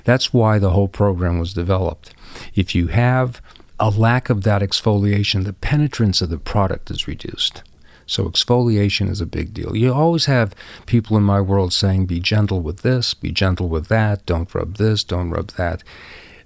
That's 0.04 0.32
why 0.32 0.58
the 0.58 0.70
whole 0.70 0.88
program 0.88 1.38
was 1.38 1.54
developed. 1.54 2.12
If 2.54 2.74
you 2.74 2.88
have 2.88 3.40
a 3.78 3.90
lack 3.90 4.30
of 4.30 4.42
that 4.44 4.62
exfoliation, 4.62 5.44
the 5.44 5.52
penetrance 5.52 6.22
of 6.22 6.30
the 6.30 6.38
product 6.38 6.90
is 6.90 7.06
reduced. 7.06 7.62
So 8.06 8.24
exfoliation 8.24 9.10
is 9.10 9.20
a 9.20 9.26
big 9.26 9.52
deal. 9.52 9.76
You 9.76 9.92
always 9.92 10.26
have 10.26 10.54
people 10.86 11.16
in 11.16 11.24
my 11.24 11.40
world 11.40 11.72
saying, 11.72 12.06
be 12.06 12.20
gentle 12.20 12.60
with 12.60 12.82
this, 12.82 13.14
be 13.14 13.32
gentle 13.32 13.68
with 13.68 13.88
that, 13.88 14.24
don't 14.26 14.54
rub 14.54 14.76
this, 14.76 15.02
don't 15.02 15.30
rub 15.30 15.50
that. 15.52 15.82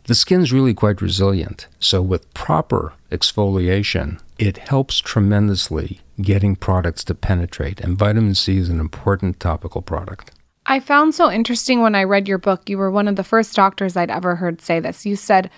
The 0.05 0.15
skin's 0.15 0.53
really 0.53 0.75
quite 0.75 1.03
resilient. 1.03 1.69
So 1.79 2.01
with 2.01 2.33
proper 2.33 2.95
exfoliation, 3.11 4.19
it 4.39 4.57
helps 4.57 4.99
tremendously 4.99 6.01
getting 6.23 6.57
products 6.57 7.05
to 7.05 7.15
penetrate. 7.15 7.81
And 7.81 7.99
vitamin 7.99 8.35
C 8.35 8.57
is 8.57 8.71
an 8.71 8.81
important 8.81 9.39
topical 9.39 9.83
product. 9.83 10.33
I 10.67 10.81
found 10.81 11.15
so 11.15 11.31
interesting 11.31 11.83
when 11.83 11.95
I 11.95 12.05
read 12.05 12.27
your 12.27 12.39
book. 12.39 12.69
You 12.69 12.79
were 12.79 12.91
one 12.91 13.09
of 13.09 13.17
the 13.17 13.25
first 13.25 13.55
doctors 13.55 13.97
I'd 13.97 14.11
ever 14.11 14.37
heard 14.37 14.63
say 14.63 14.81
this. 14.81 15.05
You 15.05 15.17
said, 15.17 15.51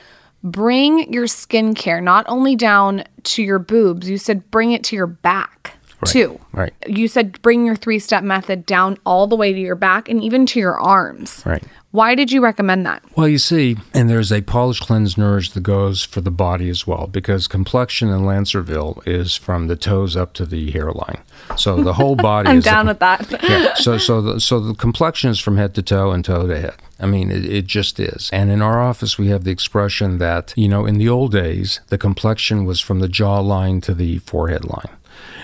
bring 0.43 1.13
your 1.13 1.27
skincare 1.27 2.03
not 2.03 2.25
only 2.29 2.57
down 2.57 3.05
to 3.25 3.43
your 3.43 3.59
boobs, 3.59 4.09
you 4.09 4.19
said, 4.19 4.51
bring 4.51 4.73
it 4.73 4.85
to 4.85 4.97
your 4.97 5.07
back 5.07 5.77
too. 6.07 6.41
Right. 6.53 6.73
You 6.87 7.09
said, 7.09 7.41
bring 7.43 7.65
your 7.65 7.77
three 7.77 7.99
step 7.99 8.25
method 8.25 8.67
down 8.67 8.99
all 9.07 9.27
the 9.27 9.37
way 9.37 9.53
to 9.53 9.59
your 9.59 9.77
back 9.77 10.09
and 10.09 10.23
even 10.23 10.47
to 10.47 10.59
your 10.59 10.79
arms. 10.79 11.43
Right. 11.47 11.63
Why 11.93 12.15
did 12.15 12.33
you 12.33 12.43
recommend 12.43 12.87
that? 12.87 13.03
Well, 13.17 13.29
you 13.29 13.37
see, 13.37 13.77
and 13.93 14.09
there's 14.09 14.33
a 14.33 14.41
polish 14.41 14.81
cleanse 14.81 15.19
nourish 15.19 15.51
that 15.51 15.61
goes 15.61 16.03
for 16.03 16.23
the 16.23 16.31
body 16.31 16.71
as 16.71 16.87
well, 16.87 17.07
because 17.07 17.47
complexion 17.47 18.09
in 18.09 18.21
Lancerville 18.21 19.07
is 19.07 19.37
from 19.37 19.67
the 19.67 19.77
toes 19.77 20.17
up 20.17 20.33
to 20.35 20.47
the 20.47 20.71
hairline. 20.71 21.21
So 21.59 21.83
the 21.83 21.93
whole 21.93 22.17
body 22.31 22.49
I'm 22.49 22.59
is 22.59 22.65
the 22.65 22.71
down 22.71 22.81
com- 22.81 22.87
with 22.89 22.99
that. 23.01 23.43
yeah. 23.43 23.75
So 23.75 23.99
so 23.99 24.23
the, 24.23 24.41
so 24.41 24.59
the 24.59 24.75
complexion 24.75 25.31
is 25.31 25.39
from 25.39 25.59
head 25.59 25.75
to 25.75 25.83
toe 25.83 26.13
and 26.13 26.25
toe 26.25 26.47
to 26.47 26.59
head. 26.59 26.77
I 26.99 27.05
mean, 27.05 27.31
it, 27.31 27.45
it 27.45 27.67
just 27.67 28.01
is. 28.01 28.31
And 28.33 28.51
in 28.51 28.63
our 28.63 28.81
office, 28.81 29.19
we 29.19 29.29
have 29.29 29.45
the 29.45 29.51
expression 29.51 30.17
that 30.17 30.55
you 30.57 30.69
know, 30.69 30.87
in 30.87 30.97
the 30.97 31.11
old 31.11 31.33
days, 31.33 31.81
the 31.89 31.99
complexion 31.99 32.65
was 32.65 32.81
from 32.81 33.01
the 33.01 33.09
jawline 33.09 33.83
to 33.83 33.93
the 33.93 34.19
forehead 34.21 34.65
line. 34.65 34.97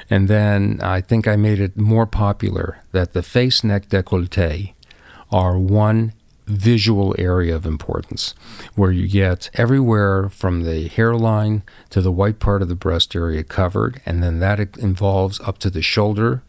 And 0.08 0.28
then 0.28 0.80
I 0.82 1.02
think 1.02 1.28
I 1.28 1.36
made 1.36 1.60
it 1.60 1.76
more 1.76 2.06
popular 2.06 2.80
that 2.92 3.12
the 3.12 3.22
face, 3.22 3.62
neck, 3.62 3.90
décolleté 3.90 4.72
are 5.30 5.58
one 5.58 6.14
visual 6.48 7.14
area 7.18 7.54
of 7.54 7.66
importance 7.66 8.34
where 8.74 8.90
you 8.90 9.06
get 9.06 9.50
everywhere 9.54 10.28
from 10.28 10.64
the 10.64 10.88
hairline 10.88 11.62
to 11.90 12.00
the 12.00 12.12
white 12.12 12.38
part 12.38 12.62
of 12.62 12.68
the 12.68 12.74
breast 12.74 13.14
area 13.14 13.44
covered, 13.44 14.00
and 14.06 14.22
then 14.22 14.40
that 14.40 14.58
involves 14.78 15.40
up 15.40 15.58
to 15.58 15.70
the 15.70 15.82
shoulder 15.82 16.42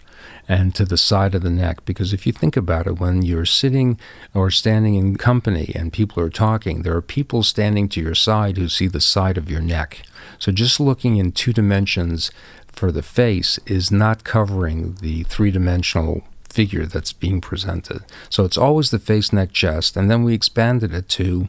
and 0.47 0.73
to 0.73 0.83
the 0.83 0.97
side 0.97 1.35
of 1.35 1.43
the 1.43 1.49
neck. 1.49 1.85
Because 1.85 2.11
if 2.11 2.25
you 2.25 2.33
think 2.33 2.57
about 2.57 2.87
it, 2.87 2.99
when 2.99 3.21
you're 3.21 3.45
sitting 3.45 3.99
or 4.33 4.49
standing 4.49 4.95
in 4.95 5.15
company 5.15 5.71
and 5.75 5.93
people 5.93 6.23
are 6.23 6.29
talking, 6.29 6.81
there 6.81 6.95
are 6.95 7.01
people 7.01 7.43
standing 7.43 7.87
to 7.89 8.01
your 8.01 8.15
side 8.15 8.57
who 8.57 8.67
see 8.67 8.87
the 8.87 8.99
side 8.99 9.37
of 9.37 9.49
your 9.49 9.61
neck. 9.61 10.01
So 10.39 10.51
just 10.51 10.79
looking 10.79 11.17
in 11.17 11.31
two 11.31 11.53
dimensions 11.53 12.31
for 12.71 12.91
the 12.91 13.03
face 13.03 13.59
is 13.65 13.91
not 13.91 14.23
covering 14.23 14.95
the 15.01 15.23
three 15.23 15.51
dimensional 15.51 16.23
figure 16.49 16.85
that's 16.85 17.13
being 17.13 17.41
presented. 17.41 18.01
So 18.29 18.43
it's 18.45 18.57
always 18.57 18.91
the 18.91 18.99
face, 18.99 19.31
neck, 19.31 19.51
chest. 19.53 19.95
And 19.95 20.09
then 20.09 20.23
we 20.23 20.33
expanded 20.33 20.93
it 20.93 21.07
to 21.09 21.47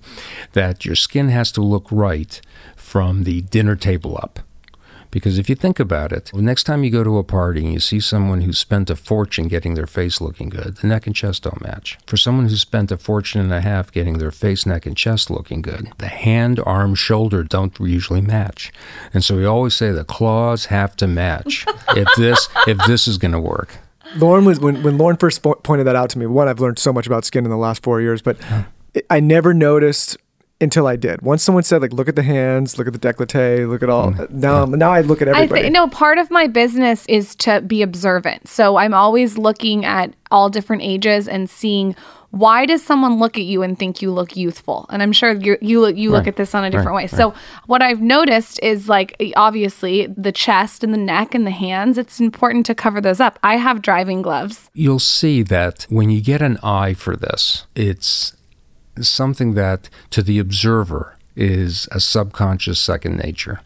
that 0.53 0.85
your 0.85 0.97
skin 0.97 1.29
has 1.31 1.51
to 1.53 1.61
look 1.61 1.87
right 1.91 2.41
from 2.77 3.25
the 3.25 3.43
dinner 3.43 3.77
table 3.77 4.19
up. 4.23 4.41
Because 5.11 5.39
if 5.39 5.49
you 5.49 5.57
think 5.57 5.81
about 5.81 6.13
it, 6.13 6.31
the 6.33 6.43
next 6.43 6.65
time 6.65 6.85
you 6.85 6.91
go 6.91 7.03
to 7.03 7.19
a 7.19 7.25
party 7.25 7.65
and 7.65 7.73
you 7.73 7.81
see 7.81 7.99
someone 7.99 8.43
who 8.43 8.53
spent 8.53 8.91
a 8.91 8.97
fortune 8.97 9.49
getting 9.49 9.75
their 9.75 9.87
face 9.87 10.21
looking 10.21 10.49
good, 10.49 10.77
the 10.77 10.87
neck 10.87 11.07
and 11.07 11.17
chest 11.17 11.43
don't 11.43 11.61
match. 11.61 11.99
For 12.07 12.17
someone 12.17 12.49
who 12.49 12.57
spent 12.57 12.93
a 12.93 12.97
fortune 12.97 13.41
and 13.41 13.53
a 13.53 13.61
half 13.61 13.91
getting 13.91 14.19
their 14.19 14.31
face, 14.31 14.67
neck, 14.67 14.87
and 14.87 14.97
chest 14.97 15.29
looking 15.29 15.63
good, 15.63 15.89
the 15.99 16.07
hand, 16.07 16.61
arm, 16.65 16.95
shoulder 16.95 17.43
don't 17.43 17.79
usually 17.81 18.21
match. 18.21 18.73
And 19.13 19.25
so 19.25 19.37
we 19.37 19.45
always 19.45 19.75
say 19.75 19.91
the 19.91 20.05
claws 20.05 20.67
have 20.67 20.95
to 20.97 21.09
match 21.09 21.65
if 21.97 22.09
this 22.17 22.49
if 22.69 22.79
this 22.87 23.09
is 23.09 23.19
going 23.19 23.33
to 23.33 23.41
work. 23.41 23.79
Lauryn 24.17 24.45
was 24.47 24.61
when 24.61 24.83
when 24.83 24.99
Lauryn 24.99 25.19
first 25.19 25.43
po- 25.43 25.55
pointed 25.57 25.87
that 25.87 25.97
out 25.97 26.11
to 26.11 26.19
me. 26.19 26.27
One, 26.27 26.49
I've 26.49 26.61
learned 26.61 26.79
so 26.79 26.93
much 26.93 27.07
about 27.07 27.25
skin 27.25 27.45
in 27.45 27.51
the 27.51 27.57
last 27.57 27.83
four 27.83 28.01
years, 28.01 28.23
but 28.23 28.37
it, 28.95 29.07
I 29.11 29.21
never 29.21 29.55
noticed 29.55 30.17
until 30.61 30.87
I 30.87 30.97
did. 30.97 31.23
Once 31.23 31.43
someone 31.43 31.63
said, 31.63 31.81
like, 31.81 31.93
look 31.93 32.09
at 32.09 32.17
the 32.17 32.23
hands, 32.23 32.77
look 32.77 32.87
at 32.87 32.93
the 32.93 32.99
décolleté, 32.99 33.67
look 33.69 33.83
at 33.83 33.89
all. 33.89 34.13
Mm. 34.13 34.21
Uh, 34.21 34.27
now, 34.31 34.65
now 34.67 34.93
I 34.93 35.01
look 35.01 35.23
at 35.23 35.29
I 35.29 35.31
everybody. 35.31 35.63
think 35.63 35.73
no 35.73 35.89
part 35.89 36.19
of 36.19 36.31
my 36.31 36.47
business 36.47 37.07
is 37.09 37.35
to 37.37 37.63
be 37.63 37.81
observant. 37.83 38.47
So 38.47 38.77
I'm 38.77 38.93
always 38.93 39.39
looking 39.39 39.85
at 39.87 40.13
all 40.31 40.51
different 40.51 40.83
ages 40.83 41.27
and 41.27 41.49
seeing 41.49 41.97
why 42.31 42.65
does 42.65 42.83
someone 42.83 43.19
look 43.19 43.37
at 43.37 43.45
you 43.45 43.63
and 43.63 43.79
think 43.79 44.01
you 44.01 44.11
look 44.13 44.37
youthful? 44.37 44.87
And 44.91 45.03
I'm 45.03 45.13
sure 45.13 45.33
you 45.33 45.59
you 45.61 45.81
look 45.81 45.97
you 45.97 46.11
look 46.11 46.27
at 46.27 46.37
this 46.37 46.55
on 46.55 46.65
a 46.65 46.71
different 46.71 46.91
right, 46.91 47.11
way. 47.11 47.19
So 47.19 47.35
what 47.67 47.83
I've 47.83 48.01
noticed 48.01 48.61
is 48.63 48.89
like 48.89 49.17
obviously 49.37 50.07
the 50.07 50.33
chest 50.33 50.85
and 50.85 50.95
the 50.95 50.99
neck 50.99 51.35
and 51.35 51.47
the 51.47 51.51
hands. 51.51 51.99
It's 51.99 52.21
important 52.21 52.67
to 52.67 52.75
cover 52.75 53.01
those 53.01 53.21
up. 53.21 53.39
I 53.43 53.57
have 53.57 53.83
driving 53.83 54.23
gloves. 54.23 54.71
You'll 54.75 55.01
see 55.01 55.43
that 55.45 55.87
when 55.89 56.11
you 56.11 56.21
get 56.21 56.41
an 56.41 56.59
eye 56.63 56.95
for 56.95 57.17
this, 57.17 57.67
it's 57.75 58.37
something 59.01 59.55
that 59.55 59.89
to 60.11 60.23
the 60.23 60.39
observer 60.39 61.17
is 61.37 61.89
a 61.91 62.01
subconscious 62.01 62.79
second 62.79 63.17
nature. 63.17 63.61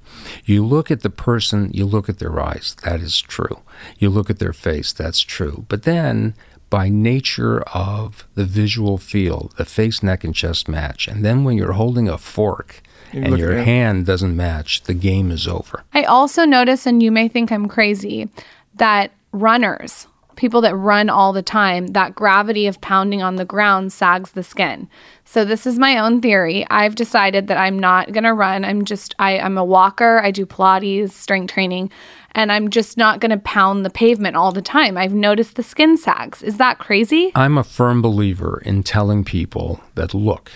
You 0.44 0.64
look 0.64 0.90
at 0.90 1.00
the 1.00 1.10
person, 1.10 1.70
you 1.72 1.84
look 1.84 2.08
at 2.08 2.18
their 2.18 2.38
eyes, 2.40 2.76
that 2.84 3.00
is 3.00 3.20
true. 3.20 3.62
You 3.98 4.10
look 4.10 4.30
at 4.30 4.38
their 4.38 4.52
face, 4.52 4.92
that's 4.92 5.20
true. 5.20 5.64
But 5.68 5.82
then, 5.82 6.34
by 6.74 6.88
nature 6.88 7.60
of 7.72 8.26
the 8.34 8.44
visual 8.44 8.98
field, 8.98 9.54
the 9.58 9.64
face, 9.64 10.02
neck, 10.02 10.24
and 10.24 10.34
chest 10.34 10.68
match. 10.68 11.06
And 11.06 11.24
then 11.24 11.44
when 11.44 11.56
you're 11.56 11.74
holding 11.74 12.08
a 12.08 12.18
fork 12.18 12.82
and 13.12 13.38
your 13.38 13.52
at 13.52 13.64
hand 13.64 14.06
doesn't 14.06 14.34
match, 14.34 14.82
the 14.82 14.92
game 14.92 15.30
is 15.30 15.46
over. 15.46 15.84
I 15.92 16.02
also 16.02 16.44
notice, 16.44 16.84
and 16.84 17.00
you 17.00 17.12
may 17.12 17.28
think 17.28 17.52
I'm 17.52 17.68
crazy, 17.68 18.28
that 18.74 19.12
runners, 19.30 20.08
people 20.36 20.60
that 20.62 20.76
run 20.76 21.08
all 21.08 21.32
the 21.32 21.42
time, 21.42 21.88
that 21.88 22.14
gravity 22.14 22.66
of 22.66 22.80
pounding 22.80 23.22
on 23.22 23.36
the 23.36 23.44
ground 23.44 23.92
sags 23.92 24.32
the 24.32 24.42
skin. 24.42 24.88
So 25.24 25.44
this 25.44 25.66
is 25.66 25.78
my 25.78 25.98
own 25.98 26.20
theory. 26.20 26.66
I've 26.70 26.94
decided 26.94 27.48
that 27.48 27.56
I'm 27.56 27.78
not 27.78 28.12
gonna 28.12 28.34
run. 28.34 28.64
I'm 28.64 28.84
just 28.84 29.14
I, 29.18 29.38
I'm 29.38 29.58
a 29.58 29.64
walker. 29.64 30.20
I 30.20 30.30
do 30.30 30.46
Pilates, 30.46 31.10
strength 31.10 31.52
training, 31.52 31.90
and 32.32 32.52
I'm 32.52 32.70
just 32.70 32.96
not 32.96 33.20
gonna 33.20 33.38
pound 33.38 33.84
the 33.84 33.90
pavement 33.90 34.36
all 34.36 34.52
the 34.52 34.62
time. 34.62 34.96
I've 34.96 35.14
noticed 35.14 35.56
the 35.56 35.62
skin 35.62 35.96
sags. 35.96 36.42
Is 36.42 36.58
that 36.58 36.78
crazy? 36.78 37.32
I'm 37.34 37.58
a 37.58 37.64
firm 37.64 38.02
believer 38.02 38.62
in 38.64 38.82
telling 38.82 39.24
people 39.24 39.80
that 39.94 40.14
look, 40.14 40.52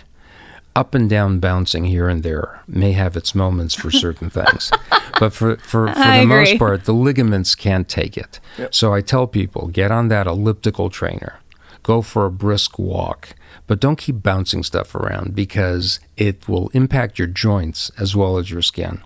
up 0.78 0.94
and 0.94 1.10
down 1.10 1.40
bouncing 1.40 1.86
here 1.86 2.08
and 2.08 2.22
there 2.22 2.62
may 2.68 2.92
have 2.92 3.16
its 3.16 3.34
moments 3.34 3.74
for 3.74 3.90
certain 4.04 4.30
things. 4.30 4.70
But 5.18 5.32
for, 5.32 5.56
for, 5.56 5.88
for 5.88 5.98
I 5.98 6.20
the 6.20 6.26
most 6.26 6.56
part, 6.56 6.84
the 6.84 6.94
ligaments 6.94 7.56
can't 7.56 7.88
take 7.88 8.16
it. 8.16 8.38
So 8.70 8.94
I 8.94 9.00
tell 9.00 9.26
people 9.26 9.66
get 9.66 9.90
on 9.90 10.06
that 10.08 10.28
elliptical 10.28 10.88
trainer, 10.88 11.40
go 11.82 12.00
for 12.00 12.26
a 12.26 12.30
brisk 12.30 12.78
walk, 12.78 13.34
but 13.66 13.80
don't 13.80 13.98
keep 13.98 14.22
bouncing 14.22 14.62
stuff 14.62 14.94
around 14.94 15.34
because 15.34 15.98
it 16.16 16.48
will 16.48 16.68
impact 16.68 17.18
your 17.18 17.28
joints 17.28 17.90
as 17.98 18.14
well 18.14 18.38
as 18.38 18.48
your 18.52 18.62
skin. 18.62 19.02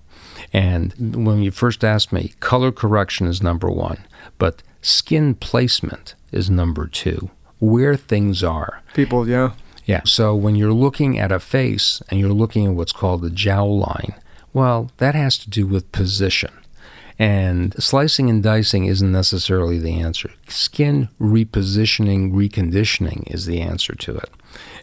And 0.52 1.24
when 1.24 1.42
you 1.42 1.50
first 1.50 1.82
asked 1.82 2.12
me, 2.12 2.34
color 2.40 2.70
correction 2.70 3.26
is 3.26 3.42
number 3.42 3.70
one, 3.70 4.04
but 4.36 4.62
skin 4.82 5.34
placement 5.34 6.14
is 6.32 6.50
number 6.50 6.86
two. 6.86 7.30
Where 7.60 7.96
things 7.96 8.44
are. 8.44 8.82
People, 8.92 9.26
yeah. 9.26 9.52
Yeah. 9.84 10.02
So 10.04 10.34
when 10.34 10.54
you're 10.54 10.72
looking 10.72 11.18
at 11.18 11.32
a 11.32 11.40
face 11.40 12.02
and 12.08 12.20
you're 12.20 12.30
looking 12.30 12.66
at 12.66 12.74
what's 12.74 12.92
called 12.92 13.22
the 13.22 13.30
jowl 13.30 13.78
line, 13.78 14.14
well, 14.52 14.90
that 14.98 15.14
has 15.14 15.38
to 15.38 15.50
do 15.50 15.66
with 15.66 15.90
position. 15.92 16.52
And 17.18 17.80
slicing 17.82 18.30
and 18.30 18.42
dicing 18.42 18.86
isn't 18.86 19.12
necessarily 19.12 19.78
the 19.78 20.00
answer. 20.00 20.30
Skin 20.48 21.08
repositioning, 21.20 22.32
reconditioning 22.32 23.32
is 23.32 23.46
the 23.46 23.60
answer 23.60 23.94
to 23.94 24.16
it. 24.16 24.30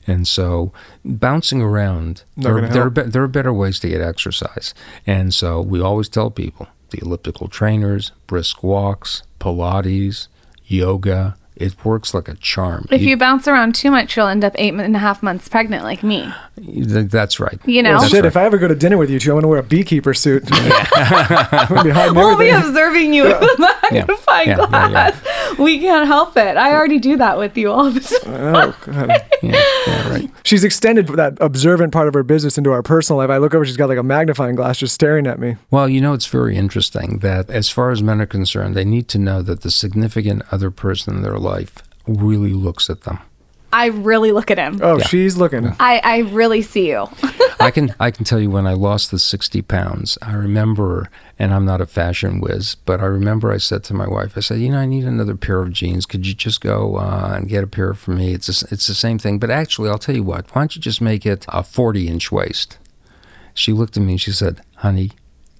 And 0.07 0.27
so 0.27 0.71
bouncing 1.03 1.61
around, 1.61 2.23
there, 2.37 2.67
there, 2.67 2.87
are 2.87 2.89
there 2.89 3.23
are 3.23 3.27
better 3.27 3.53
ways 3.53 3.79
to 3.81 3.89
get 3.89 4.01
exercise. 4.01 4.73
And 5.05 5.33
so 5.33 5.61
we 5.61 5.81
always 5.81 6.09
tell 6.09 6.31
people 6.31 6.67
the 6.91 6.99
elliptical 7.01 7.47
trainers, 7.47 8.11
brisk 8.25 8.63
walks, 8.63 9.23
Pilates, 9.39 10.27
yoga, 10.65 11.35
it 11.59 11.83
works 11.85 12.13
like 12.13 12.27
a 12.27 12.35
charm. 12.35 12.85
If 12.91 13.01
you 13.01 13.17
bounce 13.17 13.47
around 13.47 13.75
too 13.75 13.91
much, 13.91 14.15
you'll 14.15 14.27
end 14.27 14.43
up 14.45 14.53
eight 14.57 14.73
and 14.73 14.95
a 14.95 14.99
half 14.99 15.21
months 15.23 15.47
pregnant 15.47 15.83
like 15.83 16.03
me. 16.03 16.31
Th- 16.57 17.09
That's 17.09 17.39
right. 17.39 17.59
You 17.65 17.83
know? 17.83 17.97
Well, 17.97 18.07
shit, 18.07 18.21
right. 18.23 18.25
if 18.25 18.37
I 18.37 18.43
ever 18.45 18.57
go 18.57 18.67
to 18.67 18.75
dinner 18.75 18.97
with 18.97 19.09
you 19.09 19.19
two, 19.19 19.31
I'm 19.31 19.35
going 19.35 19.43
to 19.43 19.47
wear 19.47 19.59
a 19.59 19.63
beekeeper 19.63 20.13
suit. 20.13 20.43
I'm 20.51 21.67
gonna 21.67 21.83
be 21.83 21.91
We'll 22.19 22.37
be 22.37 22.49
observing 22.49 23.13
you 23.13 23.23
with 23.23 23.41
a 23.41 23.55
magnifying 23.91 24.49
Yeah, 24.49 24.57
yeah, 24.57 24.67
yeah. 24.69 24.89
glass. 25.11 25.57
We 25.59 25.79
can't 25.79 26.07
help 26.07 26.37
it. 26.37 26.57
I 26.57 26.73
already 26.73 26.99
do 26.99 27.17
that 27.17 27.37
with 27.37 27.57
you 27.57 27.71
all 27.71 27.89
the 27.91 27.99
time. 27.99 28.55
Oh, 28.55 28.77
God. 28.85 29.25
Yeah, 29.41 29.63
yeah, 29.87 30.09
right. 30.09 30.29
She's 30.43 30.65
extended 30.65 31.07
that 31.07 31.37
observant 31.39 31.93
part 31.93 32.09
of 32.09 32.13
her 32.13 32.23
business 32.23 32.57
into 32.57 32.71
our 32.73 32.83
personal 32.83 33.17
life. 33.19 33.29
I 33.29 33.37
look 33.37 33.53
over, 33.55 33.65
she's 33.65 33.77
got 33.77 33.87
like 33.87 33.97
a 33.97 34.03
magnifying 34.03 34.55
glass 34.55 34.77
just 34.77 34.93
staring 34.93 35.25
at 35.27 35.39
me. 35.39 35.55
Well, 35.71 35.87
you 35.87 36.01
know, 36.01 36.11
it's 36.13 36.25
very 36.25 36.57
interesting 36.57 37.19
that 37.19 37.49
as 37.49 37.69
far 37.69 37.89
as 37.91 38.03
men 38.03 38.19
are 38.19 38.25
concerned, 38.25 38.75
they 38.75 38.83
need 38.83 39.07
to 39.09 39.17
know 39.17 39.41
that 39.43 39.61
the 39.61 39.71
significant 39.71 40.43
other 40.51 40.71
person 40.71 41.15
in 41.15 41.21
their 41.21 41.37
life 41.37 41.48
really 42.07 42.53
looks 42.53 42.89
at 42.89 43.01
them. 43.01 43.19
I 43.71 43.87
really 43.87 44.31
look 44.31 44.49
at 44.49 44.57
him. 44.57 44.79
Oh, 44.81 44.97
Yeah. 44.97 45.05
she's 45.05 45.37
looking. 45.37 45.67
I, 45.79 46.01
I 46.03 46.17
really 46.31 46.63
see 46.63 46.89
you. 46.89 47.07
I 47.59 47.69
can 47.71 47.93
I 47.99 48.09
can 48.09 48.23
tell 48.25 48.39
you 48.39 48.49
when 48.49 48.65
I 48.65 48.73
lost 48.73 49.11
the 49.11 49.19
60 49.19 49.61
pounds, 49.63 50.17
I 50.23 50.33
remember, 50.33 51.09
and 51.37 51.53
I'm 51.53 51.65
not 51.65 51.81
a 51.81 51.85
fashion 51.85 52.39
whiz, 52.39 52.73
but 52.73 52.99
I 53.01 53.05
remember 53.05 53.51
I 53.51 53.57
said 53.57 53.83
to 53.85 53.93
my 53.93 54.07
wife, 54.07 54.33
I 54.37 54.39
said, 54.39 54.59
you 54.59 54.69
know, 54.69 54.79
I 54.79 54.85
need 54.87 55.03
another 55.03 55.35
pair 55.35 55.61
of 55.61 55.71
jeans. 55.73 56.05
Could 56.07 56.25
you 56.25 56.33
just 56.33 56.61
go 56.61 56.95
uh, 56.95 57.33
and 57.35 57.47
get 57.49 57.63
a 57.63 57.67
pair 57.67 57.93
for 57.93 58.11
me? 58.11 58.33
It's 58.33 58.47
a, 58.63 58.67
it's 58.71 58.87
the 58.87 58.95
same 58.95 59.19
thing, 59.19 59.37
but 59.39 59.51
actually, 59.51 59.89
I'll 59.89 59.99
tell 59.99 60.15
you 60.15 60.23
what. 60.23 60.49
Why 60.55 60.61
don't 60.61 60.75
you 60.75 60.81
just 60.81 61.01
make 61.01 61.25
it 61.25 61.45
a 61.49 61.61
40 61.61 62.07
inch 62.07 62.31
waist? 62.31 62.77
She 63.53 63.71
looked 63.73 63.97
at 63.97 64.03
me 64.03 64.13
and 64.13 64.21
she 64.21 64.31
said, 64.31 64.61
honey. 64.77 65.11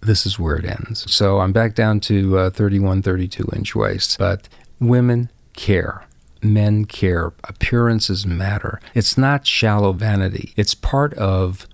This 0.02 0.26
is 0.26 0.40
where 0.40 0.56
it 0.56 0.64
ends. 0.64 1.12
So 1.14 1.40
I'm 1.42 1.52
back 1.52 1.76
down 1.76 2.00
to 2.02 2.38
uh, 2.38 2.50
31, 2.52 3.02
32 3.02 3.50
inch 3.54 3.76
waist. 3.76 4.18
But 4.18 4.48
women 4.80 5.30
care. 5.60 6.06
Men 6.42 6.86
care. 6.86 7.34
Appearances 7.44 8.26
matter. 8.26 8.80
It's 8.96 9.18
not 9.18 9.46
shallow 9.46 9.92
vanity. 9.92 10.54
It's 10.56 10.74
part 10.74 11.14
of 11.16 11.68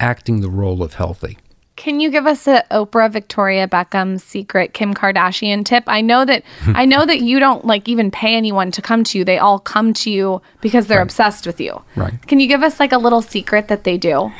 acting 0.00 0.40
the 0.40 0.50
role 0.50 0.82
of 0.82 0.94
healthy. 0.94 1.38
Can 1.76 2.00
you 2.00 2.10
give 2.10 2.26
us 2.26 2.46
a 2.46 2.64
Oprah 2.70 3.10
Victoria 3.10 3.68
Beckham 3.68 4.20
secret 4.20 4.74
Kim 4.74 4.92
Kardashian 4.92 5.64
tip? 5.64 5.84
I 5.86 6.00
know 6.00 6.24
that 6.24 6.42
I 6.66 6.84
know 6.84 7.06
that 7.06 7.20
you 7.20 7.38
don't 7.38 7.64
like 7.64 7.88
even 7.88 8.10
pay 8.10 8.34
anyone 8.34 8.72
to 8.72 8.82
come 8.82 9.04
to 9.04 9.18
you. 9.18 9.24
They 9.24 9.38
all 9.38 9.60
come 9.60 9.94
to 9.94 10.10
you 10.10 10.42
because 10.60 10.88
they're 10.88 11.00
obsessed 11.00 11.46
with 11.46 11.60
you. 11.60 11.80
Right. 11.94 12.20
Can 12.26 12.40
you 12.40 12.48
give 12.48 12.62
us 12.62 12.80
like 12.80 12.92
a 12.92 12.98
little 12.98 13.22
secret 13.22 13.68
that 13.68 13.84
they 13.84 13.96
do? 13.96 14.32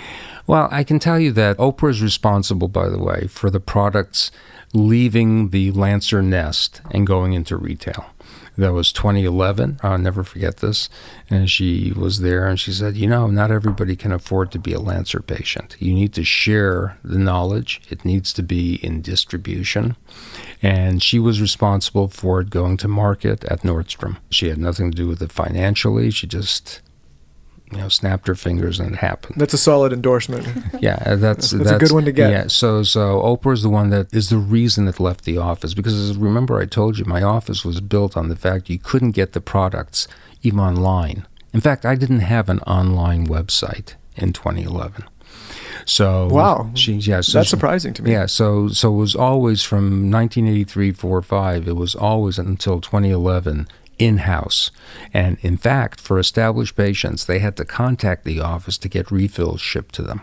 Well, 0.48 0.68
I 0.72 0.82
can 0.82 0.98
tell 0.98 1.18
you 1.20 1.30
that 1.32 1.56
Oprah 1.58 1.90
is 1.90 2.02
responsible, 2.02 2.66
by 2.66 2.88
the 2.88 2.98
way, 2.98 3.28
for 3.28 3.50
the 3.50 3.60
products 3.60 4.32
leaving 4.74 5.50
the 5.50 5.70
Lancer 5.70 6.22
nest 6.22 6.80
and 6.90 7.06
going 7.06 7.34
into 7.34 7.56
retail. 7.56 8.06
That 8.60 8.74
was 8.74 8.92
2011. 8.92 9.80
I'll 9.82 9.96
never 9.96 10.22
forget 10.22 10.58
this. 10.58 10.90
And 11.30 11.50
she 11.50 11.94
was 11.96 12.20
there 12.20 12.46
and 12.46 12.60
she 12.60 12.72
said, 12.72 12.94
You 12.94 13.06
know, 13.06 13.26
not 13.26 13.50
everybody 13.50 13.96
can 13.96 14.12
afford 14.12 14.52
to 14.52 14.58
be 14.58 14.74
a 14.74 14.78
Lancer 14.78 15.20
patient. 15.20 15.76
You 15.78 15.94
need 15.94 16.12
to 16.12 16.24
share 16.24 16.98
the 17.02 17.18
knowledge, 17.18 17.80
it 17.88 18.04
needs 18.04 18.34
to 18.34 18.42
be 18.42 18.74
in 18.84 19.00
distribution. 19.00 19.96
And 20.60 21.02
she 21.02 21.18
was 21.18 21.40
responsible 21.40 22.08
for 22.08 22.42
it 22.42 22.50
going 22.50 22.76
to 22.78 22.88
market 22.88 23.44
at 23.44 23.62
Nordstrom. 23.62 24.18
She 24.28 24.48
had 24.48 24.58
nothing 24.58 24.90
to 24.90 24.96
do 24.96 25.08
with 25.08 25.22
it 25.22 25.32
financially. 25.32 26.10
She 26.10 26.26
just, 26.26 26.82
you 27.70 27.78
know, 27.78 27.88
snapped 27.88 28.26
her 28.26 28.34
fingers 28.34 28.80
and 28.80 28.92
it 28.94 28.98
happened. 28.98 29.36
That's 29.38 29.54
a 29.54 29.58
solid 29.58 29.92
endorsement. 29.92 30.46
Yeah, 30.80 31.02
uh, 31.04 31.16
that's 31.16 31.50
That's 31.50 31.70
a 31.70 31.78
good 31.78 31.92
one 31.92 32.04
to 32.06 32.12
get. 32.12 32.30
Yeah, 32.30 32.46
so 32.48 32.82
so 32.82 33.20
Oprah's 33.22 33.62
the 33.62 33.68
one 33.68 33.90
that 33.90 34.12
is 34.14 34.28
the 34.30 34.38
reason 34.38 34.88
it 34.88 34.98
left 34.98 35.24
the 35.24 35.36
office 35.38 35.74
because 35.74 36.16
remember 36.16 36.58
I 36.58 36.64
told 36.66 36.98
you 36.98 37.04
my 37.04 37.22
office 37.22 37.64
was 37.64 37.80
built 37.80 38.16
on 38.16 38.28
the 38.28 38.36
fact 38.36 38.70
you 38.70 38.78
couldn't 38.78 39.10
get 39.12 39.32
the 39.32 39.40
products 39.40 40.08
even 40.42 40.58
online. 40.60 41.26
In 41.52 41.60
fact, 41.60 41.84
I 41.84 41.96
didn't 41.96 42.20
have 42.20 42.48
an 42.48 42.60
online 42.60 43.26
website 43.26 43.94
in 44.16 44.32
2011. 44.32 45.04
So 45.84 46.28
Wow. 46.28 46.70
she 46.74 46.94
yeah, 46.94 47.20
so 47.20 47.38
That's 47.38 47.46
she- 47.48 47.50
surprising 47.50 47.92
to 47.94 48.02
me. 48.02 48.12
Yeah, 48.12 48.26
so 48.26 48.68
so 48.68 48.92
it 48.92 48.96
was 48.96 49.14
always 49.14 49.62
from 49.62 50.10
1983, 50.10 50.92
4, 50.92 51.22
5. 51.22 51.68
It 51.68 51.76
was 51.76 51.94
always 51.94 52.38
until 52.38 52.80
2011 52.80 53.66
in-house. 54.00 54.70
And 55.12 55.38
in 55.40 55.56
fact, 55.56 56.00
for 56.00 56.18
established 56.18 56.76
patients, 56.76 57.24
they 57.24 57.38
had 57.38 57.56
to 57.56 57.64
contact 57.64 58.24
the 58.24 58.40
office 58.40 58.78
to 58.78 58.88
get 58.88 59.10
refills 59.10 59.60
shipped 59.60 59.94
to 59.96 60.02
them. 60.02 60.22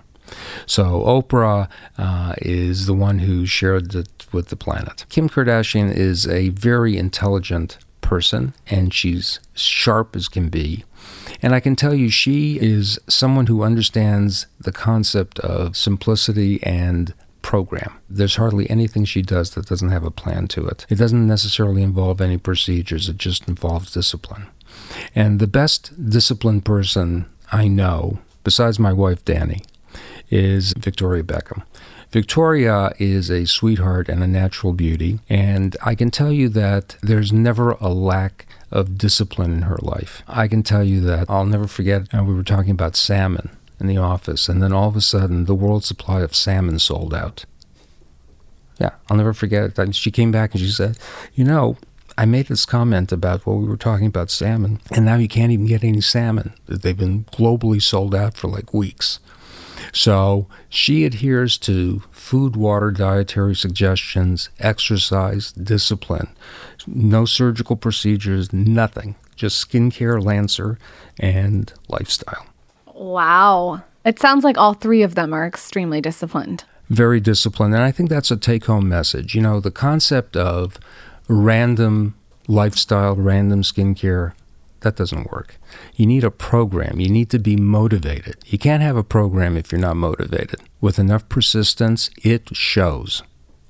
So 0.66 1.02
Oprah 1.04 1.70
uh, 1.98 2.34
is 2.40 2.86
the 2.86 2.94
one 2.94 3.20
who 3.20 3.46
shared 3.46 3.96
it 3.96 4.26
with 4.34 4.50
the 4.50 4.58
planet. 4.58 5.06
Kim 5.10 5.30
Kardashian 5.30 5.90
is 5.96 6.28
a 6.28 6.50
very 6.50 6.98
intelligent 6.98 7.78
person, 8.02 8.54
and 8.70 8.94
she's 8.94 9.40
sharp 9.54 10.16
as 10.16 10.28
can 10.28 10.50
be. 10.50 10.84
And 11.42 11.54
I 11.54 11.60
can 11.60 11.76
tell 11.76 11.94
you, 11.94 12.10
she 12.10 12.60
is 12.60 13.00
someone 13.08 13.48
who 13.48 13.64
understands 13.64 14.48
the 14.60 14.72
concept 14.72 15.40
of 15.40 15.78
simplicity 15.78 16.62
and 16.64 17.14
program. 17.48 17.94
There's 18.10 18.36
hardly 18.36 18.70
anything 18.70 19.06
she 19.06 19.22
does 19.22 19.52
that 19.52 19.68
doesn't 19.68 19.96
have 19.96 20.04
a 20.04 20.12
plan 20.12 20.50
to 20.50 20.68
it. 20.68 20.86
It 20.90 20.96
doesn't 20.96 21.26
necessarily 21.26 21.82
involve 21.82 22.20
any 22.20 22.38
procedures, 22.38 23.08
it 23.08 23.18
just 23.18 23.48
involves 23.48 23.94
discipline. 23.94 24.48
And 25.16 25.40
the 25.40 25.48
best 25.48 26.10
disciplined 26.10 26.66
person 26.66 27.26
I 27.50 27.70
know, 27.70 28.20
besides 28.44 28.80
my 28.80 28.92
wife 28.92 29.24
Danny, 29.24 29.64
is 30.30 30.74
Victoria 30.74 31.24
Beckham. 31.24 31.64
Victoria 32.12 32.92
is 33.00 33.32
a 33.32 33.46
sweetheart 33.46 34.10
and 34.10 34.22
a 34.22 34.28
natural 34.28 34.74
beauty, 34.74 35.20
and 35.30 35.78
I 35.82 35.96
can 35.96 36.12
tell 36.12 36.34
you 36.34 36.50
that 36.50 36.98
there's 37.02 37.32
never 37.32 37.72
a 37.80 37.88
lack 37.88 38.46
of 38.72 38.98
discipline 38.98 39.54
in 39.54 39.62
her 39.62 39.80
life. 39.82 40.22
I 40.28 40.50
can 40.50 40.64
tell 40.64 40.84
you 40.84 41.00
that 41.00 41.30
I'll 41.30 41.46
never 41.46 41.68
forget, 41.68 42.14
uh, 42.14 42.26
we 42.26 42.34
were 42.34 42.44
talking 42.44 42.72
about 42.72 42.98
salmon 42.98 43.52
in 43.80 43.88
the 43.88 43.98
office, 43.98 44.50
and 44.50 44.62
then 44.62 44.74
all 44.74 44.90
of 44.90 44.96
a 44.96 45.02
sudden, 45.02 45.46
the 45.46 45.56
world 45.56 45.84
supply 45.84 46.22
of 46.22 46.36
salmon 46.36 46.80
sold 46.80 47.14
out. 47.14 47.46
Yeah, 48.80 48.92
I'll 49.10 49.18
never 49.18 49.34
forget 49.34 49.78
it. 49.78 49.96
She 49.96 50.12
came 50.12 50.32
back 50.32 50.54
and 50.54 50.62
she 50.62 50.70
said, 50.70 50.98
You 51.34 51.44
know, 51.44 51.78
I 52.18 52.26
made 52.26 52.48
this 52.48 52.66
comment 52.66 53.12
about 53.12 53.46
what 53.46 53.58
we 53.58 53.68
were 53.68 53.78
talking 53.78 54.08
about 54.08 54.32
salmon, 54.32 54.80
and 54.92 55.06
now 55.06 55.16
you 55.16 55.28
can't 55.28 55.52
even 55.52 55.68
get 55.68 55.84
any 55.84 56.02
salmon. 56.02 56.54
They've 56.68 56.98
been 56.98 57.26
globally 57.26 57.82
sold 57.82 58.16
out 58.16 58.36
for 58.36 58.48
like 58.48 58.74
weeks. 58.74 59.20
So 59.94 60.48
she 60.70 61.06
adheres 61.06 61.58
to 61.60 62.02
food, 62.12 62.56
water, 62.56 62.92
dietary 62.92 63.56
suggestions, 63.56 64.50
exercise, 64.60 65.52
discipline, 65.52 66.30
no 66.88 67.26
surgical 67.26 67.76
procedures, 67.76 68.52
nothing, 68.52 69.16
just 69.36 69.70
skincare, 69.70 70.24
Lancer, 70.24 70.80
and 71.20 71.72
lifestyle. 71.88 72.48
Wow. 72.98 73.84
It 74.04 74.20
sounds 74.20 74.44
like 74.44 74.58
all 74.58 74.74
three 74.74 75.04
of 75.04 75.16
them 75.16 75.34
are 75.34 75.46
extremely 75.46 76.02
disciplined. 76.02 76.64
very 76.90 77.20
disciplined. 77.20 77.74
And 77.74 77.84
I 77.84 77.92
think 77.92 78.10
that's 78.10 78.32
a 78.32 78.38
take 78.38 78.66
home 78.66 78.88
message. 78.88 79.36
You 79.36 79.42
know, 79.42 79.60
the 79.60 79.72
concept 79.72 80.38
of 80.38 80.78
random 81.28 82.16
lifestyle, 82.48 83.16
random 83.16 83.62
skincare, 83.62 84.32
that 84.82 84.96
doesn't 84.96 85.30
work. 85.32 85.58
You 85.96 86.06
need 86.06 86.24
a 86.24 86.32
program. 86.32 87.00
You 87.00 87.10
need 87.10 87.30
to 87.32 87.40
be 87.40 87.58
motivated. 87.58 88.38
You 88.46 88.58
can't 88.58 88.84
have 88.84 88.96
a 88.96 89.04
program 89.04 89.58
if 89.58 89.72
you're 89.72 89.82
not 89.82 89.98
motivated. 89.98 90.62
With 90.80 90.98
enough 90.98 91.28
persistence, 91.28 92.10
it 92.24 92.56
shows. 92.56 93.22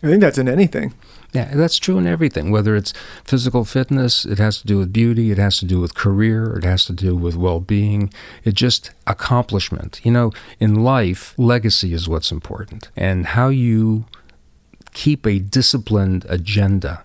I 0.04 0.08
think 0.08 0.22
that's 0.22 0.38
in 0.38 0.48
anything. 0.48 0.94
Yeah, 1.34 1.54
that's 1.56 1.78
true 1.78 1.98
in 1.98 2.08
everything. 2.08 2.52
Whether 2.52 2.76
it's 2.76 2.94
physical 3.24 3.66
fitness, 3.66 4.26
it 4.26 4.38
has 4.38 4.60
to 4.62 4.68
do 4.68 4.78
with 4.78 4.94
beauty, 4.94 5.32
it 5.32 5.38
has 5.38 5.58
to 5.60 5.66
do 5.66 5.80
with 5.80 5.96
career, 5.96 6.56
it 6.58 6.64
has 6.64 6.86
to 6.86 6.94
do 6.94 7.16
with 7.16 7.36
well 7.36 7.60
being. 7.60 8.14
It 8.44 8.54
just 8.54 8.92
accomplishment. 9.06 10.00
You 10.04 10.12
know, 10.12 10.32
in 10.60 10.84
life, 10.84 11.34
legacy 11.38 11.94
is 11.94 12.08
what's 12.08 12.32
important. 12.32 12.90
And 12.96 13.28
how 13.28 13.50
you 13.50 14.06
keep 14.94 15.26
a 15.26 15.40
disciplined 15.40 16.26
agenda 16.30 17.04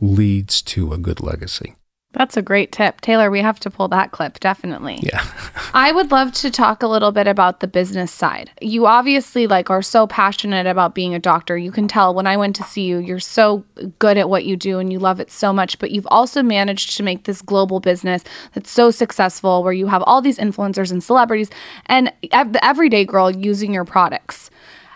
leads 0.00 0.60
to 0.62 0.92
a 0.92 0.98
good 0.98 1.20
legacy. 1.20 1.74
That's 2.12 2.38
a 2.38 2.42
great 2.42 2.72
tip. 2.72 3.02
Taylor, 3.02 3.30
we 3.30 3.42
have 3.42 3.60
to 3.60 3.70
pull 3.70 3.88
that 3.88 4.12
clip, 4.12 4.40
definitely. 4.40 4.98
Yeah. 5.02 5.22
I 5.74 5.92
would 5.92 6.10
love 6.10 6.32
to 6.34 6.50
talk 6.50 6.82
a 6.82 6.86
little 6.86 7.12
bit 7.12 7.26
about 7.26 7.60
the 7.60 7.66
business 7.66 8.10
side. 8.10 8.50
You 8.62 8.86
obviously 8.86 9.46
like 9.46 9.68
are 9.68 9.82
so 9.82 10.06
passionate 10.06 10.66
about 10.66 10.94
being 10.94 11.14
a 11.14 11.18
doctor. 11.18 11.58
You 11.58 11.70
can 11.70 11.86
tell 11.86 12.14
when 12.14 12.26
I 12.26 12.38
went 12.38 12.56
to 12.56 12.64
see 12.64 12.84
you, 12.84 12.96
you're 12.96 13.20
so 13.20 13.62
good 13.98 14.16
at 14.16 14.30
what 14.30 14.46
you 14.46 14.56
do 14.56 14.78
and 14.78 14.90
you 14.90 14.98
love 14.98 15.20
it 15.20 15.30
so 15.30 15.52
much, 15.52 15.78
but 15.78 15.90
you've 15.90 16.08
also 16.10 16.42
managed 16.42 16.96
to 16.96 17.02
make 17.02 17.24
this 17.24 17.42
global 17.42 17.78
business 17.78 18.24
that's 18.54 18.70
so 18.70 18.90
successful 18.90 19.62
where 19.62 19.74
you 19.74 19.88
have 19.88 20.02
all 20.04 20.22
these 20.22 20.38
influencers 20.38 20.90
and 20.90 21.04
celebrities 21.04 21.50
and 21.86 22.10
the 22.22 22.58
everyday 22.64 23.04
girl 23.04 23.30
using 23.30 23.74
your 23.74 23.84
products. 23.84 24.50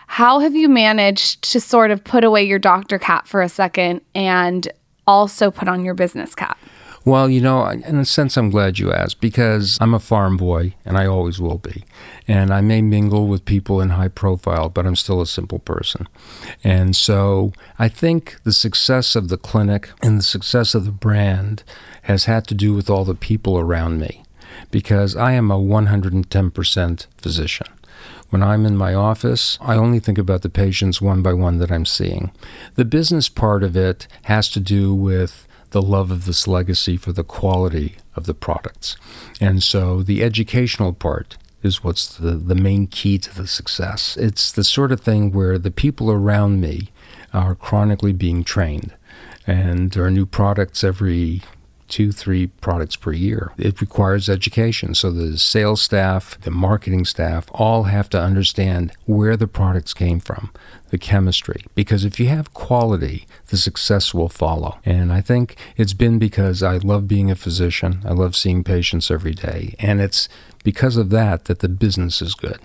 How 0.07 0.39
have 0.39 0.55
you 0.55 0.67
managed 0.67 1.43
to 1.51 1.59
sort 1.59 1.91
of 1.91 2.03
put 2.03 2.23
away 2.23 2.43
your 2.43 2.59
doctor 2.59 2.97
cap 2.97 3.27
for 3.27 3.43
a 3.43 3.49
second 3.49 4.01
and 4.15 4.67
also 5.05 5.51
put 5.51 5.67
on 5.67 5.85
your 5.85 5.93
business 5.93 6.33
cap? 6.33 6.57
Well, 7.05 7.29
you 7.29 7.41
know, 7.41 7.65
in 7.67 7.97
a 7.97 8.05
sense, 8.05 8.37
I'm 8.37 8.49
glad 8.49 8.79
you 8.79 8.93
asked 8.93 9.19
because 9.19 9.77
I'm 9.81 9.93
a 9.93 9.99
farm 9.99 10.37
boy 10.37 10.75
and 10.85 10.97
I 10.97 11.05
always 11.05 11.37
will 11.37 11.57
be. 11.57 11.83
And 12.29 12.53
I 12.53 12.61
may 12.61 12.81
mingle 12.81 13.27
with 13.27 13.43
people 13.43 13.81
in 13.81 13.89
high 13.89 14.07
profile, 14.07 14.69
but 14.69 14.85
I'm 14.85 14.95
still 14.95 15.19
a 15.19 15.27
simple 15.27 15.59
person. 15.59 16.07
And 16.63 16.95
so 16.95 17.51
I 17.77 17.89
think 17.89 18.41
the 18.43 18.53
success 18.53 19.17
of 19.17 19.27
the 19.27 19.37
clinic 19.37 19.89
and 20.01 20.17
the 20.17 20.23
success 20.23 20.73
of 20.73 20.85
the 20.85 20.91
brand 20.91 21.63
has 22.03 22.23
had 22.23 22.47
to 22.47 22.55
do 22.55 22.73
with 22.73 22.89
all 22.89 23.03
the 23.03 23.15
people 23.15 23.59
around 23.59 23.99
me 23.99 24.23
because 24.71 25.13
I 25.15 25.33
am 25.33 25.51
a 25.51 25.59
110% 25.59 27.07
physician. 27.17 27.67
When 28.29 28.41
I'm 28.41 28.65
in 28.65 28.77
my 28.77 28.93
office, 28.93 29.57
I 29.61 29.75
only 29.75 29.99
think 29.99 30.17
about 30.17 30.41
the 30.41 30.49
patients 30.49 31.01
one 31.01 31.21
by 31.21 31.33
one 31.33 31.59
that 31.59 31.71
I'm 31.71 31.85
seeing. 31.85 32.31
The 32.75 32.85
business 32.85 33.27
part 33.27 33.61
of 33.61 33.75
it 33.75 34.07
has 34.23 34.49
to 34.49 34.59
do 34.59 34.93
with 34.93 35.47
the 35.73 35.81
love 35.81 36.11
of 36.11 36.25
this 36.25 36.47
legacy 36.47 36.95
for 36.97 37.11
the 37.11 37.23
quality 37.23 37.97
of 38.15 38.25
the 38.25 38.33
products. 38.33 38.95
And 39.41 39.61
so 39.61 40.01
the 40.03 40.23
educational 40.23 40.93
part 40.93 41.37
is 41.63 41.83
what's 41.83 42.07
the, 42.15 42.31
the 42.31 42.55
main 42.55 42.87
key 42.87 43.17
to 43.17 43.33
the 43.33 43.47
success. 43.47 44.15
It's 44.15 44.51
the 44.51 44.63
sort 44.63 44.91
of 44.91 45.01
thing 45.01 45.31
where 45.31 45.57
the 45.57 45.71
people 45.71 46.11
around 46.11 46.61
me 46.61 46.91
are 47.33 47.55
chronically 47.55 48.13
being 48.13 48.43
trained. 48.43 48.93
And 49.47 49.91
there 49.91 50.05
are 50.05 50.11
new 50.11 50.25
products 50.25 50.83
every 50.83 51.41
two, 51.93 52.11
three 52.11 52.47
products 52.47 52.95
per 52.95 53.11
year. 53.11 53.53
It 53.55 53.79
requires 53.79 54.27
education. 54.27 54.95
So 54.95 55.11
the 55.11 55.37
sales 55.37 55.79
staff, 55.79 56.41
the 56.41 56.49
marketing 56.49 57.05
staff 57.05 57.45
all 57.51 57.83
have 57.83 58.09
to 58.09 58.19
understand 58.19 58.93
where 59.05 59.37
the 59.37 59.47
products 59.47 59.93
came 59.93 60.19
from, 60.19 60.49
the 60.89 60.97
chemistry. 60.97 61.63
Because 61.75 62.03
if 62.03 62.19
you 62.19 62.29
have 62.29 62.51
quality, 62.55 63.27
the 63.49 63.57
success 63.57 64.11
will 64.11 64.27
follow. 64.27 64.79
And 64.83 65.13
I 65.13 65.21
think 65.21 65.55
it's 65.77 65.93
been 65.93 66.17
because 66.17 66.63
I 66.63 66.77
love 66.77 67.07
being 67.07 67.29
a 67.29 67.35
physician. 67.35 68.01
I 68.03 68.13
love 68.13 68.35
seeing 68.35 68.63
patients 68.63 69.11
every 69.11 69.33
day. 69.35 69.75
And 69.77 70.01
it's 70.01 70.27
because 70.63 70.97
of 70.97 71.11
that 71.11 71.45
that 71.45 71.59
the 71.59 71.69
business 71.69 72.23
is 72.23 72.33
good. 72.33 72.57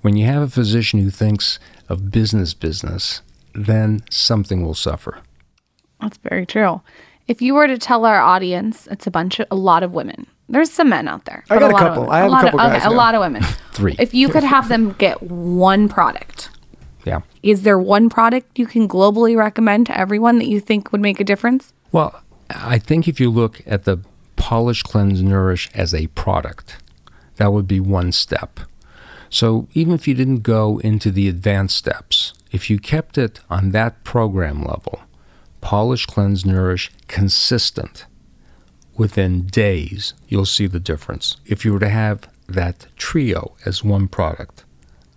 When 0.00 0.16
you 0.16 0.26
have 0.26 0.42
a 0.42 0.48
physician 0.48 0.98
who 0.98 1.10
thinks 1.10 1.60
of 1.88 2.10
business 2.10 2.52
business, 2.52 3.22
then 3.54 4.02
something 4.10 4.64
will 4.64 4.74
suffer. 4.74 5.22
That's 6.00 6.18
very 6.18 6.46
true. 6.46 6.80
If 7.30 7.40
you 7.40 7.54
were 7.54 7.68
to 7.68 7.78
tell 7.78 8.06
our 8.06 8.18
audience, 8.18 8.88
it's 8.90 9.06
a 9.06 9.10
bunch 9.12 9.38
of 9.38 9.46
a 9.52 9.54
lot 9.54 9.84
of 9.84 9.92
women. 9.92 10.26
There's 10.48 10.68
some 10.68 10.88
men 10.88 11.06
out 11.06 11.26
there. 11.26 11.44
I 11.48 11.60
but 11.60 11.60
got 11.60 11.70
a 11.70 11.72
lot 11.72 11.82
of 11.82 11.88
couple. 11.88 12.02
women. 12.02 12.12
I 12.12 12.18
have 12.18 12.26
a 12.26 12.30
lot 12.32 12.42
couple 12.42 12.60
of, 12.60 12.72
guys 12.72 12.82
okay, 12.82 12.92
a 12.92 12.96
lot 12.96 13.14
of 13.14 13.20
women. 13.20 13.42
Three. 13.72 13.94
If 14.00 14.14
you 14.14 14.28
could 14.30 14.42
have 14.42 14.68
them 14.68 14.94
get 14.98 15.22
one 15.22 15.88
product, 15.88 16.50
Yeah. 17.04 17.20
is 17.44 17.62
there 17.62 17.78
one 17.78 18.08
product 18.10 18.58
you 18.58 18.66
can 18.66 18.88
globally 18.88 19.36
recommend 19.36 19.86
to 19.86 19.96
everyone 19.96 20.38
that 20.40 20.48
you 20.48 20.58
think 20.58 20.90
would 20.90 21.00
make 21.00 21.20
a 21.20 21.24
difference? 21.24 21.72
Well, 21.92 22.20
I 22.50 22.78
think 22.78 23.06
if 23.06 23.20
you 23.20 23.30
look 23.30 23.60
at 23.64 23.84
the 23.84 23.98
Polish 24.34 24.82
Cleanse 24.82 25.22
Nourish 25.22 25.70
as 25.72 25.94
a 25.94 26.08
product, 26.08 26.78
that 27.36 27.52
would 27.52 27.68
be 27.68 27.78
one 27.78 28.10
step. 28.10 28.58
So 29.28 29.68
even 29.72 29.94
if 29.94 30.08
you 30.08 30.14
didn't 30.14 30.40
go 30.40 30.78
into 30.78 31.12
the 31.12 31.28
advanced 31.28 31.76
steps, 31.76 32.32
if 32.50 32.68
you 32.68 32.80
kept 32.80 33.16
it 33.16 33.38
on 33.48 33.70
that 33.70 34.02
program 34.02 34.64
level, 34.64 35.02
Polish 35.60 36.06
Cleanse 36.06 36.44
Nourish 36.46 36.90
consistent, 37.08 38.06
within 38.96 39.46
days, 39.46 40.14
you'll 40.28 40.46
see 40.46 40.66
the 40.66 40.80
difference. 40.80 41.36
If 41.46 41.64
you 41.64 41.72
were 41.72 41.80
to 41.80 41.88
have 41.88 42.28
that 42.48 42.86
trio 42.96 43.54
as 43.64 43.84
one 43.84 44.08
product, 44.08 44.64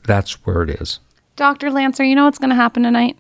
that's 0.06 0.46
where 0.46 0.64
it 0.64 0.70
is. 0.70 1.00
Dr. 1.36 1.72
Lancer, 1.72 2.04
you 2.04 2.16
know 2.16 2.26
what's 2.26 2.38
going 2.40 2.50
to 2.52 2.56
happen 2.56 2.84
tonight? 2.84 3.18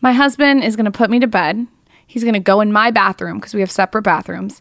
My 0.00 0.12
husband 0.12 0.64
is 0.64 0.76
going 0.76 0.84
to 0.86 0.90
put 0.90 1.10
me 1.10 1.20
to 1.20 1.26
bed. 1.26 1.66
He's 2.06 2.22
going 2.24 2.34
to 2.34 2.40
go 2.40 2.60
in 2.60 2.72
my 2.72 2.90
bathroom 2.90 3.38
because 3.38 3.54
we 3.54 3.60
have 3.60 3.70
separate 3.70 4.02
bathrooms. 4.02 4.60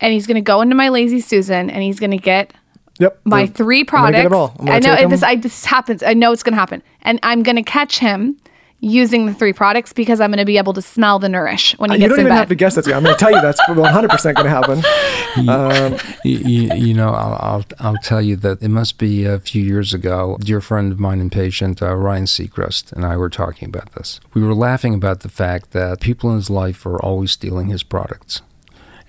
And 0.00 0.12
he's 0.14 0.26
going 0.26 0.36
to 0.36 0.40
go 0.40 0.62
into 0.62 0.74
my 0.74 0.88
Lazy 0.88 1.20
Susan 1.20 1.68
and 1.70 1.82
he's 1.82 2.00
going 2.00 2.10
to 2.12 2.16
get 2.18 2.52
Yep. 2.98 3.20
my 3.24 3.44
They're- 3.46 3.54
three 3.54 3.80
I'm 3.80 3.84
gonna 3.86 4.12
products. 4.12 4.16
get 4.16 4.22
them 4.24 4.34
all. 4.34 4.56
I'm 4.60 4.68
I 4.68 4.78
know 4.78 4.90
take 4.94 5.00
it, 5.00 5.04
'em. 5.04 5.10
this. 5.10 5.22
I 5.22 5.36
this 5.36 5.64
happens. 5.64 6.02
I 6.02 6.12
know 6.14 6.32
it's 6.32 6.42
going 6.42 6.52
to 6.52 6.58
happen, 6.58 6.82
and 7.02 7.18
I'm 7.22 7.42
going 7.42 7.56
to 7.56 7.62
catch 7.62 7.98
him 7.98 8.36
using 8.80 9.26
the 9.26 9.34
three 9.34 9.52
products 9.52 9.92
because 9.92 10.20
I'm 10.20 10.30
going 10.30 10.38
to 10.38 10.44
be 10.44 10.58
able 10.58 10.72
to 10.72 10.82
smell 10.82 11.18
the 11.18 11.28
nourish 11.28 11.76
when 11.78 11.90
he 11.90 11.98
gets 11.98 12.04
in 12.04 12.08
bed. 12.08 12.12
you 12.12 12.16
don't 12.16 12.20
even 12.20 12.30
bed. 12.30 12.38
have 12.38 12.48
to 12.48 12.54
guess 12.54 12.74
that's. 12.74 12.88
I'm 12.88 13.02
going 13.02 13.14
to 13.14 13.18
tell 13.18 13.30
you 13.30 13.40
that's 13.40 13.60
100 13.68 14.10
percent 14.10 14.36
going 14.36 14.46
to 14.46 14.50
happen. 14.50 15.48
Um, 15.48 15.98
you, 16.24 16.38
you, 16.38 16.74
you 16.74 16.94
know, 16.94 17.10
I'll, 17.10 17.38
I'll, 17.40 17.64
I'll 17.78 18.02
tell 18.02 18.20
you 18.22 18.36
that 18.36 18.62
it 18.62 18.68
must 18.68 18.98
be 18.98 19.24
a 19.24 19.38
few 19.38 19.62
years 19.62 19.94
ago. 19.94 20.38
Dear 20.40 20.60
friend 20.60 20.92
of 20.92 20.98
mine 20.98 21.20
and 21.20 21.30
patient, 21.30 21.82
uh, 21.82 21.94
Ryan 21.94 22.24
Seacrest, 22.24 22.92
and 22.92 23.04
I 23.04 23.16
were 23.16 23.30
talking 23.30 23.68
about 23.68 23.92
this. 23.92 24.20
We 24.34 24.42
were 24.42 24.54
laughing 24.54 24.94
about 24.94 25.20
the 25.20 25.28
fact 25.28 25.70
that 25.72 26.00
people 26.00 26.30
in 26.30 26.36
his 26.36 26.50
life 26.50 26.84
are 26.86 27.00
always 27.00 27.32
stealing 27.32 27.68
his 27.68 27.82
products. 27.82 28.42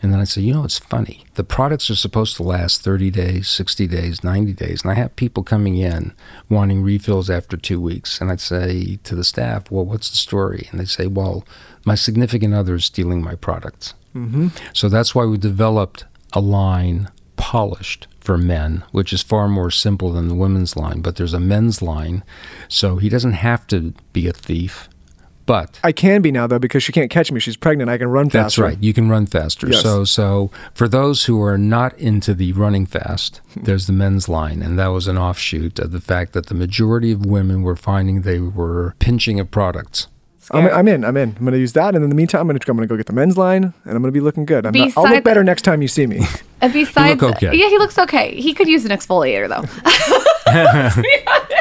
And 0.02 0.12
then 0.12 0.20
I 0.20 0.24
say, 0.24 0.42
you 0.42 0.54
know, 0.54 0.64
it's 0.64 0.80
funny. 0.80 1.26
The 1.36 1.44
products 1.44 1.90
are 1.90 1.96
supposed 1.96 2.36
to 2.38 2.44
last 2.44 2.82
30 2.82 3.12
days, 3.12 3.48
60 3.50 3.86
days, 3.88 4.24
90 4.24 4.54
days. 4.54 4.82
And 4.82 4.92
I 4.92 4.96
have 4.96 5.16
people 5.16 5.44
coming 5.44 5.78
in 5.78 6.14
wanting 6.50 6.82
refills 6.82 7.30
after 7.30 7.56
two 7.56 7.80
weeks. 7.80 8.20
And 8.20 8.32
I'd 8.32 8.42
say 8.42 8.98
to 9.04 9.16
the 9.16 9.24
staff, 9.24 9.70
well, 9.70 9.86
what's 9.86 10.10
the 10.10 10.18
story? 10.18 10.68
And 10.72 10.80
they'd 10.80 10.90
say, 10.90 11.08
well, 11.08 11.46
my 11.86 11.96
significant 11.96 12.54
other 12.54 12.76
is 12.76 12.86
stealing 12.86 13.22
my 13.22 13.36
products. 13.36 13.94
Mm-hmm. 14.16 14.48
So 14.74 14.90
that's 14.90 15.14
why 15.14 15.26
we 15.26 15.38
developed 15.38 16.06
a 16.34 16.42
line 16.42 17.10
polished 17.36 18.08
for 18.20 18.38
men, 18.38 18.84
which 18.92 19.12
is 19.12 19.24
far 19.24 19.48
more 19.48 19.72
simple 19.72 20.12
than 20.12 20.28
the 20.28 20.36
women's 20.36 20.76
line. 20.76 21.02
But 21.02 21.16
there's 21.16 21.34
a 21.34 21.40
men's 21.40 21.82
line. 21.82 22.24
So 22.68 22.98
he 22.98 23.10
doesn't 23.10 23.34
have 23.34 23.68
to 23.68 23.94
be 24.14 24.28
a 24.28 24.34
thief. 24.34 24.88
But 25.52 25.82
I 25.84 25.92
can 25.92 26.22
be 26.22 26.32
now 26.32 26.48
though 26.48 26.60
because 26.60 26.82
she 26.82 26.94
can't 26.94 27.12
catch 27.12 27.30
me. 27.30 27.42
She's 27.42 27.58
pregnant. 27.58 27.90
I 27.90 27.98
can 27.98 28.08
run 28.08 28.28
faster. 28.30 28.42
that's 28.42 28.58
right. 28.58 28.78
You 28.82 28.94
can 28.94 29.10
run 29.10 29.26
faster. 29.26 29.68
Yes. 29.68 29.82
So 29.82 30.06
so 30.06 30.50
for 30.74 30.88
those 30.88 31.26
who 31.26 31.42
are 31.44 31.58
not 31.58 31.94
into 31.98 32.34
the 32.34 32.54
running 32.54 32.86
fast, 32.86 33.42
Hmm. 33.54 33.64
there's 33.64 33.86
the 33.86 33.92
men's 33.92 34.30
line, 34.30 34.62
and 34.62 34.80
that 34.80 34.88
was 34.88 35.08
an 35.08 35.18
offshoot 35.18 35.78
of 35.80 35.92
the 35.92 36.00
fact 36.00 36.32
that 36.32 36.46
the 36.46 36.56
majority 36.56 37.12
of 37.12 37.26
women 37.26 37.64
were 37.64 37.76
finding 37.76 38.22
they 38.22 38.40
were 38.40 38.96
pinching 39.00 39.42
of 39.42 39.52
products. 39.52 40.08
I'm, 40.52 40.68
I'm 40.68 40.88
in. 40.88 41.04
I'm 41.04 41.18
in. 41.18 41.30
I'm 41.38 41.44
going 41.46 41.52
to 41.54 41.60
use 41.60 41.74
that, 41.74 41.96
and 41.96 42.04
in 42.04 42.10
the 42.10 42.16
meantime, 42.16 42.42
I'm 42.42 42.48
going 42.48 42.60
to 42.60 42.72
I'm 42.72 42.78
going 42.78 42.88
to 42.88 42.92
go 42.94 42.98
get 42.98 43.08
the 43.08 43.14
men's 43.14 43.38
line, 43.38 43.64
and 43.64 43.74
I'm 43.96 44.02
going 44.02 44.04
to 44.04 44.12
be 44.12 44.22
looking 44.22 44.46
good. 44.46 44.66
I'm 44.66 44.74
not, 44.74 44.98
I'll 44.98 45.04
look 45.04 45.24
better 45.24 45.44
next 45.44 45.62
time 45.64 45.82
you 45.82 45.88
see 45.90 46.08
me. 46.08 46.22
And 46.64 46.72
besides, 46.72 47.24
okay. 47.24 47.56
yeah, 47.56 47.70
he 47.70 47.78
looks 47.80 47.98
okay. 47.98 48.40
He 48.40 48.54
could 48.54 48.68
use 48.68 48.86
an 48.86 48.92
exfoliator 48.92 49.50
though. 49.50 49.66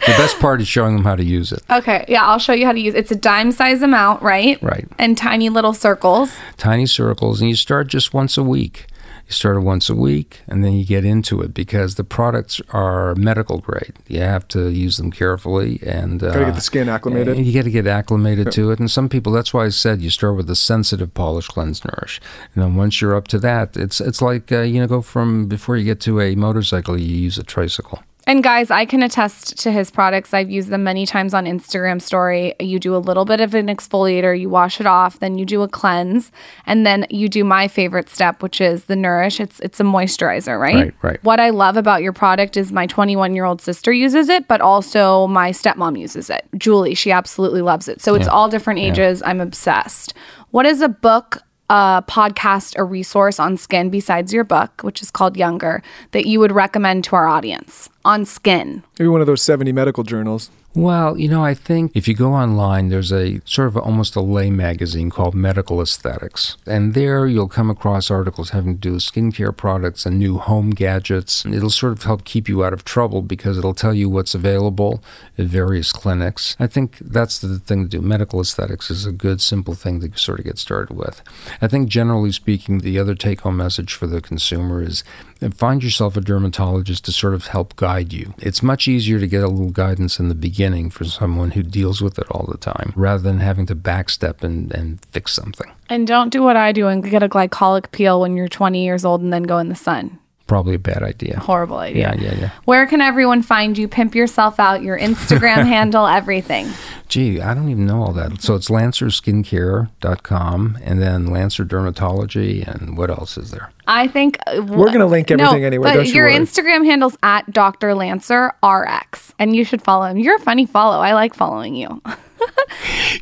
The 0.00 0.12
best 0.12 0.38
part 0.38 0.60
is 0.60 0.68
showing 0.68 0.96
them 0.96 1.04
how 1.04 1.16
to 1.16 1.24
use 1.24 1.52
it. 1.52 1.62
okay, 1.70 2.04
yeah, 2.08 2.24
I'll 2.26 2.38
show 2.38 2.52
you 2.52 2.66
how 2.66 2.72
to 2.72 2.80
use. 2.80 2.94
It. 2.94 2.98
It's 2.98 3.10
a 3.10 3.16
dime 3.16 3.52
size 3.52 3.82
amount, 3.82 4.22
right? 4.22 4.60
Right. 4.62 4.86
And 4.98 5.16
tiny 5.16 5.48
little 5.48 5.74
circles. 5.74 6.36
Tiny 6.56 6.86
circles, 6.86 7.40
and 7.40 7.50
you 7.50 7.56
start 7.56 7.88
just 7.88 8.14
once 8.14 8.38
a 8.38 8.42
week. 8.42 8.86
You 9.26 9.32
start 9.34 9.58
it 9.58 9.60
once 9.60 9.88
a 9.88 9.94
week, 9.94 10.40
and 10.48 10.64
then 10.64 10.72
you 10.72 10.84
get 10.84 11.04
into 11.04 11.40
it 11.40 11.54
because 11.54 11.94
the 11.94 12.02
products 12.02 12.60
are 12.70 13.14
medical 13.14 13.58
grade. 13.58 13.92
You 14.08 14.20
have 14.20 14.48
to 14.48 14.68
use 14.70 14.96
them 14.96 15.12
carefully, 15.12 15.78
and 15.86 16.20
uh, 16.20 16.32
Gotta 16.32 16.46
get 16.46 16.54
the 16.56 16.60
skin 16.60 16.88
acclimated. 16.88 17.38
You 17.38 17.52
got 17.52 17.62
to 17.62 17.70
get 17.70 17.86
acclimated 17.86 18.50
to 18.52 18.72
it, 18.72 18.80
and 18.80 18.90
some 18.90 19.08
people. 19.08 19.30
That's 19.32 19.54
why 19.54 19.66
I 19.66 19.68
said 19.68 20.02
you 20.02 20.10
start 20.10 20.34
with 20.36 20.48
the 20.48 20.56
sensitive 20.56 21.14
polish, 21.14 21.46
cleanse, 21.46 21.84
nourish, 21.84 22.20
and 22.54 22.64
then 22.64 22.74
once 22.74 23.00
you're 23.00 23.14
up 23.14 23.28
to 23.28 23.38
that, 23.38 23.76
it's 23.76 24.00
it's 24.00 24.20
like 24.20 24.50
uh, 24.50 24.62
you 24.62 24.80
know 24.80 24.88
go 24.88 25.00
from 25.00 25.46
before 25.46 25.76
you 25.76 25.84
get 25.84 26.00
to 26.00 26.20
a 26.20 26.34
motorcycle, 26.34 26.98
you 26.98 27.14
use 27.14 27.38
a 27.38 27.44
tricycle. 27.44 28.02
And 28.30 28.44
guys, 28.44 28.70
I 28.70 28.84
can 28.84 29.02
attest 29.02 29.58
to 29.58 29.72
his 29.72 29.90
products. 29.90 30.32
I've 30.32 30.48
used 30.48 30.68
them 30.68 30.84
many 30.84 31.04
times 31.04 31.34
on 31.34 31.46
Instagram 31.46 32.00
story. 32.00 32.54
You 32.60 32.78
do 32.78 32.94
a 32.94 32.98
little 32.98 33.24
bit 33.24 33.40
of 33.40 33.56
an 33.56 33.66
exfoliator, 33.66 34.38
you 34.38 34.48
wash 34.48 34.80
it 34.80 34.86
off, 34.86 35.18
then 35.18 35.36
you 35.36 35.44
do 35.44 35.62
a 35.62 35.68
cleanse, 35.68 36.30
and 36.64 36.86
then 36.86 37.08
you 37.10 37.28
do 37.28 37.42
my 37.42 37.66
favorite 37.66 38.08
step, 38.08 38.40
which 38.40 38.60
is 38.60 38.84
the 38.84 38.94
nourish. 38.94 39.40
It's 39.40 39.58
it's 39.58 39.80
a 39.80 39.82
moisturizer, 39.82 40.60
right? 40.60 40.76
Right, 40.76 40.94
right. 41.02 41.24
What 41.24 41.40
I 41.40 41.50
love 41.50 41.76
about 41.76 42.04
your 42.04 42.12
product 42.12 42.56
is 42.56 42.70
my 42.70 42.86
21-year-old 42.86 43.60
sister 43.60 43.92
uses 43.92 44.28
it, 44.28 44.46
but 44.46 44.60
also 44.60 45.26
my 45.26 45.50
stepmom 45.50 45.98
uses 45.98 46.30
it. 46.30 46.46
Julie, 46.56 46.94
she 46.94 47.10
absolutely 47.10 47.62
loves 47.62 47.88
it. 47.88 48.00
So 48.00 48.14
it's 48.14 48.26
Yeah. 48.26 48.32
all 48.32 48.48
different 48.48 48.78
ages. 48.78 49.24
I'm 49.26 49.40
obsessed. 49.40 50.14
What 50.52 50.66
is 50.66 50.80
a 50.82 50.88
book 50.88 51.38
a 51.70 52.04
podcast, 52.06 52.76
a 52.76 52.84
resource 52.84 53.40
on 53.40 53.56
skin 53.56 53.88
besides 53.88 54.34
your 54.34 54.44
book, 54.44 54.82
which 54.82 55.00
is 55.00 55.10
called 55.10 55.36
Younger, 55.36 55.82
that 56.10 56.26
you 56.26 56.40
would 56.40 56.52
recommend 56.52 57.04
to 57.04 57.16
our 57.16 57.26
audience? 57.26 57.88
on 58.04 58.24
skin? 58.24 58.82
Maybe 58.98 59.08
one 59.08 59.20
of 59.20 59.26
those 59.26 59.42
70 59.42 59.72
medical 59.72 60.04
journals. 60.04 60.50
Well, 60.72 61.18
you 61.18 61.28
know, 61.28 61.44
I 61.44 61.54
think 61.54 61.90
if 61.96 62.06
you 62.06 62.14
go 62.14 62.32
online, 62.32 62.90
there's 62.90 63.12
a 63.12 63.40
sort 63.44 63.66
of 63.66 63.76
almost 63.76 64.14
a 64.14 64.20
lay 64.20 64.50
magazine 64.50 65.10
called 65.10 65.34
Medical 65.34 65.80
Aesthetics. 65.82 66.56
And 66.64 66.94
there 66.94 67.26
you'll 67.26 67.48
come 67.48 67.68
across 67.70 68.08
articles 68.08 68.50
having 68.50 68.74
to 68.74 68.80
do 68.80 68.92
with 68.92 69.02
skincare 69.02 69.56
products 69.56 70.06
and 70.06 70.16
new 70.16 70.38
home 70.38 70.70
gadgets. 70.70 71.44
It'll 71.44 71.70
sort 71.70 71.94
of 71.94 72.04
help 72.04 72.24
keep 72.24 72.48
you 72.48 72.64
out 72.64 72.72
of 72.72 72.84
trouble 72.84 73.20
because 73.20 73.58
it'll 73.58 73.74
tell 73.74 73.92
you 73.92 74.08
what's 74.08 74.32
available 74.32 75.02
at 75.36 75.46
various 75.46 75.90
clinics. 75.90 76.56
I 76.60 76.68
think 76.68 76.98
that's 77.00 77.40
the 77.40 77.58
thing 77.58 77.82
to 77.82 77.88
do. 77.88 78.00
Medical 78.00 78.40
aesthetics 78.40 78.92
is 78.92 79.04
a 79.04 79.12
good, 79.12 79.40
simple 79.40 79.74
thing 79.74 80.00
to 80.00 80.16
sort 80.16 80.38
of 80.38 80.44
get 80.44 80.58
started 80.58 80.96
with. 80.96 81.20
I 81.60 81.66
think 81.66 81.88
generally 81.88 82.30
speaking, 82.30 82.78
the 82.78 82.96
other 82.96 83.16
take 83.16 83.40
home 83.40 83.56
message 83.56 83.92
for 83.92 84.06
the 84.06 84.20
consumer 84.20 84.80
is 84.80 85.02
find 85.48 85.82
yourself 85.82 86.16
a 86.16 86.20
dermatologist 86.20 87.04
to 87.06 87.12
sort 87.12 87.34
of 87.34 87.46
help 87.46 87.76
guide 87.76 88.12
you. 88.12 88.34
It's 88.38 88.62
much 88.62 88.86
easier 88.86 89.18
to 89.18 89.26
get 89.26 89.42
a 89.42 89.48
little 89.48 89.70
guidance 89.70 90.18
in 90.18 90.28
the 90.28 90.34
beginning 90.34 90.90
for 90.90 91.04
someone 91.04 91.52
who 91.52 91.62
deals 91.62 92.02
with 92.02 92.18
it 92.18 92.30
all 92.30 92.46
the 92.46 92.58
time 92.58 92.92
rather 92.94 93.22
than 93.22 93.40
having 93.40 93.66
to 93.66 93.74
backstep 93.74 94.42
and, 94.42 94.72
and 94.72 95.04
fix 95.06 95.32
something. 95.32 95.70
And 95.88 96.06
don't 96.06 96.30
do 96.30 96.42
what 96.42 96.56
I 96.56 96.72
do 96.72 96.86
and 96.88 97.02
get 97.02 97.22
a 97.22 97.28
glycolic 97.28 97.90
peel 97.92 98.20
when 98.20 98.36
you're 98.36 98.48
20 98.48 98.84
years 98.84 99.04
old 99.04 99.22
and 99.22 99.32
then 99.32 99.44
go 99.44 99.58
in 99.58 99.68
the 99.68 99.74
sun. 99.74 100.18
Probably 100.50 100.74
a 100.74 100.78
bad 100.80 101.04
idea. 101.04 101.38
Horrible 101.38 101.78
idea. 101.78 102.12
Yeah, 102.16 102.20
yeah, 102.20 102.34
yeah. 102.40 102.50
Where 102.64 102.84
can 102.84 103.00
everyone 103.00 103.40
find 103.40 103.78
you? 103.78 103.86
Pimp 103.86 104.16
yourself 104.16 104.58
out, 104.58 104.82
your 104.82 104.98
Instagram 104.98 105.64
handle, 105.66 106.08
everything. 106.08 106.68
Gee, 107.06 107.40
I 107.40 107.54
don't 107.54 107.68
even 107.68 107.86
know 107.86 108.02
all 108.02 108.12
that. 108.14 108.42
So 108.42 108.56
it's 108.56 108.68
lancerskincare.com 108.68 110.78
and 110.82 111.00
then 111.00 111.26
Lancer 111.26 111.64
Dermatology 111.64 112.66
and 112.66 112.98
what 112.98 113.10
else 113.10 113.38
is 113.38 113.52
there? 113.52 113.70
I 113.86 114.08
think 114.08 114.38
uh, 114.48 114.60
We're 114.66 114.90
gonna 114.92 115.06
link 115.06 115.30
everything 115.30 115.64
anyway, 115.64 115.90
But 115.90 115.94
don't 115.94 116.06
you 116.08 116.14
your 116.14 116.24
worry. 116.26 116.34
Instagram 116.36 116.84
handle's 116.84 117.16
at 117.22 117.48
Dr. 117.52 117.94
Lancer 117.94 118.52
RX, 118.64 119.32
and 119.38 119.54
you 119.54 119.62
should 119.64 119.82
follow 119.82 120.06
him. 120.06 120.18
You're 120.18 120.34
a 120.36 120.40
funny 120.40 120.66
follow. 120.66 120.98
I 120.98 121.12
like 121.14 121.32
following 121.34 121.76
you. 121.76 122.02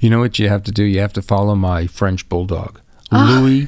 You 0.00 0.10
know 0.10 0.20
what 0.20 0.38
you 0.38 0.48
have 0.48 0.62
to 0.64 0.70
do? 0.72 0.84
You 0.84 1.00
have 1.00 1.12
to 1.14 1.22
follow 1.22 1.56
my 1.56 1.88
French 1.88 2.28
bulldog, 2.28 2.80
Ah. 3.10 3.40
Louis, 3.40 3.66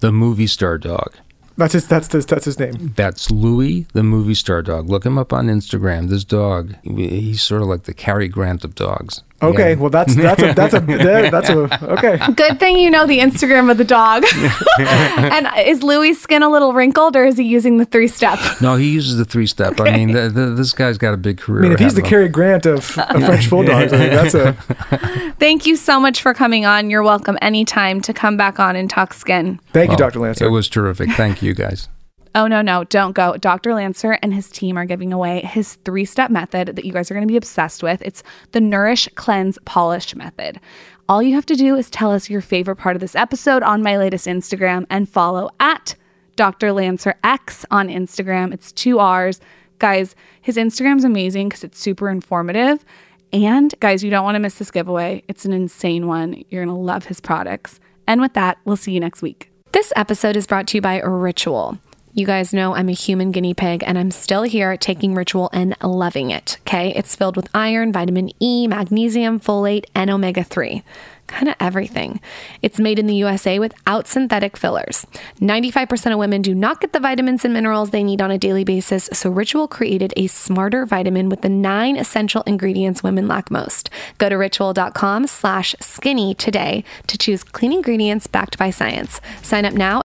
the 0.00 0.10
movie 0.10 0.46
star 0.46 0.78
dog. 0.78 1.12
That's 1.58 1.72
his, 1.72 1.88
that's 1.88 2.12
his, 2.12 2.24
that's 2.24 2.44
his 2.44 2.58
name. 2.60 2.94
That's 2.94 3.32
Louis, 3.32 3.86
the 3.92 4.04
movie 4.04 4.34
star 4.34 4.62
dog. 4.62 4.88
Look 4.88 5.04
him 5.04 5.18
up 5.18 5.32
on 5.32 5.48
Instagram. 5.48 6.08
This 6.08 6.22
dog, 6.22 6.76
he's 6.84 7.42
sort 7.42 7.62
of 7.62 7.68
like 7.68 7.82
the 7.82 7.92
Cary 7.94 8.28
Grant 8.28 8.64
of 8.64 8.76
dogs. 8.76 9.24
Okay, 9.40 9.70
Yeah. 9.70 9.76
well 9.76 9.90
that's 9.90 10.16
that's 10.16 10.42
a 10.42 10.52
that's 10.52 10.74
a 10.74 10.80
that's 11.30 11.48
a 11.48 11.92
okay. 11.92 12.18
Good 12.34 12.58
thing 12.58 12.76
you 12.78 12.90
know 12.90 13.06
the 13.06 13.18
Instagram 13.20 13.70
of 13.70 13.78
the 13.78 13.84
dog. 13.84 14.24
and 14.80 15.46
is 15.64 15.82
Louis' 15.84 16.14
skin 16.14 16.42
a 16.42 16.48
little 16.50 16.72
wrinkled, 16.72 17.14
or 17.14 17.24
is 17.24 17.36
he 17.36 17.44
using 17.44 17.76
the 17.76 17.84
three 17.84 18.08
step? 18.08 18.38
No, 18.60 18.74
he 18.74 18.90
uses 18.90 19.16
the 19.16 19.24
three 19.24 19.46
step. 19.46 19.80
I 19.80 19.96
mean, 19.96 20.12
the, 20.12 20.28
the, 20.28 20.46
this 20.50 20.72
guy's 20.72 20.98
got 20.98 21.14
a 21.14 21.16
big 21.16 21.38
career. 21.38 21.60
I 21.60 21.62
mean, 21.64 21.72
if 21.72 21.78
he's 21.78 21.94
the 21.94 22.00
ahead. 22.00 22.10
Cary 22.10 22.28
Grant 22.28 22.66
of, 22.66 22.98
of 22.98 23.24
French 23.24 23.48
bulldogs, 23.48 23.92
I 23.92 23.98
mean, 23.98 24.10
that's 24.10 24.34
a 24.34 24.52
Thank 25.38 25.66
you 25.66 25.76
so 25.76 26.00
much 26.00 26.20
for 26.20 26.34
coming 26.34 26.66
on. 26.66 26.90
You're 26.90 27.04
welcome 27.04 27.38
anytime 27.40 28.00
to 28.02 28.12
come 28.12 28.36
back 28.36 28.58
on 28.58 28.74
and 28.74 28.90
talk 28.90 29.14
skin. 29.14 29.60
thank 29.72 29.90
you, 29.90 29.94
Oh, 29.94 29.98
Dr. 29.98 30.18
Lancer. 30.18 30.46
It 30.46 30.50
was 30.50 30.68
terrific. 30.68 31.10
Thank 31.12 31.42
you, 31.42 31.54
guys. 31.54 31.88
Oh, 32.34 32.46
no, 32.46 32.62
no, 32.62 32.84
don't 32.84 33.12
go. 33.12 33.36
Dr. 33.36 33.74
Lancer 33.74 34.18
and 34.22 34.34
his 34.34 34.50
team 34.50 34.76
are 34.76 34.84
giving 34.84 35.12
away 35.12 35.40
his 35.40 35.74
three 35.84 36.04
step 36.04 36.30
method 36.30 36.76
that 36.76 36.84
you 36.84 36.92
guys 36.92 37.10
are 37.10 37.14
going 37.14 37.26
to 37.26 37.32
be 37.32 37.36
obsessed 37.36 37.82
with. 37.82 38.02
It's 38.02 38.22
the 38.52 38.60
Nourish, 38.60 39.08
Cleanse, 39.14 39.58
Polish 39.64 40.14
method. 40.14 40.60
All 41.08 41.22
you 41.22 41.34
have 41.34 41.46
to 41.46 41.56
do 41.56 41.74
is 41.74 41.88
tell 41.88 42.12
us 42.12 42.28
your 42.28 42.42
favorite 42.42 42.76
part 42.76 42.94
of 42.94 43.00
this 43.00 43.16
episode 43.16 43.62
on 43.62 43.82
my 43.82 43.96
latest 43.96 44.26
Instagram 44.26 44.86
and 44.90 45.08
follow 45.08 45.50
at 45.58 45.94
Dr. 46.36 46.72
Lancer 46.72 47.14
X 47.24 47.64
on 47.70 47.88
Instagram. 47.88 48.52
It's 48.52 48.72
two 48.72 48.98
R's. 48.98 49.40
Guys, 49.78 50.14
his 50.40 50.56
Instagram's 50.56 51.04
amazing 51.04 51.48
because 51.48 51.64
it's 51.64 51.78
super 51.78 52.10
informative. 52.10 52.84
And 53.32 53.74
guys, 53.80 54.04
you 54.04 54.10
don't 54.10 54.24
want 54.24 54.34
to 54.34 54.40
miss 54.40 54.54
this 54.54 54.70
giveaway. 54.70 55.22
It's 55.28 55.44
an 55.44 55.52
insane 55.52 56.06
one. 56.06 56.44
You're 56.50 56.64
going 56.64 56.76
to 56.76 56.80
love 56.80 57.06
his 57.06 57.20
products. 57.20 57.80
And 58.06 58.20
with 58.20 58.34
that, 58.34 58.58
we'll 58.64 58.76
see 58.76 58.92
you 58.92 59.00
next 59.00 59.22
week. 59.22 59.50
This 59.72 59.92
episode 59.96 60.36
is 60.36 60.46
brought 60.46 60.66
to 60.68 60.78
you 60.78 60.80
by 60.80 61.00
Ritual. 61.00 61.78
You 62.14 62.26
guys 62.26 62.52
know 62.52 62.74
I'm 62.74 62.88
a 62.88 62.92
human 62.92 63.32
guinea 63.32 63.54
pig 63.54 63.84
and 63.86 63.98
I'm 63.98 64.10
still 64.10 64.42
here 64.42 64.76
taking 64.76 65.14
Ritual 65.14 65.50
and 65.52 65.76
loving 65.82 66.30
it. 66.30 66.58
Okay. 66.62 66.92
It's 66.94 67.14
filled 67.14 67.36
with 67.36 67.48
iron, 67.54 67.92
vitamin 67.92 68.30
E, 68.40 68.66
magnesium, 68.66 69.38
folate, 69.40 69.84
and 69.94 70.10
omega 70.10 70.42
3. 70.42 70.82
Kind 71.28 71.48
of 71.50 71.56
everything. 71.60 72.20
It's 72.62 72.80
made 72.80 72.98
in 72.98 73.06
the 73.06 73.14
USA 73.16 73.58
without 73.58 74.08
synthetic 74.08 74.56
fillers. 74.56 75.06
95% 75.40 76.12
of 76.12 76.18
women 76.18 76.40
do 76.40 76.54
not 76.54 76.80
get 76.80 76.94
the 76.94 77.00
vitamins 77.00 77.44
and 77.44 77.52
minerals 77.52 77.90
they 77.90 78.02
need 78.02 78.22
on 78.22 78.30
a 78.30 78.38
daily 78.38 78.64
basis, 78.64 79.10
so 79.12 79.28
Ritual 79.28 79.68
created 79.68 80.14
a 80.16 80.26
smarter 80.26 80.86
vitamin 80.86 81.28
with 81.28 81.42
the 81.42 81.50
nine 81.50 81.98
essential 81.98 82.42
ingredients 82.46 83.02
women 83.02 83.28
lack 83.28 83.50
most. 83.50 83.90
Go 84.16 84.30
to 84.30 84.36
ritual.com 84.36 85.26
slash 85.26 85.74
skinny 85.80 86.34
today 86.34 86.82
to 87.08 87.18
choose 87.18 87.44
clean 87.44 87.74
ingredients 87.74 88.26
backed 88.26 88.56
by 88.56 88.70
science. 88.70 89.20
Sign 89.42 89.66
up 89.66 89.74
now 89.74 89.96